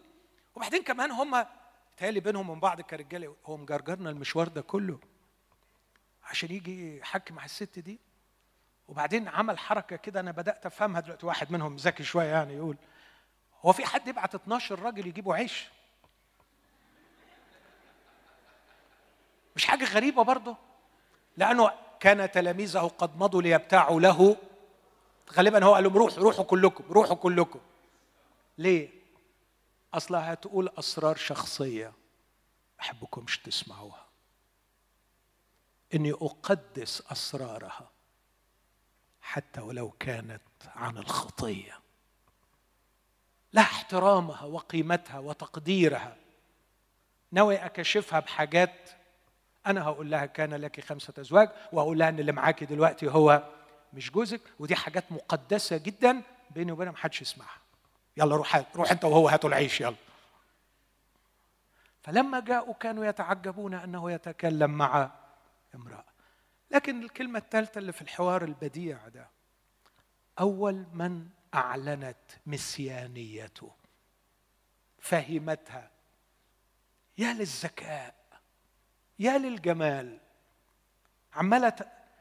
وبعدين 0.55 0.84
كمان 0.84 1.11
هم 1.11 1.45
تالي 1.97 2.19
بينهم 2.19 2.49
وبين 2.49 2.59
بعض 2.59 2.81
كرجالة 2.81 3.35
هو 3.45 3.57
مجرجرنا 3.57 4.09
المشوار 4.09 4.47
ده 4.47 4.61
كله 4.61 4.99
عشان 6.23 6.51
يجي 6.51 6.97
يحكي 6.97 7.34
مع 7.34 7.45
الست 7.45 7.79
دي 7.79 7.99
وبعدين 8.88 9.27
عمل 9.27 9.59
حركة 9.59 9.95
كده 9.95 10.19
أنا 10.19 10.31
بدأت 10.31 10.65
أفهمها 10.65 11.01
دلوقتي. 11.01 11.26
واحد 11.26 11.51
منهم 11.51 11.76
ذكي 11.76 12.03
شوية 12.03 12.27
يعني 12.27 12.53
يقول 12.53 12.77
هو 13.61 13.73
في 13.73 13.85
حد 13.85 14.07
يبعت 14.07 14.35
12 14.35 14.80
راجل 14.80 15.07
يجيبوا 15.07 15.35
عيش؟ 15.35 15.68
مش 19.55 19.65
حاجة 19.65 19.85
غريبة 19.85 20.23
برضه؟ 20.23 20.57
لأنه 21.38 21.72
كان 21.99 22.31
تلاميذه 22.31 22.80
قد 22.97 23.18
مضوا 23.18 23.41
ليبتاعوا 23.41 24.01
له. 24.01 24.38
غالبا 25.34 25.65
هو 25.65 25.73
قال 25.73 25.84
لهم 25.84 25.97
روحوا 25.97 26.23
روحوا 26.23 26.43
كلكم 26.43 26.84
روحوا 26.93 27.15
كلكم. 27.15 27.59
ليه؟ 28.57 28.89
اصلها 29.93 30.34
هتقول 30.34 30.69
أسرار 30.80 31.15
شخصية 31.15 31.93
أحبكمش 32.81 33.38
تسمعوها. 33.38 34.05
إني 35.93 36.11
أقدس 36.11 37.03
أسرارها. 37.11 37.97
حتى 39.28 39.62
ولو 39.62 39.90
كانت 39.99 40.41
عن 40.76 40.98
الخطية. 40.98 41.80
لها 43.54 43.64
احترامها 43.64 44.44
وقيمتها 44.44 45.20
وتقديرها. 45.20 46.16
ناوي 47.32 47.56
أكشفها 47.56 48.20
بحاجات 48.20 48.90
أنا 49.66 49.84
هقول 49.84 50.12
لها 50.12 50.26
كان 50.26 50.54
لك 50.54 50.80
خمسة 50.80 51.14
أزواج 51.20 51.49
وهقول 51.72 51.99
لها 51.99 52.10
إن 52.10 52.20
اللي 52.20 52.32
معاكي 52.32 52.66
دلوقتي 52.66 53.08
هو 53.08 53.44
مش 53.94 54.12
جوزك 54.12 54.41
ودي 54.60 54.76
حاجات 54.76 55.12
مقدسة 55.12 55.78
جدا 55.78 56.22
بيني 56.52 56.72
وبينها 56.72 56.91
محدش 56.91 57.22
يسمعها. 57.22 57.60
يلا 58.18 58.36
روح 58.36 58.64
روح 58.76 58.91
أنت 58.91 59.06
وهو 59.06 59.30
هاتوا 59.30 59.49
العيش 59.49 59.82
يلا. 59.82 59.95
فلما 62.02 62.40
جاءوا 62.40 62.74
كانوا 62.74 63.06
يتعجبون 63.06 63.74
أنه 63.74 64.12
يتكلم 64.12 64.72
مع 64.72 65.12
امرأة. 65.76 66.06
لكن 66.72 67.03
الكلمة 67.03 67.39
الثالثة 67.39 67.80
اللي 67.80 67.91
في 67.91 68.02
الحوار 68.02 68.44
البديع 68.44 69.07
ده 69.07 69.30
أول 70.39 70.85
من 70.94 71.27
أعلنت 71.53 72.18
مسيانيته 72.45 73.72
فهمتها. 74.99 75.91
يا 77.18 77.34
للذكاء 77.34 78.15
يا 79.19 79.38
للجمال. 79.38 80.19
عمالة 81.34 81.73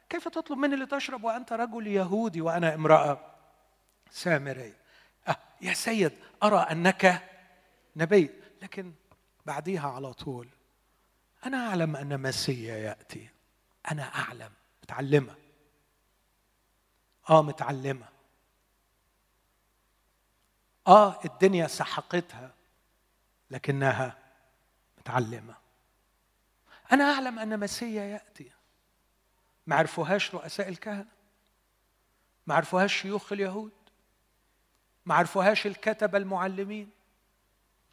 كيف 0.09 0.29
تطلب 0.29 0.59
مني 0.59 0.77
لتشرب 0.77 1.25
وأنت 1.25 1.53
رجل 1.53 1.87
يهودي 1.87 2.41
وأنا 2.41 2.75
امرأة؟ 2.75 3.35
سامرية 4.11 4.77
أه 5.29 5.37
يا 5.63 5.75
سيد 5.75 6.13
أرى 6.43 6.59
أنك 6.59 7.23
نبي. 7.97 8.31
لكن 8.63 8.93
بعديها 9.47 9.89
على 9.89 10.13
طول 10.13 10.49
أنا 11.47 11.69
أعلم 11.69 11.97
أن 11.97 12.21
مسيا 12.21 12.77
يأتي. 12.77 13.36
أنا 13.91 14.03
أعلم. 14.03 14.53
متعلمة. 14.83 15.35
آه 17.31 17.43
متعلمة. 17.43 18.09
آه 20.87 21.25
الدنيا 21.25 21.67
سحقتها 21.67 22.55
لكنها 23.51 24.19
متعلمة. 24.99 25.55
أنا 26.93 27.05
أعلم 27.05 27.39
أن 27.39 27.61
مسيا 27.61 28.05
يأتي. 28.05 28.51
ما 29.67 29.77
عرفوهاش 29.77 30.35
رؤساء 30.35 30.69
الكهنة. 30.69 31.07
ما 32.47 32.55
عرفوهاش 32.55 33.03
شيوخ 33.03 33.33
اليهود. 33.33 33.73
ما 35.07 35.15
عرفوهاش 35.15 35.67
الكتبة 35.67 36.19
المعلمين. 36.19 36.91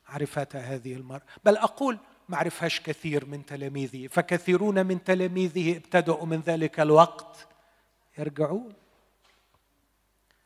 عرفتها 0.07 0.61
هذه 0.61 0.93
المرأة 0.93 1.25
بل 1.45 1.57
أقول 1.57 1.99
ما 2.29 2.37
عرفهاش 2.37 2.81
كثير 2.81 3.25
من 3.25 3.45
تلاميذه 3.45 4.07
فكثيرون 4.07 4.85
من 4.85 5.03
تلاميذه 5.03 5.77
ابتدأوا 5.77 6.25
من 6.25 6.39
ذلك 6.39 6.79
الوقت 6.79 7.47
يرجعون. 8.17 8.73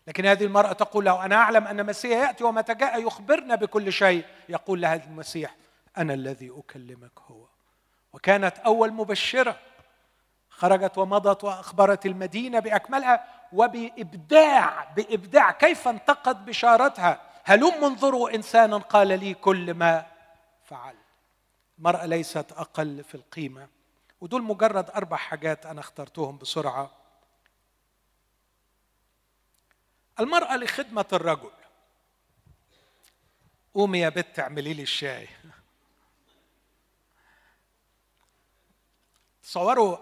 لكن 0.07 0.25
هذه 0.25 0.43
المرأة 0.43 0.73
تقول 0.73 1.05
له 1.05 1.25
أنا 1.25 1.35
أعلم 1.35 1.67
أن 1.67 1.79
المسيح 1.79 2.27
يأتي 2.27 2.43
ومتى 2.43 2.73
جاء 2.73 3.07
يخبرنا 3.07 3.55
بكل 3.55 3.93
شيء. 3.93 4.25
يقول 4.49 4.81
لها 4.81 4.95
المسيح 4.95 5.55
أنا 5.97 6.13
الذي 6.13 6.51
أكلمك 6.57 7.11
هو. 7.27 7.45
وكانت 8.13 8.57
أول 8.57 8.93
مبشرة 8.93 9.59
خرجت 10.49 10.97
ومضت 10.97 11.43
وأخبرت 11.43 12.05
المدينة 12.05 12.59
بأكملها 12.59 13.23
وبإبداع 13.53 14.83
بإبداع 14.95 15.51
كيف 15.51 15.87
انتقد 15.87 16.45
بشارتها. 16.45 17.21
هلم 17.43 17.83
انظروا 17.83 18.35
إنسانا 18.35 18.77
قال 18.77 19.07
لي 19.07 19.33
كل 19.33 19.73
ما 19.73 20.05
فعل 20.65 20.95
المرأة 21.77 22.05
ليست 22.05 22.51
أقل 22.51 23.03
في 23.03 23.15
القيمة. 23.15 23.67
ودول 24.21 24.43
مجرد 24.43 24.89
أربع 24.89 25.17
حاجات 25.17 25.65
أنا 25.65 25.79
اخترتهم 25.79 26.37
بسرعة. 26.37 26.91
المرأة 30.19 30.57
لخدمة 30.57 31.05
الرجل. 31.13 31.51
قومي 33.73 33.99
يا 33.99 34.09
بت 34.09 34.39
اعملي 34.39 34.73
لي 34.73 34.83
الشاي. 34.83 35.27
تصوروا 39.43 39.97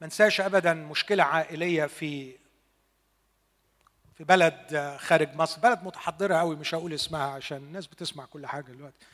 ما 0.00 0.04
انساش 0.04 0.40
ابدا 0.40 0.74
مشكلة 0.74 1.22
عائلية 1.22 1.86
في 1.86 2.38
في 4.14 4.24
بلد 4.24 4.96
خارج 5.00 5.34
مصر. 5.34 5.60
بلد 5.60 5.82
متحضرة 5.82 6.34
قوي 6.34 6.56
مش 6.56 6.74
هقول 6.74 6.92
اسمها 6.92 7.30
عشان 7.30 7.56
الناس 7.56 7.86
بتسمع 7.86 8.24
كل 8.24 8.46
حاجة 8.46 8.64
دلوقتي. 8.72 9.06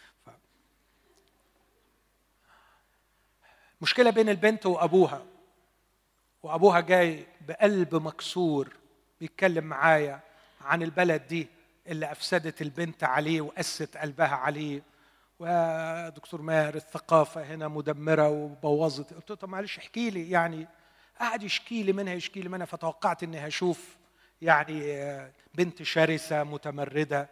مشكلة 3.80 4.10
بين 4.10 4.28
البنت 4.28 4.66
وأبوها. 4.66 5.24
وأبوها 6.42 6.80
جاي 6.80 7.26
بقلب 7.40 7.94
مكسور 7.94 8.76
بيتكلم 9.20 9.64
معايا 9.64 10.20
عن 10.60 10.82
البلد 10.82 11.26
دي 11.26 11.48
اللي 11.86 12.12
أفسدت 12.12 12.62
البنت 12.62 13.04
عليه 13.04 13.40
وقست 13.40 13.96
قلبها 13.96 14.34
عليه. 14.36 14.82
ودكتور 15.38 16.42
ماهر 16.42 16.74
الثقافة 16.74 17.42
هنا 17.42 17.68
مدمرة 17.68 18.28
وبوظت. 18.28 19.14
قلت 19.14 19.30
له 19.30 19.36
طب 19.36 19.48
معلش 19.48 19.78
احكي 19.78 20.10
لي 20.10 20.30
يعني. 20.30 20.66
قعد 21.20 21.42
يشكي 21.42 21.82
لي 21.82 21.92
منها 21.92 22.14
يشكي 22.14 22.40
لي 22.40 22.48
منها 22.48 22.66
فتوقعت 22.66 23.22
إني 23.22 23.48
هشوف 23.48 23.96
يعني 24.42 24.80
بنت 25.54 25.82
شرسة 25.82 26.44
متمردة. 26.44 27.28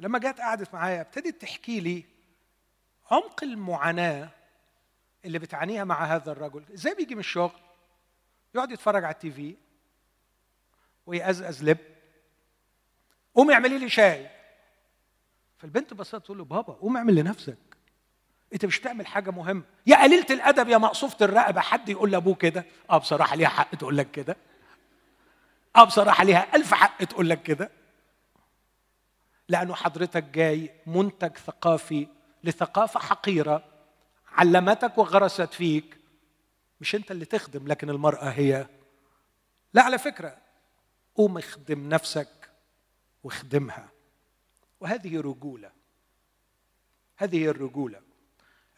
لما 0.00 0.18
جت 0.18 0.40
قعدت 0.40 0.74
معايا 0.74 1.00
ابتدت 1.00 1.40
تحكي 1.42 1.80
لي 1.80 2.04
عمق 3.10 3.44
المعاناة 3.44 4.28
اللي 5.24 5.38
بتعانيها 5.38 5.84
مع 5.84 6.04
هذا 6.04 6.32
الرجل. 6.32 6.64
إزاي 6.74 6.94
بيجي 6.94 7.14
من 7.14 7.20
الشغل؟ 7.20 7.60
يقعد 8.54 8.70
يتفرج 8.70 9.04
على 9.04 9.14
التي 9.14 9.30
في 9.30 9.56
ويقزقز 11.06 11.64
لب 11.64 11.78
قومي 13.34 13.54
اعملي 13.54 13.78
لي 13.78 13.88
شاي. 13.88 14.30
فالبنت 15.58 15.94
بصت 15.94 16.16
تقول 16.16 16.38
له 16.38 16.44
بابا 16.44 16.72
قوم 16.72 16.96
اعمل 16.96 17.14
لنفسك. 17.14 17.58
أنت 18.52 18.64
مش 18.64 18.80
تعمل 18.80 19.06
حاجة 19.06 19.30
مهمة. 19.30 19.62
يا 19.86 20.02
قليلة 20.02 20.26
الأدب 20.30 20.68
يا 20.68 20.78
مقصوفة 20.78 21.24
الرقبة. 21.24 21.60
حد 21.60 21.88
يقول 21.88 22.12
لأبوه 22.12 22.34
كده؟ 22.34 22.64
آه 22.90 22.98
بصراحة 22.98 23.36
ليها 23.36 23.48
حق 23.48 23.74
تقول 23.74 23.96
لك 23.96 24.10
كده. 24.10 24.36
آه 25.76 25.84
بصراحة 25.84 26.24
ليها 26.24 26.56
ألف 26.56 26.74
حق 26.74 27.04
تقول 27.04 27.30
لك 27.30 27.42
كده. 27.42 27.70
لأنه 29.48 29.74
حضرتك 29.74 30.24
جاي 30.24 30.70
منتج 30.86 31.36
ثقافي 31.36 32.06
لثقافة 32.44 33.00
حقيرة. 33.00 33.64
علمتك 34.38 34.98
وغرست 34.98 35.54
فيك. 35.54 35.98
مش 36.80 36.94
انت 36.94 37.10
اللي 37.10 37.24
تخدم 37.24 37.68
لكن 37.68 37.90
المرأة 37.90 38.28
هي. 38.28 38.66
لا 39.74 39.82
على 39.82 39.98
فكرة 39.98 40.38
قوم 41.14 41.38
اخدم 41.38 41.88
نفسك 41.88 42.50
واخدمها. 43.24 43.88
وهذه 44.80 45.20
رجولة. 45.20 45.70
هذه 47.16 47.46
الرجولة. 47.46 48.00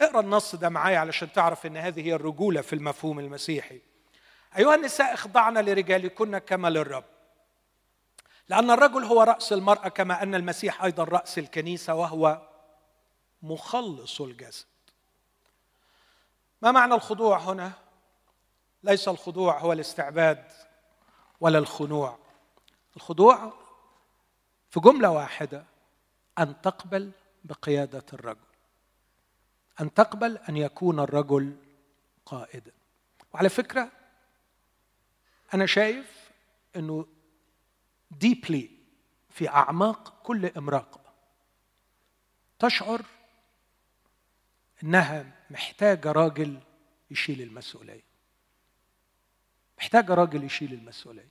اقرأ 0.01 0.20
النص 0.20 0.55
ده 0.55 0.69
معايا 0.69 0.99
علشان 0.99 1.32
تعرف 1.32 1.66
إن 1.66 1.77
هذه 1.77 2.07
هي 2.07 2.15
الرجولة 2.15 2.61
في 2.61 2.73
المفهوم 2.73 3.19
المسيحي. 3.19 3.81
أيها 4.59 4.74
النساء 4.74 5.15
اخضعن 5.15 5.59
لرجالكن 5.59 6.39
كما 6.39 6.70
للرب. 6.70 7.05
لأن 8.49 8.70
الرجل 8.70 9.05
هو 9.05 9.23
رأس 9.23 9.53
المرأة 9.53 9.89
كما 9.89 10.23
أن 10.23 10.35
المسيح 10.35 10.85
أيضا 10.85 11.05
رأس 11.05 11.39
الكنيسة 11.39 11.95
وهو 11.95 12.49
مخلص 13.43 14.20
الجسد. 14.20 14.69
ما 16.62 16.73
معنى 16.73 16.95
الخضوع 16.95 17.39
هنا؟ 17.39 17.73
ليس 18.82 19.09
الخضوع 19.09 19.59
هو 19.59 19.73
الاستعباد 19.73 20.45
ولا 21.41 21.59
الخنوع. 21.59 22.19
الخضوع 22.97 23.53
في 24.70 24.81
جملة 24.81 25.11
واحدة 25.11 25.65
أن 26.39 26.61
تقبل 26.61 27.12
بقيادة 27.45 28.05
الرجل. 28.12 28.51
أن 29.81 29.95
تقبل 29.95 30.37
أن 30.37 30.57
يكون 30.57 31.01
الرجل 31.01 31.57
قائدا. 32.27 32.73
وعلى 33.32 33.49
فكرة 33.49 33.91
أنا 35.55 35.66
شايف 35.66 36.31
إنه 36.77 37.07
ديبلي 38.11 38.70
في 39.31 39.49
أعماق 39.49 40.23
كل 40.23 40.47
امرأة 40.47 41.01
تشعر 42.59 43.03
إنها 44.82 45.39
محتاجه 45.51 46.12
راجل 46.12 46.60
يشيل 47.10 47.43
المسؤولية. 47.43 48.05
محتاجه 49.78 50.14
راجل 50.14 50.44
يشيل 50.44 50.72
المسؤولية. 50.72 51.28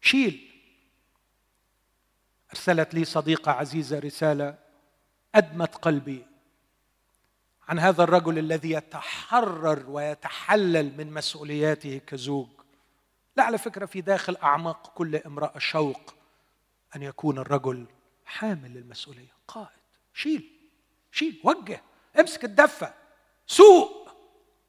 شيل. 0.00 0.50
أرسلت 2.50 2.94
لي 2.94 3.04
صديقة 3.04 3.52
عزيزة 3.52 3.98
رسالة 3.98 4.58
أدمت 5.34 5.74
قلبي 5.74 6.26
عن 7.68 7.78
هذا 7.78 8.02
الرجل 8.02 8.38
الذي 8.38 8.70
يتحرر 8.70 9.90
ويتحلل 9.90 10.96
من 10.96 11.12
مسؤولياته 11.12 12.00
كزوج. 12.06 12.48
لا 13.36 13.42
على 13.44 13.58
فكرة 13.58 13.86
في 13.86 14.00
داخل 14.00 14.36
أعماق 14.36 14.92
كل 14.94 15.16
امرأة 15.16 15.58
شوق 15.58 16.14
أن 16.96 17.02
يكون 17.02 17.38
الرجل 17.38 17.86
حامل 18.26 18.74
للمسؤولية 18.74 19.32
قائد. 19.48 19.78
شيل. 20.14 20.50
شيل. 21.12 21.40
وجه. 21.44 21.82
امسك 22.20 22.44
الدفة. 22.44 22.94
سوق. 23.46 24.10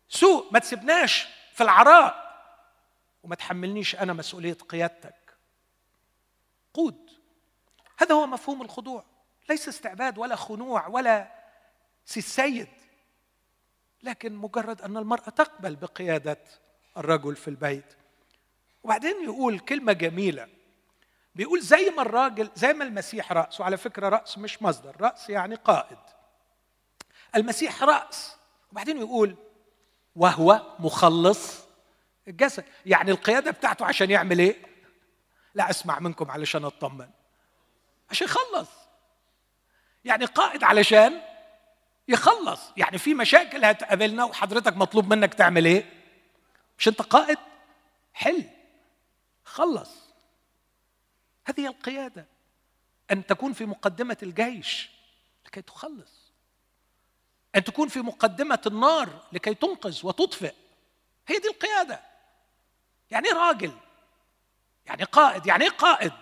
سوق. 0.10 0.54
ما 0.54 0.60
تسيبناش 0.60 1.28
في 1.54 1.64
العراء 1.64 2.30
وما 3.24 3.36
تحملنيش 3.36 3.96
أنا 3.96 4.14
مسؤولية 4.14 4.54
قيادتك. 4.54 5.38
قود. 6.74 7.10
هذا 7.98 8.16
هو 8.16 8.28
مفهوم 8.28 8.62
الخضوع. 8.62 9.06
ليس 9.50 9.68
استعباد 9.68 10.18
ولا 10.18 10.36
خنوع 10.36 10.88
ولا 10.88 11.32
سي 12.06 12.20
السيد. 12.20 12.68
لكن 14.04 14.36
مجرد 14.36 14.82
أن 14.82 14.98
المرأة 14.98 15.30
تقبل 15.30 15.76
بقيادة 15.76 16.40
الرجل 16.98 17.36
في 17.36 17.48
البيت. 17.48 17.94
وبعدين 18.84 19.24
يقول 19.24 19.60
كلمة 19.60 19.94
جميلة. 19.94 20.48
بيقول 21.36 21.62
زي 21.62 21.90
ما 21.90 22.02
الراجل 22.02 22.52
زي 22.56 22.74
ما 22.74 22.84
المسيح 22.84 23.32
راس 23.32 23.60
وعلى 23.60 23.78
فكرة 23.78 24.10
رأس 24.10 24.38
مش 24.38 24.62
مصدر. 24.62 25.02
رأس 25.02 25.30
يعني 25.30 25.56
قائد. 25.56 25.98
المسيح 27.36 27.84
رأس. 27.84 28.36
وبعدين 28.72 28.98
يقول 28.98 29.36
وهو 30.16 30.76
مخلص 30.80 31.60
الجسد 32.28 32.66
يعني 32.86 33.12
القيادة 33.12 33.52
بتاعته 33.52 33.86
عشان 33.86 34.12
يعمل 34.12 34.40
إيه؟ 34.40 34.56
لا 35.56 35.70
أسمع 35.70 36.00
منكم 36.00 36.32
علشان 36.32 36.66
أطمن. 36.66 37.10
عشان 38.10 38.28
يخلص. 38.28 38.70
يعني 40.06 40.26
قائد 40.26 40.64
علشان 40.64 41.22
يخلص. 42.08 42.62
يعني 42.78 42.98
في 42.98 43.14
مشاكل 43.14 43.66
هتقابلنا 43.66 44.24
وحضرتك 44.24 44.78
مطلوب 44.78 45.14
منك 45.14 45.34
تعمل 45.34 45.66
إيه؟ 45.66 45.94
مش 46.78 46.88
أنت 46.88 47.02
قائد؟ 47.02 47.38
حل. 48.14 48.44
خلص. 49.44 49.92
هذه 51.46 51.68
القيادة. 51.68 52.26
أن 53.12 53.26
تكون 53.26 53.54
في 53.54 53.66
مقدمة 53.66 54.18
الجيش 54.24 54.90
لكي 55.46 55.62
تخلص. 55.62 56.19
أن 57.56 57.64
تكون 57.64 57.88
في 57.88 58.00
مقدمة 58.02 58.62
النار 58.68 59.10
لكي 59.32 59.54
تنقذ 59.54 60.00
وتطفئ. 60.04 60.54
هي 61.28 61.40
دي 61.40 61.48
القيادة. 61.48 62.00
يعني 63.12 63.28
إيه 63.28 63.34
راجل 63.34 63.72
يعني 64.86 65.04
قائد 65.04 65.46
يعني 65.46 65.64
إيه 65.64 65.70
قائد؟ 65.70 66.14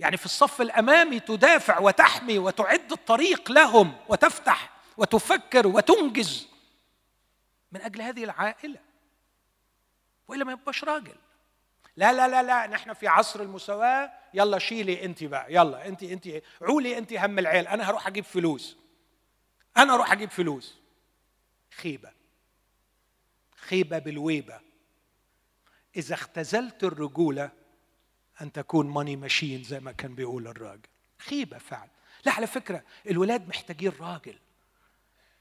يعني 0.00 0.16
في 0.16 0.24
الصف 0.24 0.60
الأمامي 0.60 1.20
تدافع 1.20 1.78
وتحمي 1.78 2.38
وتعد 2.38 2.92
الطريق 2.92 3.50
لهم 3.50 3.96
وتفتح 4.08 4.70
وتفكر 4.96 5.66
وتنجز. 5.66 6.48
من 7.72 7.80
أجل 7.80 8.02
هذه 8.02 8.24
العائلة. 8.24 8.80
وإلا 10.28 10.44
ما 10.44 10.52
يبقاش 10.52 10.84
راجل. 10.84 11.14
لا 11.96 12.12
لا 12.12 12.28
لا 12.28 12.42
لا 12.42 12.66
نحن 12.66 12.92
في 12.92 13.08
عصر 13.08 13.40
المساواة. 13.40 14.12
يلا 14.34 14.58
شيلي 14.58 15.04
أنت 15.04 15.24
بقى. 15.24 15.54
يلا 15.54 15.86
أنت 15.86 16.02
أنت 16.02 16.28
عولي 16.62 16.98
أنت 16.98 17.12
هم 17.12 17.38
العيال. 17.38 17.68
أنا 17.68 17.90
هروح 17.90 18.06
أجيب 18.06 18.24
فلوس. 18.24 18.76
أنا 19.78 19.94
أروح 19.94 20.12
أجيب 20.12 20.30
فلوس. 20.30 20.74
خيبة. 21.70 22.12
خيبة 23.56 23.98
بالويبة. 23.98 24.60
إذا 25.96 26.14
اختزلت 26.14 26.84
الرجولة 26.84 27.50
أن 28.40 28.52
تكون 28.52 28.86
ماني 28.86 29.16
ماشين 29.16 29.64
زي 29.64 29.80
ما 29.80 29.92
كان 29.92 30.14
بيقول 30.14 30.46
الراجل. 30.46 30.88
خيبة 31.18 31.58
فعلا. 31.58 31.90
لا 32.24 32.32
على 32.32 32.46
فكرة 32.46 32.82
الولاد 33.10 33.48
محتاجين 33.48 33.92
راجل. 34.00 34.38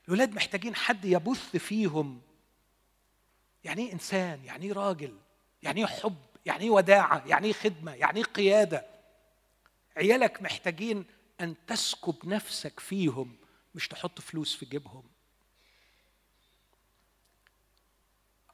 الولاد 0.08 0.36
محتاجين 0.36 0.76
حد 0.76 1.06
يبث 1.06 1.56
فيهم. 1.58 2.22
يعني 3.64 3.82
إيه 3.88 3.94
إنسان؟ 3.94 4.46
يعني 4.46 4.66
إيه 4.66 4.74
راجل؟ 4.74 5.18
يعني 5.64 5.80
إيه 5.82 5.86
حب؟ 5.86 6.18
يعني 6.46 6.64
إيه 6.64 6.70
وداعة؟ 6.70 7.24
يعني 7.28 7.48
إيه 7.48 7.54
خدمة؟ 7.54 7.94
يعني 7.94 8.18
إيه 8.20 8.26
قيادة؟ 8.26 8.86
عيالك 9.98 10.42
محتاجين 10.42 11.06
أن 11.42 11.56
تسكب 11.68 12.16
نفسك 12.24 12.80
فيهم. 12.80 13.36
مش 13.78 13.88
تحط 13.88 14.22
فلوس 14.22 14.56
في 14.56 14.66
جيبهم. 14.66 15.04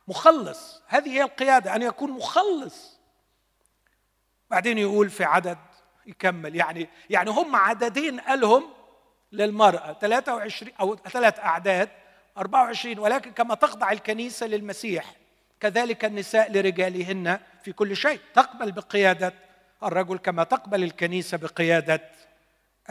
مخلص. 0.08 0.82
هذه 0.88 1.10
هي 1.10 1.22
القيادة 1.22 1.76
أن 1.76 1.82
يكون 1.82 2.12
مخلص. 2.12 3.00
بعدين 4.52 4.78
يقول 4.78 5.10
في 5.10 5.24
عدد 5.24 5.58
يكمل 6.06 6.56
يعني 6.56 6.90
يعني 7.10 7.30
هم 7.30 7.56
عددين 7.56 8.20
قالهم 8.20 8.74
للمرأة 9.32 9.94
23 9.94 10.72
أو 10.80 10.96
ثلاث 10.96 11.40
أعداد 11.40 11.90
24 12.38 13.00
ولكن 13.00 13.32
كما 13.32 13.56
تخضع 13.56 13.92
الكنيسة 13.92 14.48
للمسيح 14.48 15.16
كذلك 15.60 16.06
النساء 16.06 16.52
لرجالهن 16.52 17.40
في 17.64 17.72
كل 17.74 17.96
شيء. 17.96 18.20
تقبل 18.34 18.72
بقيادة 18.72 19.34
الرجل 19.84 20.18
كما 20.18 20.44
تقبل 20.44 20.84
الكنيسة 20.84 21.38
بقيادة 21.38 22.12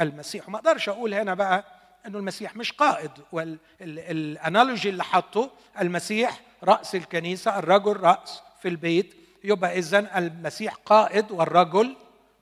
المسيح. 0.00 0.48
وما 0.48 0.58
أقدرش 0.58 0.88
أقول 0.88 1.14
هنا 1.14 1.34
بقى 1.34 1.81
أنه 2.06 2.18
المسيح 2.18 2.56
مش 2.56 2.72
قائد. 2.72 3.10
والأنالوجي 3.32 4.88
اللي 4.88 5.04
حطه 5.04 5.50
المسيح 5.80 6.40
رأس 6.62 6.94
الكنيسة 6.94 7.58
الرجل 7.58 7.96
رأس 7.96 8.42
في 8.62 8.68
البيت 8.68 9.14
يبقى 9.44 9.78
إذا 9.78 10.18
المسيح 10.18 10.74
قائد 10.74 11.30
والرجل 11.30 11.96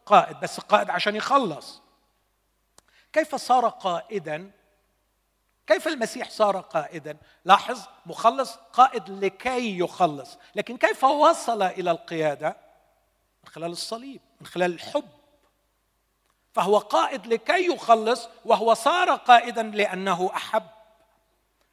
قائد 0.06 0.36
بس 0.42 0.60
قائد 0.60 0.90
عشان 0.90 1.16
يخلص. 1.16 1.82
كيف 3.12 3.34
صار 3.34 3.68
قائدا؟ 3.68 4.50
كيف 5.66 5.88
المسيح 5.88 6.30
صار 6.30 6.60
قائدا؟ 6.60 7.16
لاحظ 7.44 7.80
مخلص 8.06 8.56
قائد 8.72 9.10
لكي 9.10 9.78
يخلص. 9.78 10.38
لكن 10.54 10.76
كيف 10.76 11.04
وصل 11.04 11.62
إلى 11.62 11.90
القيادة؟ 11.90 12.56
من 13.44 13.50
خلال 13.50 13.70
الصليب 13.70 14.20
من 14.40 14.46
خلال 14.46 14.72
الحب. 14.74 15.08
فهو 16.52 16.78
قائد 16.78 17.26
لكي 17.26 17.66
يخلص 17.66 18.28
وهو 18.44 18.74
صار 18.74 19.10
قائدا 19.10 19.62
لأنه 19.62 20.30
أحب. 20.34 20.62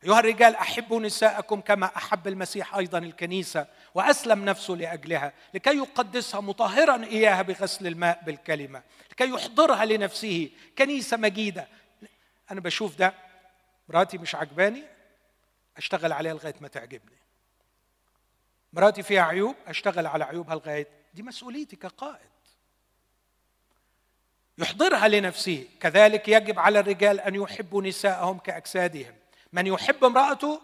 أيها 0.03 0.19
الرجال 0.19 0.55
أحبوا 0.55 0.99
نساءكم 0.99 1.61
كما 1.61 1.85
أحب 1.97 2.27
المسيح 2.27 2.75
أيضا 2.75 2.97
الكنيسة 2.97 3.67
وأسلم 3.95 4.45
نفسه 4.45 4.73
لأجلها 4.73 5.33
لكي 5.53 5.77
يقدسها 5.77 6.41
مطهرا 6.41 7.03
إياها 7.03 7.41
بغسل 7.41 7.87
الماء 7.87 8.21
بالكلمة 8.25 8.83
لكي 9.11 9.29
يحضرها 9.29 9.85
لنفسه. 9.85 10.49
كنيسة 10.77 11.17
مجيدة. 11.17 11.67
أنا 12.51 12.61
بشوف 12.61 12.95
ده 12.95 13.13
مراتي 13.89 14.17
مش 14.17 14.35
عجباني 14.35 14.83
أشتغل 15.77 16.11
عليها 16.11 16.33
لغاية 16.33 16.55
ما 16.61 16.67
تعجبني. 16.67 17.17
مراتي 18.73 19.03
فيها 19.03 19.21
عيوب 19.21 19.55
أشتغل 19.67 20.07
على 20.07 20.23
عيوبها 20.23 20.55
لغاية 20.55 20.87
دي 21.13 21.23
مسؤوليتي 21.23 21.75
كقائد. 21.75 22.29
يحضرها 24.57 25.07
لنفسه. 25.07 25.67
كذلك 25.79 26.27
يجب 26.27 26.59
على 26.59 26.79
الرجال 26.79 27.19
أن 27.19 27.35
يحبوا 27.35 27.81
نساءهم 27.81 28.37
كأجسادهم. 28.37 29.15
من 29.53 29.67
يحب 29.67 30.03
امرأته 30.03 30.61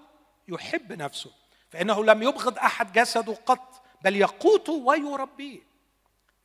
يحب 0.48 0.94
نفسه 0.94 1.32
فإنه 1.70 2.06
لم 2.06 2.24
يبغض 2.24 2.58
أحد 2.58 2.94
جسده 2.94 3.34
قط 3.34 3.82
بل 4.02 4.16
يقوته 4.16 4.74
ويربيه. 4.74 5.60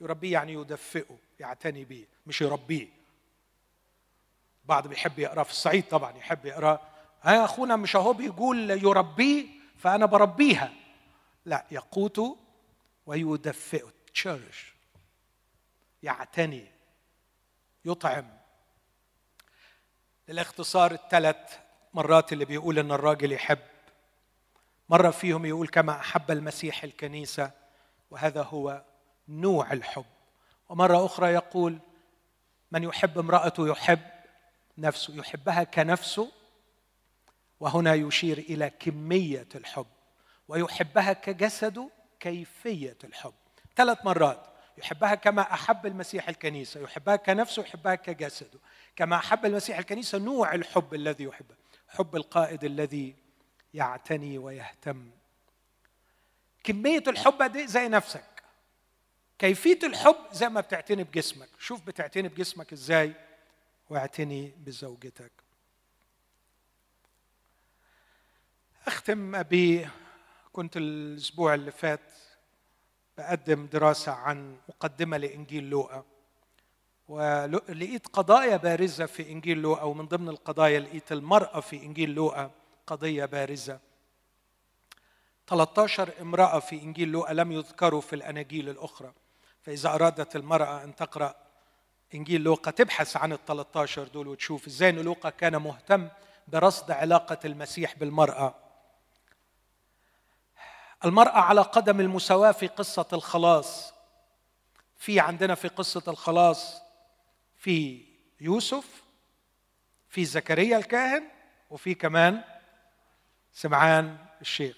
يربيه 0.01 0.33
يعني 0.33 0.53
يدفئه 0.53 1.19
يعتني 1.41 1.85
به 1.85 2.07
مش 2.27 2.41
يربيه. 2.41 2.89
بعض 4.65 4.87
بيحب 4.89 5.19
يقرأ 5.19 5.43
في 5.43 5.51
الصعيد 5.51 5.85
طبعا 5.89 6.17
يحب 6.17 6.47
يقرأ 6.47 6.81
ها 7.23 7.45
أخونا 7.45 7.77
مش 7.77 7.97
أهو 7.97 8.13
بيقول 8.13 8.71
يربيه 8.71 9.47
فأنا 9.79 10.07
بربيها. 10.07 10.73
لا 11.45 11.67
يقوته 11.71 12.37
ويدفئه. 13.07 13.93
تشرش 14.15 14.75
يعتني. 16.03 16.78
يطعم. 17.89 18.29
للاختصار 20.29 20.93
الثلاث 20.93 21.59
مرات 21.95 22.33
اللي 22.33 22.45
بيقول 22.45 22.79
إن 22.79 22.93
الراجل 22.93 23.33
يحب. 23.33 23.59
مرة 24.89 25.11
فيهم 25.11 25.47
يقول 25.47 25.69
كما 25.69 26.01
أحب 26.01 26.31
المسيح 26.31 26.85
الكنيسة 26.85 27.51
وهذا 28.11 28.43
هو 28.43 28.85
نوع 29.29 29.73
الحب. 29.73 30.05
ومرة 30.69 31.07
أخرى 31.07 31.33
يقول 31.33 31.79
من 32.71 32.83
يحب 32.83 33.19
امرأته 33.19 33.69
يحب 33.69 34.01
نفسه 34.79 35.17
يحبها 35.17 35.65
كنفسه 35.65 36.33
وهنا 37.61 37.95
يشير 37.95 38.39
إلى 38.39 38.71
كمية 38.71 39.49
الحب 39.55 39.87
ويحبها 40.49 41.13
كجسده 41.13 41.91
كيفية 42.21 42.99
الحب. 43.05 43.35
ثلاث 43.77 44.05
مرات 44.05 44.48
يحبها 44.79 45.15
كما 45.15 45.43
أحب 45.43 45.87
المسيح 45.87 46.29
الكنيسة 46.29 46.81
يحبها 46.81 47.17
كنفسه 47.17 47.63
يحبها 47.63 47.95
كجسده. 47.95 48.59
كما 48.97 49.17
أحب 49.17 49.47
المسيح 49.47 49.79
الكنيسة 49.79 50.19
نوع 50.19 50.55
الحب 50.55 50.95
الذي 50.95 51.25
يحبه 51.25 51.55
حب 51.89 52.17
القائد 52.17 52.65
الذي 52.65 53.15
يعتني 53.75 54.39
ويهتم. 54.39 55.11
كمية 56.65 57.03
الحب 57.07 57.43
دي 57.43 57.67
زي 57.67 57.89
نفسك. 57.89 58.43
كيفية 59.39 59.79
الحب 59.83 60.17
زي 60.33 60.49
ما 60.49 60.61
بتعتني 60.61 61.05
بجسمك. 61.05 61.49
شوف 61.59 61.87
بتعتني 61.87 62.29
بجسمك 62.29 62.73
إزاي 62.73 63.15
واعتني 63.91 64.53
بزوجتك. 64.57 65.33
أختم 68.87 69.43
ب 69.43 69.85
كنت 70.53 70.77
الأسبوع 70.77 71.55
اللي 71.55 71.73
فات 71.73 72.01
بقدم 73.19 73.67
دراسة 73.67 74.13
عن 74.13 74.57
مقدمة 74.69 75.17
لإنجيل 75.17 75.71
لوقا. 75.71 76.05
ولقيت 77.09 78.07
قضايا 78.07 78.57
بارزة 78.57 79.07
في 79.07 79.33
إنجيل 79.33 79.59
لوقا 79.59 79.83
ومن 79.83 80.07
ضمن 80.07 80.29
القضايا 80.29 80.81
لقيت 80.81 81.13
المرأة 81.13 81.61
في 81.61 81.77
إنجيل 81.77 82.11
لوقا 82.15 82.51
قضية 82.87 83.25
بارزة. 83.25 83.79
13 85.47 86.11
امرأة 86.21 86.59
في 86.59 86.83
إنجيل 86.83 87.09
لوقا 87.09 87.33
لم 87.33 87.53
يذكروا 87.53 88.01
في 88.01 88.17
الأناجيل 88.17 88.69
الأخرى. 88.69 89.13
فإذا 89.63 89.95
أرادت 89.95 90.37
المرأة 90.37 90.85
أن 90.85 90.95
تقرأ 90.97 91.35
إنجيل 92.15 92.41
لوقا 92.41 92.71
تبحث 92.71 93.17
عن 93.17 93.33
ال 93.33 93.45
13 93.45 94.09
دول 94.09 94.29
وتشوف 94.29 94.67
إزاي 94.67 94.91
إن 94.91 94.99
لوقا 94.99 95.31
كان 95.31 95.57
مهتم 95.57 96.09
برصد 96.49 96.91
علاقة 96.91 97.39
المسيح 97.45 97.99
بالمرأة. 97.99 98.55
المرأة 101.05 101.39
على 101.39 101.61
قدم 101.61 102.01
المساواة 102.01 102.53
في 102.53 102.67
قصة 102.67 103.07
الخلاص 103.13 103.95
في 104.97 105.21
عندنا 105.21 105.55
في 105.55 105.69
قصة 105.69 106.03
الخلاص 106.09 106.83
في 107.57 108.05
يوسف 108.41 109.03
في 110.09 110.25
زكريا 110.25 110.77
الكاهن 110.77 111.25
وفي 111.71 111.95
كمان 111.95 112.45
سمعان 113.53 114.17
الشيخ 114.41 114.77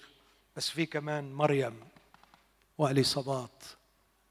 بس 0.55 0.69
في 0.69 0.85
كمان 0.85 1.33
مريم 1.33 1.87
وأليصابات 2.77 3.63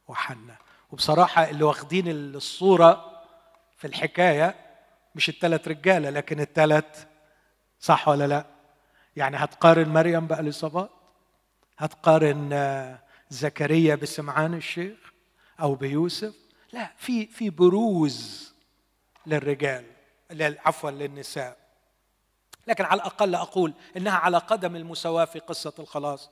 وحنا 0.09 0.57
وبصراحة 0.91 1.51
اللي 1.51 1.65
واخدين 1.65 2.09
الصورة 2.09 3.23
في 3.77 3.87
الحكاية 3.87 4.55
مش 5.15 5.29
الثلاث 5.29 5.69
رجالة 5.69 6.11
لكن 6.11 6.41
الثلاث 6.41 7.07
صح 7.81 8.09
ولا 8.09 8.27
لا؟ 8.27 8.47
يعني 9.17 9.37
هتقارن 9.37 9.89
مريم 9.89 10.27
بأليصابات؟ 10.27 10.91
هتقارن 11.81 12.53
آه، 12.53 12.99
زكريا 13.31 13.95
بسمعان 13.95 14.55
الشيخ 14.55 14.99
أو 15.61 15.75
بيوسف؟ 15.75 16.35
لا 16.73 16.91
في 16.97 17.27
في 17.27 17.51
بروز 17.51 18.51
للرجال 19.27 19.85
عفوا 20.65 20.91
للنساء. 20.91 21.57
لكن 22.67 22.85
على 22.85 23.01
الأقل 23.01 23.35
أقول 23.35 23.75
إنها 23.97 24.17
على 24.17 24.39
قدم 24.39 24.77
المساواة 24.77 25.25
في 25.25 25.39
قصة 25.39 25.73
الخلاص. 25.79 26.31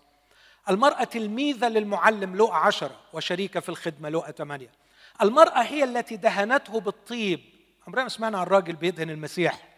المرأة 0.71 1.05
تلميذة 1.05 1.69
للمعلم 1.69 2.37
لؤى 2.37 2.53
عشرة 2.57 3.01
وشريكة 3.13 3.61
في 3.61 3.69
الخدمة 3.69 4.09
لؤى 4.09 4.33
ثمانية. 4.33 4.71
المرأة 5.23 5.63
هي 5.63 5.85
التي 5.85 6.17
دهنته 6.17 6.81
بالطيب. 6.81 7.41
عمرنا 7.87 8.03
ما 8.03 8.09
سمعنا 8.09 8.39
عن 8.39 8.47
راجل 8.47 8.77
بيدهن 8.77 9.11
المسيح 9.11 9.69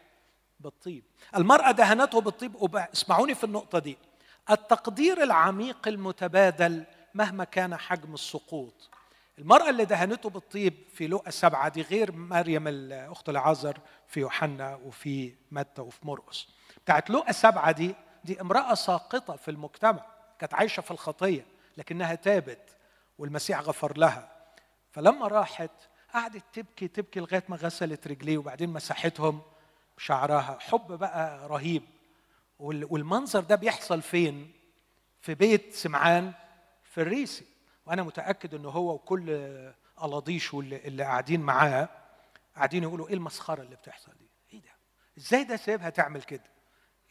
بالطيب. 0.60 1.04
المرأة 1.36 1.70
دهنته 1.70 2.20
بالطيب. 2.20 2.76
اسمعوني 2.76 3.34
في 3.34 3.44
النقطة 3.44 3.78
دي. 3.78 3.98
التقدير 4.50 5.22
العميق 5.22 5.88
المتبادل 5.88 6.84
مهما 7.14 7.44
كان 7.44 7.76
حجم 7.76 8.14
السقوط. 8.14 8.90
المرأة 9.38 9.70
اللي 9.70 9.84
دهنته 9.84 10.30
بالطيب 10.30 10.74
في 10.94 11.06
لؤى 11.06 11.30
سبعة 11.30 11.68
دي 11.68 11.82
غير 11.82 12.12
مريم 12.12 12.68
الأخت 12.68 13.28
العازر 13.28 13.78
في 14.08 14.20
يوحنا 14.20 14.74
وفي 14.74 15.34
متى 15.50 15.82
وفي 15.82 16.06
مرقس. 16.06 16.48
بتاعت 16.84 17.10
لؤى 17.10 17.32
سبعة 17.32 17.70
دي 17.72 17.94
دي 18.24 18.40
امرأة 18.40 18.74
ساقطة 18.74 19.36
في 19.36 19.50
المجتمع 19.50 20.06
كانت 20.38 20.54
عايشة 20.54 20.80
في 20.80 20.90
الخطية 20.90 21.46
لكنها 21.76 22.14
تابت 22.14 22.76
والمسيح 23.18 23.60
غفر 23.60 23.98
لها. 23.98 24.32
فلما 24.92 25.28
راحت 25.28 25.70
قعدت 26.14 26.44
تبكي 26.52 26.88
تبكي 26.88 27.20
لغاية 27.20 27.44
ما 27.48 27.56
غسلت 27.56 28.06
رجليه 28.08 28.38
وبعدين 28.38 28.70
مسحتهم 28.70 29.42
بشعرها. 29.96 30.58
حب 30.60 30.92
بقى 30.92 31.48
رهيب. 31.48 31.82
والمنظر 32.60 33.40
ده 33.40 33.54
بيحصل 33.56 34.02
فين؟ 34.02 34.52
في 35.20 35.34
بيت 35.34 35.74
سمعان 35.74 36.32
في 36.84 37.00
الريسي. 37.00 37.44
وأنا 37.86 38.02
متأكد 38.02 38.54
انه 38.54 38.68
هو 38.68 38.94
وكل 38.94 39.30
الاضيش 40.04 40.54
اللي 40.54 41.02
قاعدين 41.02 41.40
معاه 41.40 41.88
قاعدين 42.56 42.82
يقولوا 42.82 43.08
إيه 43.08 43.14
المسخرة 43.14 43.62
اللي 43.62 43.76
بتحصل 43.76 44.12
دي؟ 44.12 44.28
إيه 44.52 44.60
ده؟ 44.60 44.70
إزاي 45.18 45.44
ده 45.44 45.56
سايبها 45.56 45.90
تعمل 45.90 46.22
كده؟ 46.22 46.44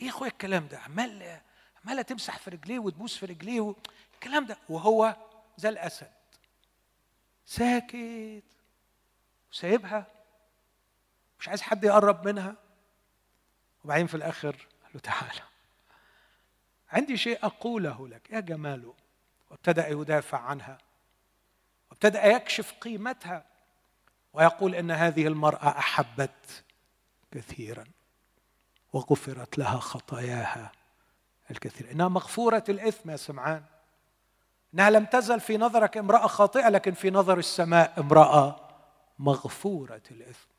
إيه 0.02 0.06
يا 0.06 0.12
أخويا 0.12 0.30
الكلام 0.32 0.68
ده؟ 0.68 0.80
عمال 0.80 1.40
عماله 1.86 2.02
تمسح 2.02 2.38
في 2.38 2.50
رجليه 2.50 2.80
وتبوس 2.80 3.18
في 3.18 3.26
رجليه 3.26 3.62
و... 3.62 3.76
الكلام 4.14 4.46
ده. 4.46 4.58
وهو 4.70 5.16
زي 5.58 5.70
الأسد. 5.70 6.12
ساكت. 7.46 8.44
وسايبها. 9.52 10.06
مش 11.40 11.48
عايز 11.50 11.62
حد 11.62 11.84
يقرب 11.84 12.28
منها. 12.28 12.56
وبعدين 13.86 14.08
في 14.08 14.16
الآخر 14.16 14.68
قال 14.94 14.96
له 14.96 15.00
تعالى 15.00 15.42
عندي 16.92 17.18
شيء 17.18 17.46
أقوله 17.46 18.08
لك 18.08 18.30
يا 18.30 18.40
جماله 18.40 18.94
وابتدأ 19.50 19.88
يدافع 19.88 20.40
عنها. 20.40 20.78
وابتدأ 21.92 22.26
يكشف 22.26 22.74
قيمتها. 22.82 23.46
ويقول 24.34 24.76
إن 24.76 24.92
هذه 24.92 25.28
المرأة 25.28 25.68
أحبت 25.68 26.64
كثيرا. 27.32 27.84
وغفرت 28.94 29.58
لها 29.58 29.80
خطاياها 29.80 30.72
الكثير. 31.52 31.92
إنها 31.92 32.08
مغفورة 32.08 32.64
الإثم 32.70 33.10
يا 33.10 33.18
سمعان. 33.18 33.64
إنها 34.74 34.90
لم 34.90 35.06
تزل 35.06 35.40
في 35.40 35.58
نظرك 35.58 35.98
امرأة 35.98 36.28
خاطئة 36.28 36.70
لكن 36.70 36.94
في 36.94 37.10
نظر 37.10 37.38
السماء 37.38 38.00
امرأة 38.00 38.70
مغفورة 39.20 40.02
الإثم. 40.12 40.50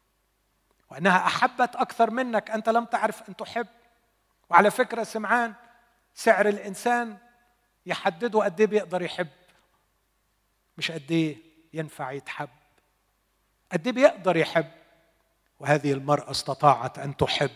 وإنها 0.91 1.27
أحبت 1.27 1.77
أكثر 1.77 2.11
منك. 2.11 2.51
أنت 2.51 2.69
لم 2.69 2.85
تعرف 2.85 3.29
أن 3.29 3.37
تحب. 3.37 3.67
وعلى 4.51 4.71
فكرة 4.71 5.03
سمعان 5.03 5.55
سعر 6.15 6.49
الإنسان 6.49 7.19
يحددوا 7.87 8.45
قد 8.45 8.61
إيه 8.61 8.67
بيقدر 8.67 9.03
يحب. 9.03 9.29
مش 10.79 10.91
قد 10.91 11.11
إيه 11.11 11.37
ينفع 11.73 12.13
يتحب. 12.13 12.49
قد 13.73 13.87
إيه 13.87 13.95
بيقدر 13.95 14.37
يحب. 14.37 14.71
وهذه 15.61 15.93
المرأة 15.93 16.31
استطاعت 16.31 16.99
أن 16.99 17.17
تحب 17.17 17.51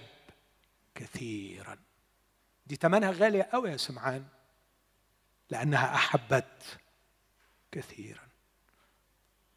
كثيرا. 0.94 1.78
دي 2.66 2.76
ثمنها 2.76 3.10
غالية 3.10 3.48
قوي 3.52 3.70
يا 3.70 3.76
سمعان 3.76 4.24
لأنها 5.50 5.94
أحبت 5.94 6.78
كثيرا. 7.72 8.24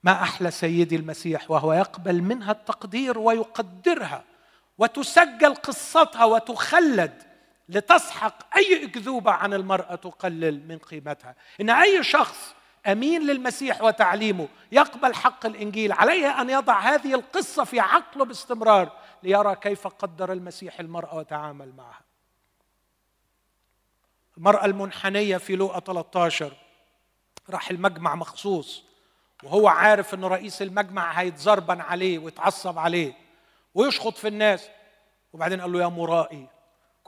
ما 0.03 0.23
أحلى 0.23 0.51
سيدي 0.51 0.95
المسيح 0.95 1.51
وهو 1.51 1.73
يقبل 1.73 2.21
منها 2.21 2.51
التقدير 2.51 3.19
ويقدرها 3.19 4.23
وتسجل 4.77 5.55
قصتها 5.55 6.25
وتخلد 6.25 7.26
لتسحق 7.69 8.57
أي 8.57 8.85
أكذوبة 8.85 9.31
عن 9.31 9.53
المرأة 9.53 9.95
تقلل 9.95 10.67
من 10.67 10.77
قيمتها. 10.77 11.35
إن 11.61 11.69
أي 11.69 12.03
شخص 12.03 12.55
أمين 12.87 13.21
للمسيح 13.27 13.81
وتعليمه 13.81 14.47
يقبل 14.71 15.13
حق 15.15 15.45
الإنجيل 15.45 15.91
عليه 15.91 16.41
أن 16.41 16.49
يضع 16.49 16.79
هذه 16.79 17.13
القصة 17.13 17.63
في 17.63 17.79
عقله 17.79 18.25
باستمرار 18.25 18.91
ليرى 19.23 19.55
كيف 19.55 19.87
قدر 19.87 20.31
المسيح 20.31 20.79
المرأة 20.79 21.15
وتعامل 21.15 21.73
معها. 21.77 22.01
المرأة 24.37 24.65
المنحنية 24.65 25.37
في 25.37 25.55
لوقا 25.55 25.79
13 25.79 26.53
راح 27.49 27.69
المجمع 27.69 28.15
مخصوص 28.15 28.83
وهو 29.43 29.67
عارف 29.67 30.13
إن 30.13 30.25
رئيس 30.25 30.61
المجمع 30.61 31.11
هيتزربن 31.11 31.81
عليه 31.81 32.19
ويتعصب 32.19 32.79
عليه 32.79 33.13
ويشخط 33.75 34.17
في 34.17 34.27
الناس 34.27 34.69
وبعدين 35.33 35.61
قال 35.61 35.71
له 35.71 35.81
يا 35.81 35.87
مرائي 35.87 36.47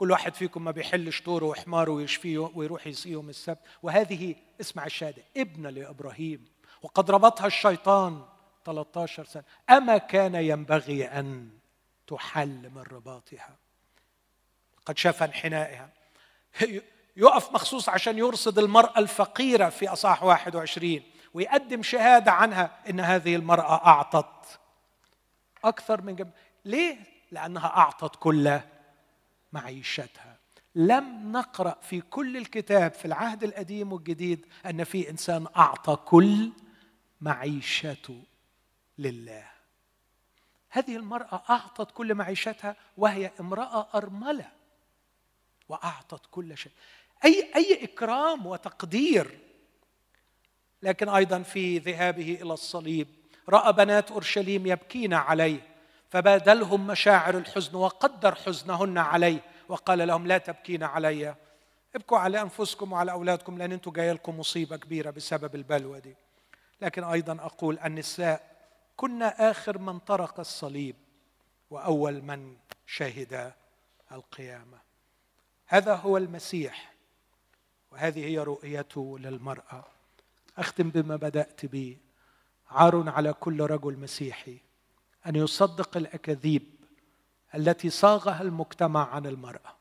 كل 0.00 0.10
واحد 0.10 0.34
فيكم 0.34 0.64
ما 0.64 0.70
بيحلش 0.70 1.20
طوره 1.22 1.44
وحماره 1.44 1.90
ويشفيه 1.90 2.50
ويروح 2.54 2.86
يسقيهم 2.86 3.28
السبت. 3.28 3.58
وهذه 3.82 4.34
اسمع 4.60 4.86
الشهادة 4.86 5.22
ابنة 5.36 5.70
لإبراهيم 5.70 6.44
وقد 6.82 7.10
ربطها 7.10 7.46
الشيطان 7.46 8.24
13 8.64 9.24
سنة. 9.24 9.42
أما 9.70 9.98
كان 9.98 10.34
ينبغي 10.34 11.04
أن 11.04 11.50
تحل 12.06 12.70
من 12.74 12.82
رباطها. 12.92 13.56
قد 14.86 14.98
شاف 14.98 15.22
انحنائها. 15.22 15.88
يقف 17.16 17.52
مخصوص 17.52 17.88
عشان 17.88 18.18
يرصد 18.18 18.58
المرأة 18.58 18.98
الفقيرة 18.98 19.68
في 19.68 19.88
أصحاح 19.88 20.22
21 20.22 21.02
ويقدم 21.34 21.82
شهادة 21.82 22.32
عنها 22.32 22.78
إن 22.90 23.00
هذه 23.00 23.36
المرأة 23.36 23.86
أعطت 23.86 24.60
أكثر 25.64 26.02
من 26.02 26.16
جم... 26.16 26.30
ليه؟ 26.64 26.96
لأنها 27.30 27.66
أعطت 27.66 28.16
كل 28.16 28.60
معيشتها. 29.52 30.38
لم 30.74 31.32
نقرأ 31.32 31.78
في 31.82 32.00
كل 32.00 32.36
الكتاب 32.36 32.92
في 32.92 33.04
العهد 33.04 33.44
القديم 33.44 33.92
والجديد 33.92 34.46
أن 34.66 34.84
في 34.84 35.10
إنسان 35.10 35.46
أعطى 35.56 35.96
كل 35.96 36.52
معيشته 37.20 38.22
لله. 38.98 39.50
هذه 40.70 40.96
المرأة 40.96 41.42
أعطت 41.50 41.90
كل 41.90 42.14
معيشتها 42.14 42.76
وهي 42.96 43.30
امرأة 43.40 43.88
أرملة 43.94 44.48
وأعطت 45.68 46.26
كل 46.30 46.56
شيء. 46.56 46.72
أي 47.24 47.50
أي 47.56 47.84
إكرام 47.84 48.46
وتقدير. 48.46 49.38
لكن 50.82 51.08
أيضا 51.08 51.42
في 51.42 51.78
ذهابه 51.78 52.38
إلى 52.42 52.52
الصليب 52.52 53.08
رأى 53.48 53.72
بنات 53.72 54.10
أورشليم 54.10 54.66
يبكين 54.66 55.14
عليه. 55.14 55.69
فبادلهم 56.10 56.86
مشاعر 56.86 57.38
الحزن 57.38 57.76
وقدر 57.76 58.34
حزنهن 58.34 58.98
عليه 58.98 59.40
وقال 59.68 60.08
لهم 60.08 60.26
لا 60.26 60.38
تبكين 60.38 60.82
علي. 60.82 61.34
ابكوا 61.94 62.18
على 62.18 62.42
أنفسكم 62.42 62.92
وعلى 62.92 63.12
أولادكم 63.12 63.58
لأن 63.58 63.72
أنتم 63.72 63.92
جاية 63.92 64.12
لكم 64.12 64.38
مصيبة 64.38 64.76
كبيرة 64.76 65.10
بسبب 65.10 65.54
البلوى 65.54 66.00
دي. 66.00 66.14
لكن 66.80 67.04
أيضا 67.04 67.32
أقول 67.32 67.78
النساء 67.78 68.56
كنا 68.96 69.50
آخر 69.50 69.78
من 69.78 69.98
طرق 69.98 70.40
الصليب 70.40 70.96
وأول 71.70 72.22
من 72.22 72.56
شهد 72.86 73.52
القيامة. 74.12 74.78
هذا 75.66 75.94
هو 75.94 76.16
المسيح 76.16 76.92
وهذه 77.92 78.24
هي 78.24 78.38
رؤيته 78.38 79.18
للمرأة. 79.18 79.84
أختم 80.58 80.90
بما 80.90 81.16
بدأت 81.16 81.66
به. 81.66 81.96
عار 82.70 83.08
على 83.08 83.32
كل 83.32 83.60
رجل 83.60 83.96
مسيحي. 83.98 84.69
أن 85.26 85.36
يصدق 85.36 85.96
الأكاذيب 85.96 86.74
التي 87.54 87.90
صاغها 87.90 88.42
المجتمع 88.42 89.14
عن 89.14 89.26
المرأة. 89.26 89.80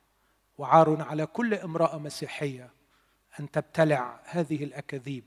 وعار 0.58 1.02
على 1.02 1.26
كل 1.26 1.54
امرأة 1.54 1.98
مسيحية 1.98 2.70
أن 3.40 3.52
تبتلع 3.52 4.20
هذه 4.26 4.64
الأكاذيب 4.64 5.24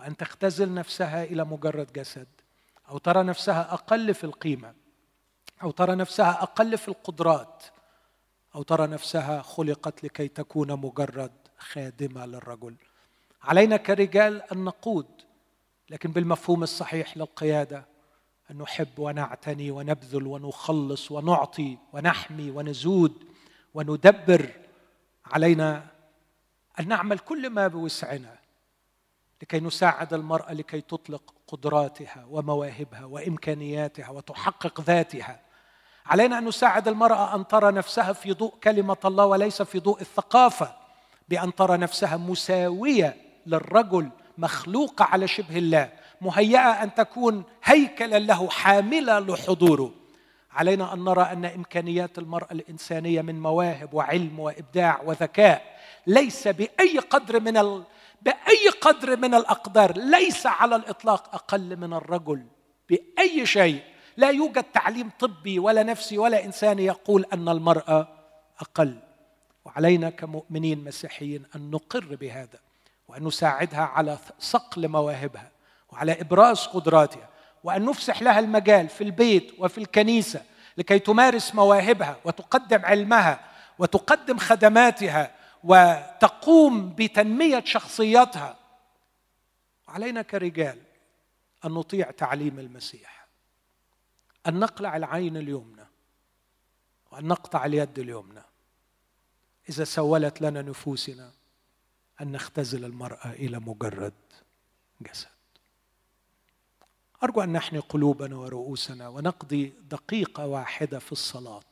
وأن 0.00 0.16
تختزل 0.16 0.74
نفسها 0.74 1.24
إلى 1.24 1.44
مجرد 1.44 1.92
جسد 1.92 2.26
أو 2.88 2.98
ترى 2.98 3.22
نفسها 3.22 3.72
أقل 3.74 4.14
في 4.14 4.24
القيمة 4.24 4.74
أو 5.62 5.70
ترى 5.70 5.94
نفسها 5.94 6.42
أقل 6.42 6.78
في 6.78 6.88
القدرات 6.88 7.64
أو 8.54 8.62
ترى 8.62 8.86
نفسها 8.86 9.42
خلقت 9.42 10.04
لكي 10.04 10.28
تكون 10.28 10.72
مجرد 10.72 11.32
خادمة 11.58 12.26
للرجل. 12.26 12.74
علينا 13.42 13.76
كرجال 13.76 14.42
أن 14.42 14.64
نقود 14.64 15.06
لكن 15.90 16.12
بالمفهوم 16.12 16.62
الصحيح 16.62 17.16
للقيادة 17.16 17.86
ان 18.50 18.58
نحب 18.58 18.98
ونعتني 18.98 19.70
ونبذل 19.70 20.26
ونخلص 20.26 21.12
ونعطي 21.12 21.78
ونحمي 21.92 22.50
ونزود 22.50 23.24
وندبر 23.74 24.50
علينا 25.26 25.86
أن 26.80 26.88
نعمل 26.88 27.18
كل 27.18 27.50
ما 27.50 27.68
بوسعنا 27.68 28.38
لكي 29.42 29.60
نساعد 29.60 30.14
المرأة 30.14 30.52
لكي 30.52 30.80
تطلق 30.80 31.34
قدراتها 31.46 32.26
ومواهبها 32.30 33.04
وإمكانياتها 33.04 34.10
وتحقق 34.10 34.80
ذاتها. 34.80 35.40
علينا 36.06 36.38
أن 36.38 36.44
نساعد 36.44 36.88
المرأة 36.88 37.34
أن 37.34 37.46
ترى 37.46 37.72
نفسها 37.72 38.12
في 38.12 38.32
ضوء 38.32 38.54
كلمة 38.64 38.96
الله 39.04 39.26
وليس 39.26 39.62
في 39.62 39.78
ضوء 39.78 40.00
الثقافة 40.00 40.76
بأن 41.28 41.54
ترى 41.54 41.76
نفسها 41.76 42.16
مساوية 42.16 43.16
للرجل 43.46 44.10
مخلوقه 44.38 45.04
على 45.04 45.28
شبه 45.28 45.58
الله. 45.58 45.92
مهيئة 46.20 46.82
أن 46.82 46.94
تكون 46.94 47.44
هيكلا 47.64 48.18
له 48.18 48.48
حامله 48.48 49.18
لحضوره. 49.18 49.94
علينا 50.52 50.92
أن 50.92 51.04
نرى 51.04 51.22
أن 51.22 51.44
إمكانيات 51.44 52.18
المرأة 52.18 52.52
الإنسانية 52.52 53.22
من 53.22 53.42
مواهب 53.42 53.94
وعلم 53.94 54.40
وإبداع 54.40 55.00
وذكاء 55.04 55.76
ليس 56.06 56.48
بأي 56.48 56.98
قدر 56.98 57.40
من 57.40 57.56
ال... 57.56 57.84
بأي 58.22 58.68
قدر 58.80 59.16
من 59.16 59.34
الأقدار 59.34 59.98
ليس 59.98 60.46
على 60.46 60.76
الإطلاق 60.76 61.34
أقل 61.34 61.76
من 61.76 61.92
الرجل 61.92 62.46
بأي 62.88 63.46
شيء. 63.46 63.82
لا 64.16 64.30
يوجد 64.30 64.62
تعليم 64.62 65.10
طبي 65.18 65.58
ولا 65.58 65.82
نفسي 65.82 66.18
ولا 66.18 66.44
إنساني 66.44 66.84
يقول 66.84 67.26
أن 67.32 67.48
المرأة 67.48 68.08
أقل. 68.60 68.98
وعلينا 69.64 70.10
كمؤمنين 70.10 70.84
مسيحيين 70.84 71.44
أن 71.56 71.70
نقر 71.70 72.16
بهذا 72.20 72.58
وأن 73.08 73.24
نساعدها 73.24 73.80
على 73.80 74.18
صقل 74.38 74.88
مواهبها. 74.88 75.55
وعلى 75.96 76.20
إبراز 76.20 76.58
قدراتها 76.58 77.28
وأن 77.64 77.84
نفسح 77.84 78.22
لها 78.22 78.38
المجال 78.38 78.88
في 78.88 79.04
البيت 79.04 79.54
وفي 79.58 79.78
الكنيسة 79.78 80.44
لكي 80.76 80.98
تمارس 80.98 81.54
مواهبها 81.54 82.16
وتقدم 82.24 82.84
علمها 82.84 83.40
وتقدم 83.78 84.38
خدماتها 84.38 85.34
وتقوم 85.64 86.94
بتنمية 86.94 87.64
شخصيتها. 87.64 88.56
علينا 89.88 90.22
كرجال 90.22 90.82
أن 91.64 91.70
نطيع 91.70 92.10
تعليم 92.10 92.58
المسيح 92.58 93.26
أن 94.46 94.58
نقلع 94.58 94.96
العين 94.96 95.36
اليمنى 95.36 95.86
وأن 97.12 97.24
نقطع 97.24 97.64
اليد 97.64 97.98
اليمنى. 97.98 98.42
إذا 99.68 99.84
سولت 99.84 100.40
لنا 100.40 100.62
نفوسنا 100.62 101.32
أن 102.20 102.32
نختزل 102.32 102.84
المرأة 102.84 103.30
إلى 103.30 103.58
مجرد 103.58 104.14
جسد. 105.00 105.35
أرجو 107.26 107.40
أن 107.40 107.52
نحني 107.52 107.78
قلوبنا 107.78 108.36
ورؤوسنا 108.36 109.08
ونقضي 109.08 109.72
دقيقة 109.90 110.46
واحدة 110.46 110.98
في 110.98 111.12
الصلاة. 111.12 111.64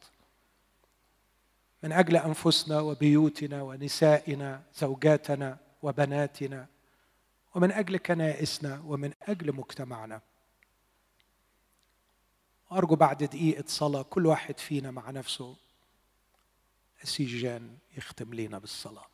من 1.83 1.93
أجل 1.93 2.17
أنفسنا 2.17 2.81
وبيوتنا 2.81 3.63
ونسائنا 3.63 4.63
زوجاتنا 4.75 5.59
وبناتنا 5.83 6.67
ومن 7.55 7.73
أجل 7.73 7.97
كنائسنا 7.97 8.83
ومن 8.87 9.13
أجل 9.23 9.57
مجتمعنا. 9.57 10.21
أرجو 12.73 12.97
بعد 12.97 13.25
دقيقة 13.25 13.65
صلاة 13.67 14.03
كل 14.03 14.27
واحد 14.27 14.59
فينا 14.59 14.91
مع 14.91 15.11
نفسه. 15.11 15.57
أسيجان 17.05 17.77
يختم 17.97 18.35
لنا 18.35 18.59
بالصلاة. 18.59 19.14